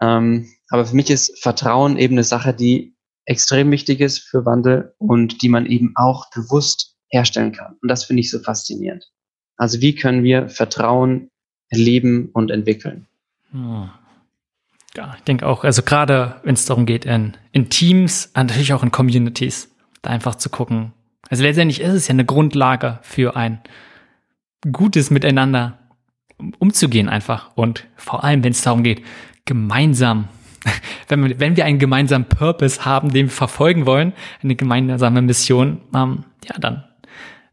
[0.00, 2.94] Ähm, aber für mich ist Vertrauen eben eine Sache, die
[3.24, 7.76] extrem wichtig ist für Wandel und die man eben auch bewusst herstellen kann.
[7.82, 9.10] Und das finde ich so faszinierend.
[9.56, 11.32] Also wie können wir Vertrauen
[11.68, 13.08] erleben und entwickeln?
[13.50, 13.90] Hm.
[14.96, 18.82] Ja, ich denke auch, also gerade wenn es darum geht, in, in Teams, natürlich auch
[18.82, 20.92] in Communities, da einfach zu gucken.
[21.28, 23.60] Also letztendlich ist es ja eine Grundlage für ein
[24.72, 25.78] gutes Miteinander
[26.58, 27.52] umzugehen einfach.
[27.54, 29.04] Und vor allem, wenn es darum geht,
[29.44, 30.28] gemeinsam
[31.08, 34.12] wenn wir, wenn wir einen gemeinsamen Purpose haben, den wir verfolgen wollen,
[34.42, 36.84] eine gemeinsame Mission, ähm, ja, dann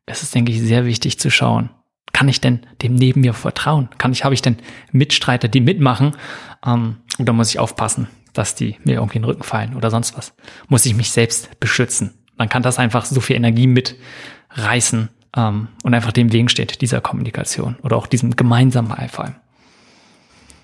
[0.05, 1.69] ist es, denke ich, sehr wichtig zu schauen.
[2.17, 3.89] Kann ich denn dem neben mir vertrauen?
[3.99, 4.57] Kann ich, habe ich denn
[4.91, 6.17] Mitstreiter, die mitmachen?
[6.65, 10.17] Ähm, oder muss ich aufpassen, dass die mir irgendwie in den Rücken fallen oder sonst
[10.17, 10.33] was?
[10.67, 12.15] Muss ich mich selbst beschützen?
[12.35, 17.01] Dann kann das einfach so viel Energie mitreißen ähm, und einfach dem Wegen steht, dieser
[17.01, 19.35] Kommunikation oder auch diesem gemeinsamen Eifer.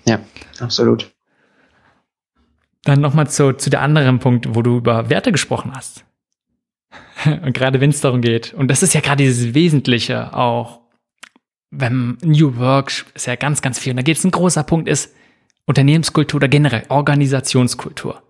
[0.06, 0.18] Ja,
[0.58, 1.14] absolut.
[2.82, 6.04] Dann nochmal zu, zu der anderen Punkt, wo du über Werte gesprochen hast.
[7.24, 10.83] Und gerade wenn es darum geht, und das ist ja gerade dieses Wesentliche auch,
[11.76, 13.92] wenn New Work ist ja ganz, ganz viel.
[13.92, 15.14] Und da geht es ein großer Punkt ist
[15.66, 18.22] Unternehmenskultur oder generell Organisationskultur.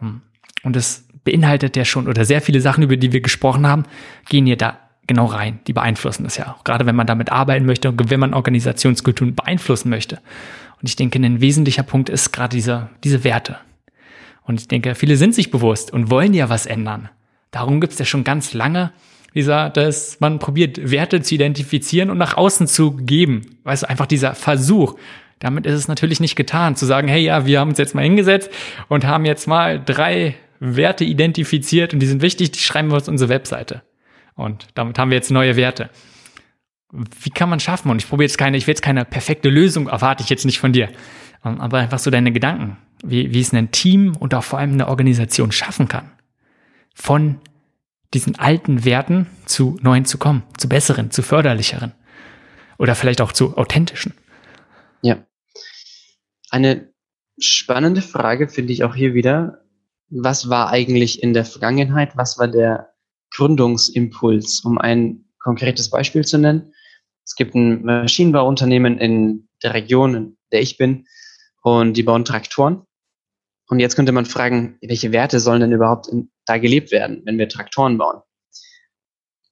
[0.00, 3.84] Und das beinhaltet ja schon, oder sehr viele Sachen, über die wir gesprochen haben,
[4.28, 5.60] gehen hier da genau rein.
[5.66, 6.64] Die beeinflussen das ja auch.
[6.64, 10.16] Gerade wenn man damit arbeiten möchte und wenn man Organisationskulturen beeinflussen möchte.
[10.80, 13.58] Und ich denke, ein wesentlicher Punkt ist gerade diese, diese Werte.
[14.44, 17.08] Und ich denke, viele sind sich bewusst und wollen ja was ändern.
[17.50, 18.92] Darum gibt es ja schon ganz lange
[19.34, 23.58] dieser, dass man probiert, Werte zu identifizieren und nach außen zu geben.
[23.64, 24.96] Weißt du, einfach dieser Versuch.
[25.38, 28.02] Damit ist es natürlich nicht getan, zu sagen, hey, ja, wir haben uns jetzt mal
[28.02, 28.50] hingesetzt
[28.88, 33.08] und haben jetzt mal drei Werte identifiziert und die sind wichtig, die schreiben wir auf
[33.08, 33.82] unsere Webseite.
[34.34, 35.90] Und damit haben wir jetzt neue Werte.
[36.92, 37.90] Wie kann man schaffen?
[37.90, 40.60] Und ich probiere jetzt keine, ich will jetzt keine perfekte Lösung, erwarte ich jetzt nicht
[40.60, 40.90] von dir.
[41.40, 44.88] Aber einfach so deine Gedanken wie, wie es ein Team und auch vor allem eine
[44.88, 46.10] Organisation schaffen kann,
[46.94, 47.40] von
[48.14, 51.92] diesen alten Werten zu neuen zu kommen, zu besseren, zu förderlicheren
[52.78, 54.14] oder vielleicht auch zu authentischen.
[55.02, 55.24] Ja.
[56.50, 56.92] Eine
[57.38, 59.64] spannende Frage finde ich auch hier wieder.
[60.10, 62.16] Was war eigentlich in der Vergangenheit?
[62.16, 62.92] Was war der
[63.34, 66.72] Gründungsimpuls, um ein konkretes Beispiel zu nennen?
[67.24, 71.06] Es gibt ein Maschinenbauunternehmen in der Region, in der ich bin,
[71.62, 72.82] und die bauen Traktoren.
[73.68, 77.38] Und jetzt könnte man fragen, welche Werte sollen denn überhaupt in, da gelebt werden, wenn
[77.38, 78.22] wir Traktoren bauen?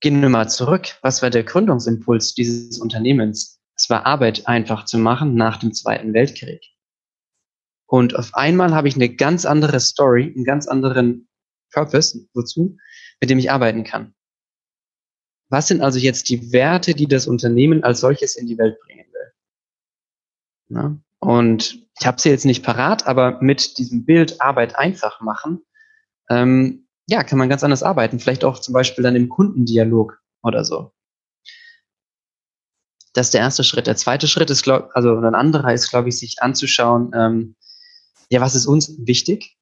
[0.01, 0.99] Gehen wir mal zurück.
[1.03, 3.61] Was war der Gründungsimpuls dieses Unternehmens?
[3.77, 6.63] Es war Arbeit einfach zu machen nach dem Zweiten Weltkrieg.
[7.87, 11.29] Und auf einmal habe ich eine ganz andere Story, einen ganz anderen
[11.73, 12.77] Purpose, wozu,
[13.21, 14.15] mit dem ich arbeiten kann.
[15.49, 19.07] Was sind also jetzt die Werte, die das Unternehmen als solches in die Welt bringen
[19.13, 19.33] will?
[20.69, 21.01] Na?
[21.19, 25.63] Und ich habe sie jetzt nicht parat, aber mit diesem Bild Arbeit einfach machen,
[26.31, 28.21] ähm, ja, kann man ganz anders arbeiten.
[28.21, 30.93] Vielleicht auch zum Beispiel dann im Kundendialog oder so.
[33.13, 33.87] Das ist der erste Schritt.
[33.87, 37.57] Der zweite Schritt ist, glaub, also ein anderer ist, glaube ich, sich anzuschauen, ähm,
[38.31, 39.57] ja, was ist uns wichtig?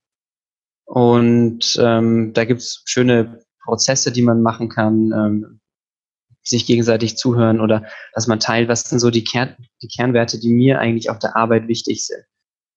[0.85, 5.13] Und ähm, da gibt's schöne Prozesse, die man machen kann.
[5.13, 5.61] Ähm,
[6.49, 10.49] sich gegenseitig zuhören oder dass man teilt, was sind so die, Kern, die Kernwerte, die
[10.49, 12.25] mir eigentlich auf der Arbeit wichtig sind.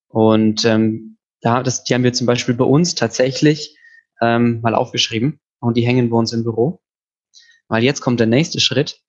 [0.10, 3.78] Und ähm, da, das, die haben wir zum Beispiel bei uns tatsächlich
[4.22, 6.82] ähm, mal aufgeschrieben und die hängen bei uns im Büro.
[7.68, 9.00] Weil jetzt kommt der nächste Schritt.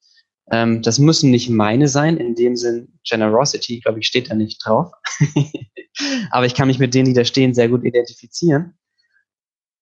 [0.51, 4.65] Ähm, das müssen nicht meine sein, in dem Sinn Generosity, glaube ich, steht da nicht
[4.65, 4.93] drauf.
[6.31, 8.79] Aber ich kann mich mit denen, die da stehen, sehr gut identifizieren.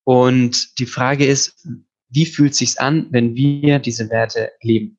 [0.04, 1.66] Und die Frage ist,
[2.08, 4.98] wie fühlt sich's an, wenn wir diese Werte leben?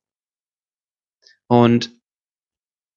[1.48, 1.91] Und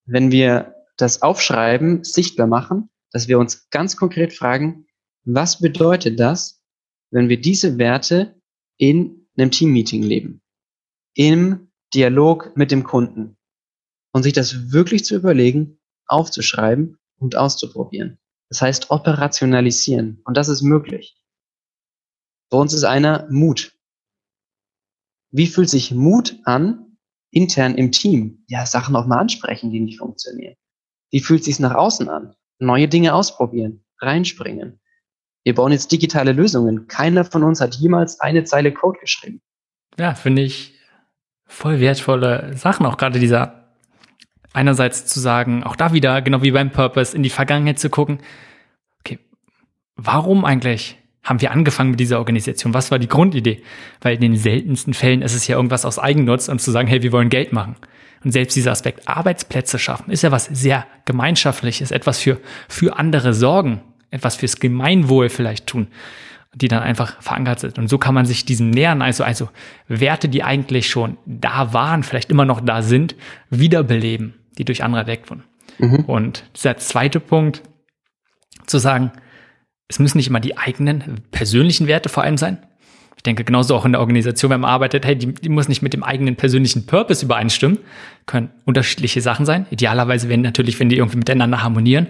[0.06, 4.86] wenn wir das aufschreiben, sichtbar machen, dass wir uns ganz konkret fragen,
[5.24, 6.62] was bedeutet das,
[7.15, 8.35] wenn wir diese Werte
[8.77, 10.43] in einem Teammeeting leben,
[11.15, 13.36] im Dialog mit dem Kunden
[14.12, 18.19] und sich das wirklich zu überlegen, aufzuschreiben und auszuprobieren.
[18.49, 21.16] Das heißt operationalisieren und das ist möglich.
[22.51, 23.78] Bei uns ist einer Mut.
[25.31, 26.99] Wie fühlt sich Mut an,
[27.31, 28.45] intern im Team?
[28.49, 30.57] Ja, Sachen auch mal ansprechen, die nicht funktionieren.
[31.11, 32.35] Wie fühlt sich nach außen an?
[32.59, 34.81] Neue Dinge ausprobieren, reinspringen.
[35.45, 36.89] Wir bauen jetzt digitale Lösungen.
[36.89, 39.41] Keiner von uns hat jemals eine Zeile Code geschrieben.
[39.99, 40.75] Ja, finde ich
[41.47, 42.87] voll wertvolle Sachen.
[42.87, 43.65] Auch gerade dieser
[44.55, 48.21] einerseits zu sagen, auch da wieder, genau wie beim Purpose, in die Vergangenheit zu gucken.
[49.01, 49.19] Okay,
[49.97, 52.75] warum eigentlich haben wir angefangen mit dieser Organisation?
[52.75, 53.62] Was war die Grundidee?
[54.01, 57.03] Weil in den seltensten Fällen ist es ja irgendwas aus Eigennutz und zu sagen, hey,
[57.03, 57.77] wir wollen Geld machen.
[58.25, 63.35] Und selbst dieser Aspekt Arbeitsplätze schaffen ist ja was sehr gemeinschaftliches, etwas für, für andere
[63.35, 63.83] sorgen,
[64.15, 65.89] etwas fürs Gemeinwohl vielleicht tun,
[66.55, 67.78] die dann einfach verankert sind.
[67.78, 69.49] Und so kann man sich diesem nähern, also, also
[69.89, 73.16] Werte, die eigentlich schon da waren, vielleicht immer noch da sind,
[73.51, 75.45] wiederbeleben, die durch andere entdeckt wurden.
[75.78, 76.05] Mhm.
[76.05, 77.62] Und dieser zweite Punkt,
[78.66, 79.12] zu sagen,
[79.89, 82.59] es müssen nicht immer die eigenen persönlichen Werte vor allem sein.
[83.16, 85.82] Ich denke genauso auch in der Organisation, wenn man arbeitet, hey, die, die muss nicht
[85.82, 87.78] mit dem eigenen persönlichen Purpose übereinstimmen,
[88.27, 89.66] können unterschiedliche Sachen sein.
[89.70, 92.07] Idealerweise wenn natürlich, wenn die irgendwie miteinander harmonieren.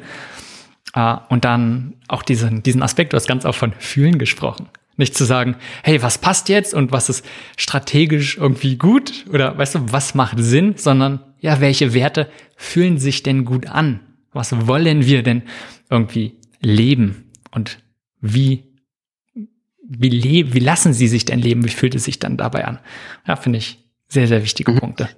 [0.97, 4.69] Uh, und dann auch diesen, diesen Aspekt, du hast ganz auch von Fühlen gesprochen.
[4.97, 7.27] Nicht zu sagen, hey, was passt jetzt und was ist
[7.57, 13.25] strategisch irgendwie gut oder weißt du, was macht Sinn, sondern ja, welche Werte fühlen sich
[13.25, 14.01] denn gut an?
[14.33, 15.43] Was wollen wir denn
[15.91, 17.33] irgendwie leben?
[17.51, 17.79] Und
[18.21, 18.65] wie,
[19.85, 21.65] wie, le wie lassen sie sich denn leben?
[21.65, 22.79] Wie fühlt es sich dann dabei an?
[23.27, 24.79] Ja, finde ich sehr, sehr wichtige mhm.
[24.79, 25.09] Punkte.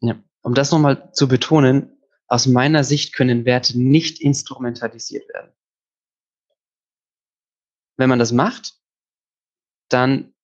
[0.00, 0.14] Ja.
[0.42, 1.95] Um das nochmal zu betonen,
[2.28, 5.52] aus meiner Sicht können Werte nicht instrumentalisiert werden.
[7.96, 8.74] Wenn man das macht,
[9.88, 10.34] dann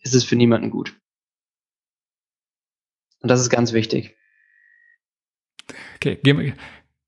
[0.00, 0.98] ist es für niemanden gut.
[3.20, 4.16] Und das ist ganz wichtig.
[5.96, 6.54] Okay,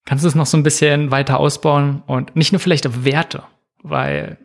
[0.05, 3.45] kannst du es noch so ein bisschen weiter ausbauen und nicht nur vielleicht auf Werte,
[3.79, 4.37] weil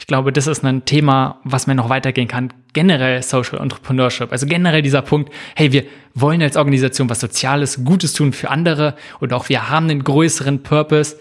[0.00, 2.52] ich glaube, das ist ein Thema, was mir noch weitergehen kann.
[2.72, 8.14] Generell Social Entrepreneurship, also generell dieser Punkt, hey, wir wollen als Organisation was Soziales, Gutes
[8.14, 11.18] tun für andere und auch wir haben einen größeren Purpose.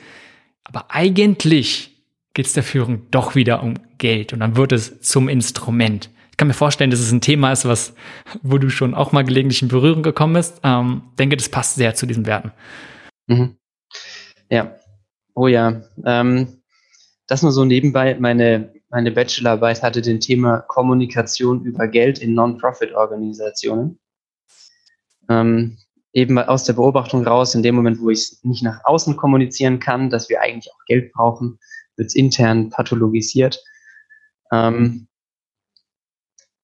[0.63, 2.03] Aber eigentlich
[2.33, 6.09] geht es der Führung doch wieder um Geld und dann wird es zum Instrument.
[6.31, 7.93] Ich kann mir vorstellen, dass es ein Thema ist, was,
[8.43, 10.61] wo du schon auch mal gelegentlich in Berührung gekommen bist.
[10.63, 12.53] Ähm, denke, das passt sehr zu diesen Werten.
[13.27, 13.57] Mhm.
[14.49, 14.73] Ja.
[15.35, 15.81] Oh ja.
[16.05, 16.58] Ähm
[17.29, 18.17] das nur so nebenbei.
[18.19, 23.99] Meine, meine Bachelorarbeit hatte den Thema Kommunikation über Geld in Non-Profit-Organisationen.
[25.29, 25.77] Ähm,
[26.11, 29.79] eben aus der Beobachtung raus, in dem Moment, wo ich es nicht nach außen kommunizieren
[29.79, 31.59] kann, dass wir eigentlich auch Geld brauchen,
[31.97, 33.63] wird es intern pathologisiert.
[34.51, 35.07] Ähm,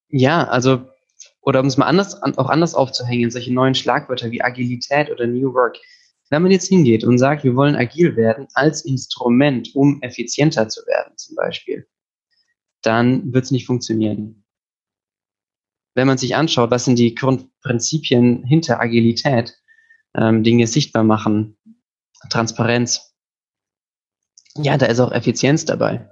[0.10, 0.82] ja, also,
[1.42, 5.54] oder um es mal anders, auch anders aufzuhängen, solche neuen Schlagwörter wie Agilität oder New
[5.54, 5.78] Work,
[6.30, 10.82] wenn man jetzt hingeht und sagt, wir wollen agil werden als Instrument, um effizienter zu
[10.88, 11.88] werden zum Beispiel,
[12.82, 14.44] dann wird es nicht funktionieren.
[15.94, 19.58] Wenn man sich anschaut, was sind die Grundprinzipien hinter Agilität,
[20.16, 21.58] ähm, Dinge sichtbar machen,
[22.30, 23.16] Transparenz,
[24.58, 26.10] ja, da ist auch Effizienz dabei.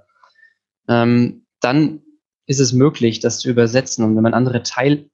[0.88, 2.02] Ähm, dann
[2.46, 5.10] ist es möglich, das zu übersetzen und wenn man andere teilhaben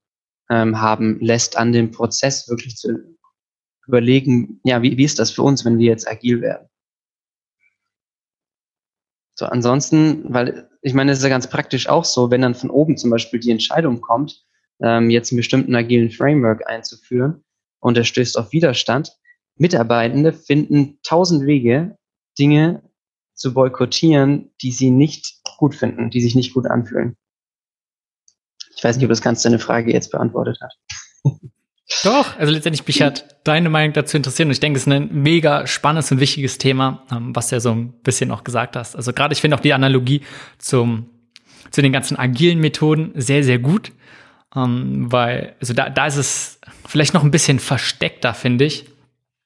[0.48, 3.18] ähm, lässt an dem Prozess wirklich zu
[3.90, 6.68] überlegen, ja, wie, wie ist das für uns, wenn wir jetzt agil werden?
[9.34, 12.70] So, ansonsten, weil ich meine, es ist ja ganz praktisch auch so, wenn dann von
[12.70, 14.44] oben zum Beispiel die Entscheidung kommt,
[14.80, 17.42] ähm, jetzt einen bestimmten agilen Framework einzuführen
[17.80, 19.16] und er stößt auf Widerstand,
[19.56, 21.98] Mitarbeitende finden tausend Wege,
[22.38, 22.82] Dinge
[23.34, 27.16] zu boykottieren, die sie nicht gut finden, die sich nicht gut anfühlen.
[28.76, 30.74] Ich weiß nicht, ob das ganz deine Frage jetzt beantwortet hat.
[32.04, 35.08] Doch, also letztendlich mich hat deine Meinung dazu interessiert und ich denke, es ist ein
[35.12, 38.94] mega spannendes und wichtiges Thema, ähm, was du ja so ein bisschen auch gesagt hast.
[38.94, 40.22] Also gerade ich finde auch die Analogie
[40.58, 41.10] zum,
[41.70, 43.92] zu den ganzen agilen Methoden sehr, sehr gut,
[44.54, 48.86] ähm, weil, also da, da ist es vielleicht noch ein bisschen versteckter, finde ich.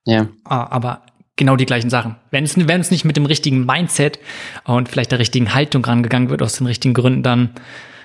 [0.04, 0.28] Ja.
[0.44, 1.06] Ah, aber
[1.36, 2.16] genau die gleichen Sachen.
[2.30, 4.18] Wenn es, wenn es nicht mit dem richtigen Mindset
[4.64, 7.50] und vielleicht der richtigen Haltung rangegangen wird, aus den richtigen Gründen, dann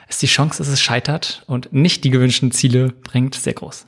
[0.08, 3.86] ist die Chance, dass es scheitert und nicht die gewünschten Ziele bringt, sehr groß.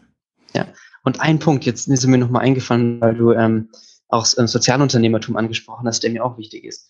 [0.54, 0.68] Ja,
[1.04, 3.70] und ein Punkt, jetzt ist mir nochmal eingefallen, weil du ähm,
[4.08, 6.90] auch ähm, Sozialunternehmertum angesprochen hast, der mir auch wichtig ist.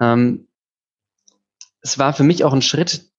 [0.00, 0.48] Ähm,
[1.80, 3.10] es war für mich auch ein Schritt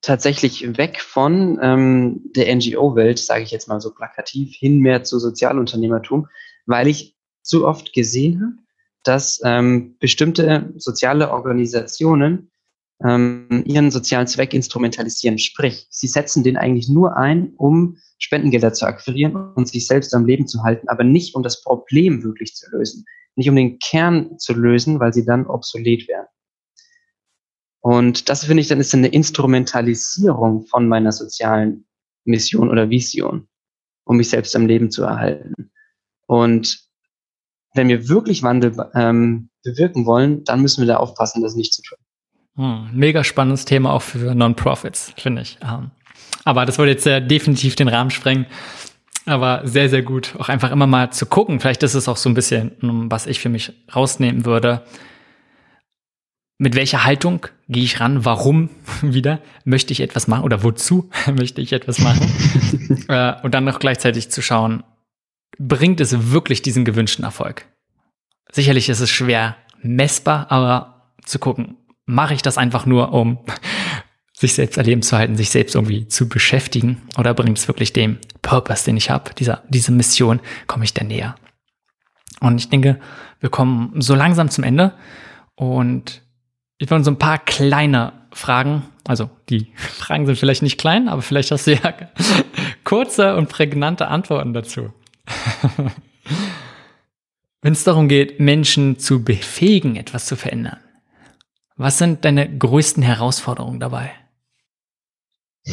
[0.00, 5.18] tatsächlich weg von ähm, der NGO-Welt, sage ich jetzt mal so plakativ, hin mehr zu
[5.18, 6.28] Sozialunternehmertum,
[6.66, 8.66] weil ich zu oft gesehen habe,
[9.04, 12.51] dass ähm, bestimmte soziale Organisationen
[13.04, 15.38] ähm, ihren sozialen Zweck instrumentalisieren.
[15.38, 20.26] Sprich, sie setzen den eigentlich nur ein, um Spendengelder zu akquirieren und sich selbst am
[20.26, 23.04] Leben zu halten, aber nicht um das Problem wirklich zu lösen.
[23.34, 26.26] Nicht um den Kern zu lösen, weil sie dann obsolet wären.
[27.80, 31.86] Und das finde ich dann ist eine Instrumentalisierung von meiner sozialen
[32.24, 33.48] Mission oder Vision,
[34.04, 35.72] um mich selbst am Leben zu erhalten.
[36.26, 36.88] Und
[37.74, 41.82] wenn wir wirklich Wandel ähm, bewirken wollen, dann müssen wir da aufpassen, das nicht zu
[41.82, 41.98] tun.
[42.56, 45.58] Hm, mega spannendes Thema auch für Non-Profits, finde ich.
[45.62, 45.90] Ähm,
[46.44, 48.46] aber das würde jetzt sehr definitiv den Rahmen sprengen.
[49.24, 51.60] Aber sehr, sehr gut, auch einfach immer mal zu gucken.
[51.60, 54.84] Vielleicht ist es auch so ein bisschen, was ich für mich rausnehmen würde.
[56.58, 58.24] Mit welcher Haltung gehe ich ran?
[58.24, 58.70] Warum
[59.02, 63.04] wieder möchte ich etwas machen oder wozu möchte ich etwas machen?
[63.08, 64.82] äh, und dann noch gleichzeitig zu schauen,
[65.58, 67.66] bringt es wirklich diesen gewünschten Erfolg?
[68.50, 71.76] Sicherlich ist es schwer messbar, aber zu gucken,
[72.06, 73.38] mache ich das einfach nur, um
[74.42, 78.18] sich selbst erleben zu halten, sich selbst irgendwie zu beschäftigen oder bringt es wirklich dem
[78.42, 81.36] Purpose, den ich habe, dieser, diese Mission, komme ich da näher?
[82.40, 82.98] Und ich denke,
[83.40, 84.94] wir kommen so langsam zum Ende
[85.54, 86.22] und
[86.78, 91.22] ich wollte so ein paar kleine Fragen, also die Fragen sind vielleicht nicht klein, aber
[91.22, 91.94] vielleicht hast du ja
[92.84, 94.92] kurze und prägnante Antworten dazu.
[97.62, 100.80] Wenn es darum geht, Menschen zu befähigen, etwas zu verändern,
[101.76, 104.12] was sind deine größten Herausforderungen dabei?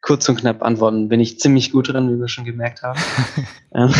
[0.00, 1.08] Kurz und knapp antworten.
[1.08, 3.00] Bin ich ziemlich gut drin, wie wir schon gemerkt haben.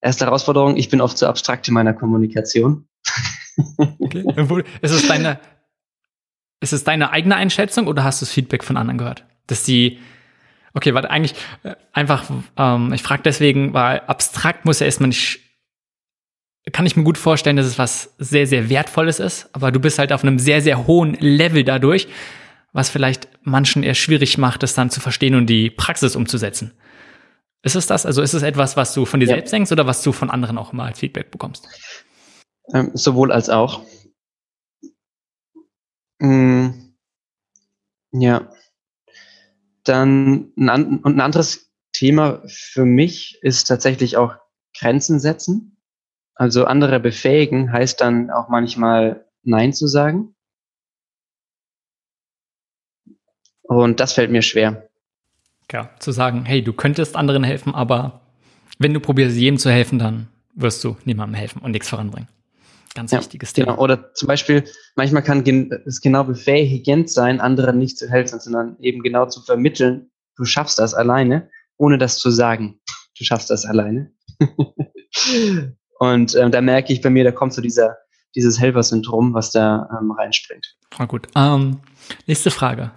[0.00, 2.88] Erste Herausforderung, ich bin oft zu abstrakt in meiner Kommunikation.
[3.78, 4.64] okay.
[4.82, 5.38] Ist es deine,
[6.60, 9.24] ist es deine eigene Einschätzung oder hast du das Feedback von anderen gehört?
[9.46, 10.00] Dass die,
[10.74, 15.45] okay, warte, eigentlich äh, einfach, ähm, ich frage deswegen, weil abstrakt muss ja erstmal nicht,
[16.72, 19.98] kann ich mir gut vorstellen, dass es was sehr, sehr Wertvolles ist, aber du bist
[19.98, 22.08] halt auf einem sehr, sehr hohen Level dadurch,
[22.72, 26.72] was vielleicht manchen eher schwierig macht, das dann zu verstehen und die Praxis umzusetzen.
[27.62, 28.04] Ist es das?
[28.04, 29.34] Also ist es etwas, was du von dir ja.
[29.34, 31.68] selbst denkst oder was du von anderen auch immer als Feedback bekommst?
[32.72, 33.82] Ähm, sowohl als auch.
[36.18, 36.68] Mm,
[38.12, 38.50] ja.
[39.84, 44.36] Dann ein, und ein anderes Thema für mich ist tatsächlich auch
[44.76, 45.75] Grenzen setzen.
[46.36, 50.34] Also andere befähigen heißt dann auch manchmal Nein zu sagen.
[53.62, 54.88] Und das fällt mir schwer.
[55.72, 58.20] Ja, zu sagen, hey, du könntest anderen helfen, aber
[58.78, 62.28] wenn du probierst, jedem zu helfen, dann wirst du niemandem helfen und nichts voranbringen.
[62.94, 63.72] Ganz ja, wichtiges Thema.
[63.72, 63.82] Genau.
[63.82, 64.64] Oder zum Beispiel,
[64.94, 65.42] manchmal kann
[65.86, 70.78] es genau befähigend sein, anderen nicht zu helfen, sondern eben genau zu vermitteln, du schaffst
[70.78, 72.78] das alleine, ohne das zu sagen,
[73.18, 74.12] du schaffst das alleine.
[75.98, 77.96] Und ähm, da merke ich bei mir, da kommt so dieser,
[78.34, 80.76] dieses Helfersyndrom, was da ähm, reinspringt.
[80.98, 81.26] Na gut.
[81.34, 81.80] Ähm,
[82.26, 82.92] nächste Frage.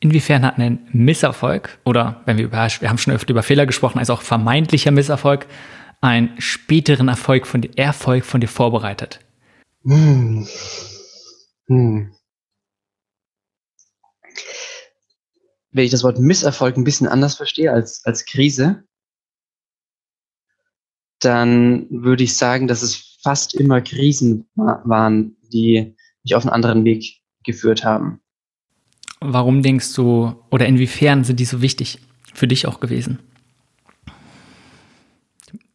[0.00, 4.00] Inwiefern hat ein Misserfolg oder wenn wir über, wir haben schon öfter über Fehler gesprochen,
[4.00, 5.46] also auch vermeintlicher Misserfolg,
[6.00, 9.20] einen späteren Erfolg von, Erfolg von dir vorbereitet?
[9.84, 10.46] Hm.
[11.68, 12.12] Hm.
[15.70, 18.84] Wenn ich das Wort Misserfolg ein bisschen anders verstehe als, als Krise,
[21.24, 26.84] dann würde ich sagen, dass es fast immer Krisen waren, die mich auf einen anderen
[26.84, 28.20] Weg geführt haben.
[29.20, 32.00] Warum denkst du, oder inwiefern sind die so wichtig
[32.34, 33.20] für dich auch gewesen?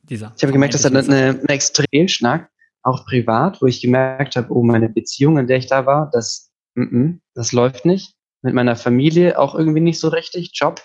[0.03, 2.49] Dieser ich habe gemerkt, das hat eine, eine extrem stark
[2.83, 6.51] auch privat, wo ich gemerkt habe, oh, meine Beziehung, in der ich da war, das,
[6.75, 8.13] mm -mm, das läuft nicht.
[8.41, 10.51] Mit meiner Familie auch irgendwie nicht so richtig.
[10.53, 10.81] Job.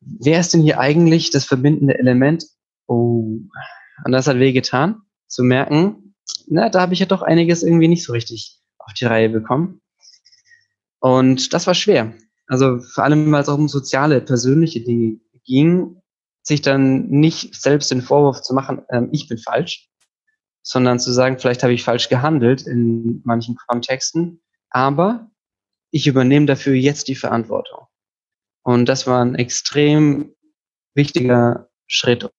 [0.00, 2.44] Wer ist denn hier eigentlich das verbindende Element?
[2.86, 3.40] Oh,
[4.04, 6.14] und das hat weh getan, zu merken,
[6.46, 9.80] na, da habe ich ja doch einiges irgendwie nicht so richtig auf die Reihe bekommen.
[11.00, 12.14] Und das war schwer.
[12.46, 16.00] Also vor allem, weil es auch um soziale, persönliche Dinge ging,
[16.42, 19.88] sich dann nicht selbst den Vorwurf zu machen, ähm, ich bin falsch,
[20.62, 24.40] sondern zu sagen, vielleicht habe ich falsch gehandelt in manchen Kontexten,
[24.70, 25.30] aber
[25.90, 27.86] ich übernehme dafür jetzt die Verantwortung.
[28.62, 30.34] Und das war ein extrem
[30.94, 32.30] wichtiger Schritt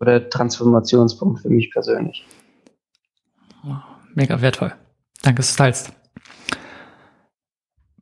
[0.00, 2.24] oder Transformationspunkt für mich persönlich.
[4.14, 4.74] mega wertvoll.
[5.22, 5.92] Danke, dass du teilst.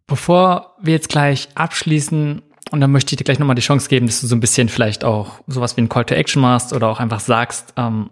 [0.07, 4.07] Bevor wir jetzt gleich abschließen, und dann möchte ich dir gleich nochmal die Chance geben,
[4.07, 6.89] dass du so ein bisschen vielleicht auch sowas wie ein Call to Action machst oder
[6.89, 8.11] auch einfach sagst, ähm,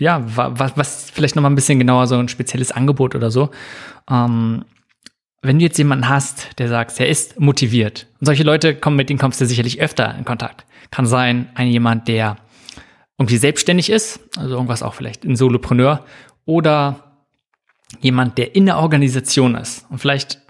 [0.00, 3.50] ja, was, was vielleicht nochmal ein bisschen genauer so ein spezielles Angebot oder so.
[4.10, 4.64] Ähm,
[5.42, 9.10] wenn du jetzt jemanden hast, der sagt, er ist motiviert, und solche Leute kommen, mit
[9.10, 10.64] denen kommst du sicherlich öfter in Kontakt.
[10.90, 12.36] Kann sein, ein jemand, der
[13.22, 16.04] irgendwie selbstständig ist, also irgendwas auch vielleicht ein Solopreneur,
[16.44, 17.18] oder
[18.00, 19.86] jemand, der in der Organisation ist.
[19.90, 20.40] Und vielleicht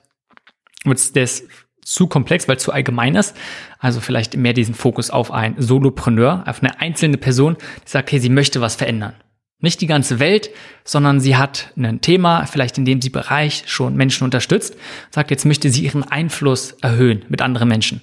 [0.84, 1.44] wird es
[1.84, 3.36] zu komplex, weil es zu allgemein ist.
[3.78, 8.20] Also vielleicht mehr diesen Fokus auf einen Solopreneur, auf eine einzelne Person, die sagt, hey,
[8.20, 9.14] sie möchte was verändern.
[9.58, 10.50] Nicht die ganze Welt,
[10.84, 14.76] sondern sie hat ein Thema, vielleicht in dem sie Bereich schon Menschen unterstützt,
[15.10, 18.00] sagt, jetzt möchte sie ihren Einfluss erhöhen mit anderen Menschen.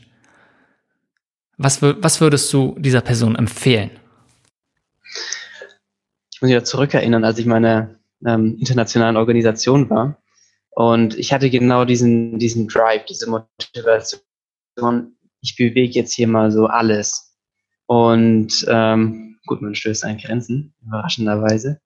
[1.58, 3.92] Was, was würdest du dieser Person empfehlen?
[6.40, 10.22] Ich muss mich ja zurückerinnern, als ich meine ähm, internationalen Organisation war.
[10.72, 14.22] Und ich hatte genau diesen, diesen Drive, diese Motivation.
[15.42, 17.36] Ich bewege jetzt hier mal so alles.
[17.88, 21.82] Und ähm, Gut, man stößt an Grenzen, überraschenderweise.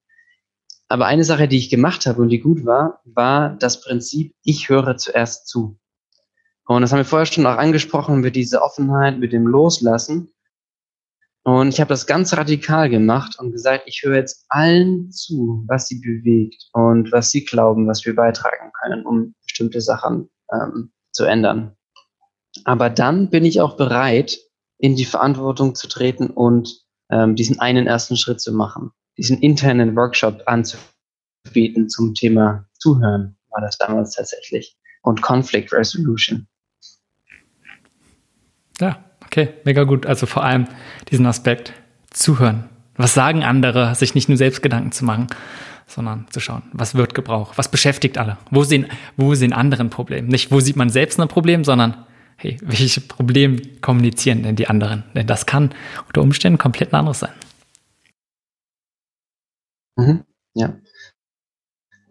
[0.90, 4.68] Aber eine Sache, die ich gemacht habe und die gut war, war das Prinzip, ich
[4.68, 5.80] höre zuerst zu.
[6.66, 10.33] Und das haben wir vorher schon auch angesprochen mit dieser Offenheit, mit dem Loslassen.
[11.44, 15.88] Und ich habe das ganz radikal gemacht und gesagt, ich höre jetzt allen zu, was
[15.88, 21.26] sie bewegt und was sie glauben, was wir beitragen können, um bestimmte Sachen ähm, zu
[21.26, 21.76] ändern.
[22.64, 24.38] Aber dann bin ich auch bereit,
[24.78, 29.96] in die Verantwortung zu treten und ähm, diesen einen ersten Schritt zu machen, diesen internen
[29.96, 36.48] Workshop anzubieten zum Thema Zuhören, war das damals tatsächlich, und Conflict Resolution.
[38.80, 39.04] Ja,
[39.34, 40.06] okay, mega gut.
[40.06, 40.68] Also vor allem
[41.10, 41.74] diesen Aspekt
[42.12, 42.70] Zuhören.
[42.96, 45.28] Was sagen andere, sich nicht nur selbst Gedanken zu machen,
[45.88, 48.88] sondern zu schauen, was wird gebraucht, was beschäftigt alle, wo sehen,
[49.18, 50.28] wo sehen andere ein Problem.
[50.28, 52.06] Nicht, wo sieht man selbst ein Problem, sondern
[52.38, 55.04] hey, welche Probleme kommunizieren denn die anderen?
[55.16, 55.74] Denn das kann
[56.08, 57.34] unter Umständen komplett ein anderes sein.
[59.96, 60.24] Mhm,
[60.54, 60.76] ja.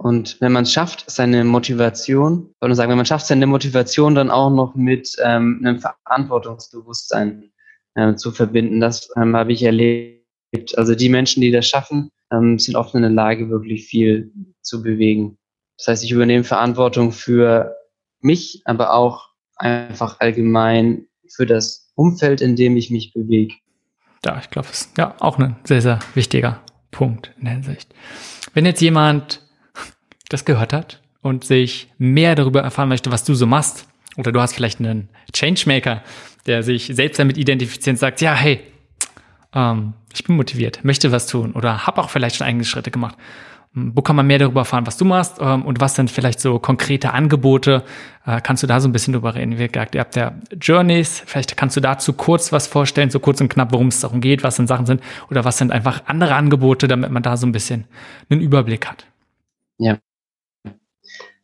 [0.03, 4.33] Und wenn man es schafft, seine Motivation, oder sagen, wenn man schafft, seine Motivation dann
[4.33, 7.53] auch noch mit ähm, einem Verantwortungsbewusstsein
[7.95, 10.77] äh, zu verbinden, das ähm, habe ich erlebt.
[10.77, 14.83] Also die Menschen, die das schaffen, ähm, sind oft in der Lage, wirklich viel zu
[14.83, 15.39] bewegen.
[15.79, 17.77] Das heißt, ich übernehme Verantwortung für
[18.21, 23.55] mich, aber auch einfach allgemein für das Umfeld, in dem ich mich bewege.
[24.25, 26.61] Ja, ich glaube, es ist ja auch ein sehr, sehr wichtiger
[26.91, 27.95] Punkt in der Hinsicht.
[28.53, 29.42] Wenn jetzt jemand
[30.33, 33.87] das gehört hat und sich mehr darüber erfahren möchte, was du so machst,
[34.17, 36.03] oder du hast vielleicht einen Changemaker,
[36.47, 38.61] der sich selbst damit identifiziert und sagt, ja, hey,
[39.55, 43.17] ähm, ich bin motiviert, möchte was tun oder habe auch vielleicht schon eigene Schritte gemacht
[43.75, 46.59] wo kann man mehr darüber erfahren, was du machst ähm, und was sind vielleicht so
[46.59, 47.83] konkrete Angebote?
[48.27, 49.59] Äh, kannst du da so ein bisschen drüber reden?
[49.59, 53.41] Wie gesagt, ihr habt ja Journeys, vielleicht kannst du dazu kurz was vorstellen, so kurz
[53.41, 56.35] und knapp, worum es darum geht, was denn Sachen sind oder was sind einfach andere
[56.35, 57.87] Angebote, damit man da so ein bisschen
[58.29, 59.07] einen Überblick hat.
[59.79, 59.99] Ja.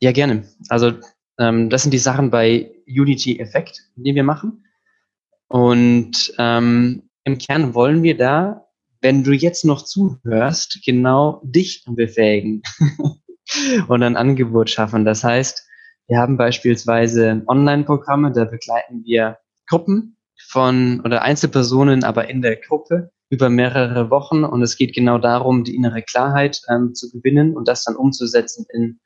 [0.00, 0.44] Ja, gerne.
[0.68, 0.92] Also
[1.38, 4.64] ähm, das sind die Sachen bei Unity Effect, die wir machen.
[5.48, 8.68] Und ähm, im Kern wollen wir da
[9.00, 12.62] wenn du jetzt noch zuhörst, genau dich befähigen
[13.88, 15.04] und ein Angebot schaffen.
[15.04, 15.66] Das heißt,
[16.08, 19.38] wir haben beispielsweise Online-Programme, da begleiten wir
[19.68, 20.16] Gruppen
[20.48, 25.62] von oder Einzelpersonen, aber in der Gruppe über mehrere Wochen und es geht genau darum,
[25.62, 29.00] die innere Klarheit ähm, zu gewinnen und das dann umzusetzen in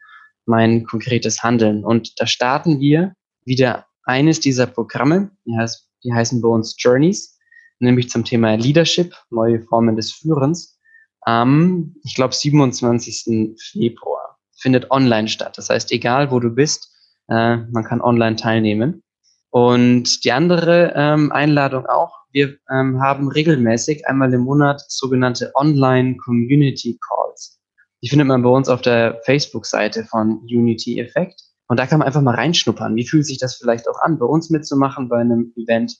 [0.47, 1.85] mein konkretes Handeln.
[1.85, 3.14] Und da starten wir
[3.44, 7.39] wieder eines dieser Programme, die, heißt, die heißen bei uns Journeys
[7.82, 10.78] nämlich zum Thema Leadership, neue Formen des Führens,
[11.20, 13.56] am, ich glaube, 27.
[13.60, 14.39] Februar.
[14.56, 15.59] Findet online statt.
[15.59, 16.90] Das heißt, egal wo du bist,
[17.28, 19.02] äh, man kann online teilnehmen.
[19.51, 26.16] Und die andere ähm, Einladung auch, wir ähm, haben regelmäßig einmal im Monat sogenannte Online
[26.16, 27.60] Community Calls.
[28.03, 31.41] Die findet man bei uns auf der Facebook-Seite von Unity Effect.
[31.69, 32.97] Und da kann man einfach mal reinschnuppern.
[32.97, 35.97] Wie fühlt sich das vielleicht auch an, bei uns mitzumachen bei einem Event?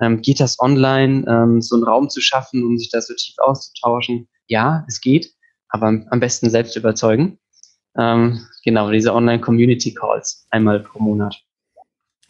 [0.00, 3.34] Ähm, geht das online, ähm, so einen Raum zu schaffen, um sich da so tief
[3.38, 4.28] auszutauschen?
[4.46, 5.32] Ja, es geht,
[5.68, 7.38] aber am besten selbst überzeugen.
[7.98, 11.40] Ähm, genau, diese Online-Community-Calls einmal pro Monat.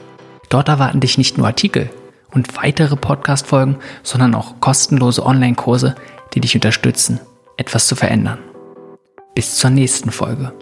[0.50, 1.88] Dort erwarten dich nicht nur Artikel
[2.32, 5.94] und weitere Podcast-Folgen, sondern auch kostenlose Online-Kurse,
[6.34, 7.20] die dich unterstützen,
[7.56, 8.40] etwas zu verändern.
[9.34, 10.52] Bis zur nächsten Folge.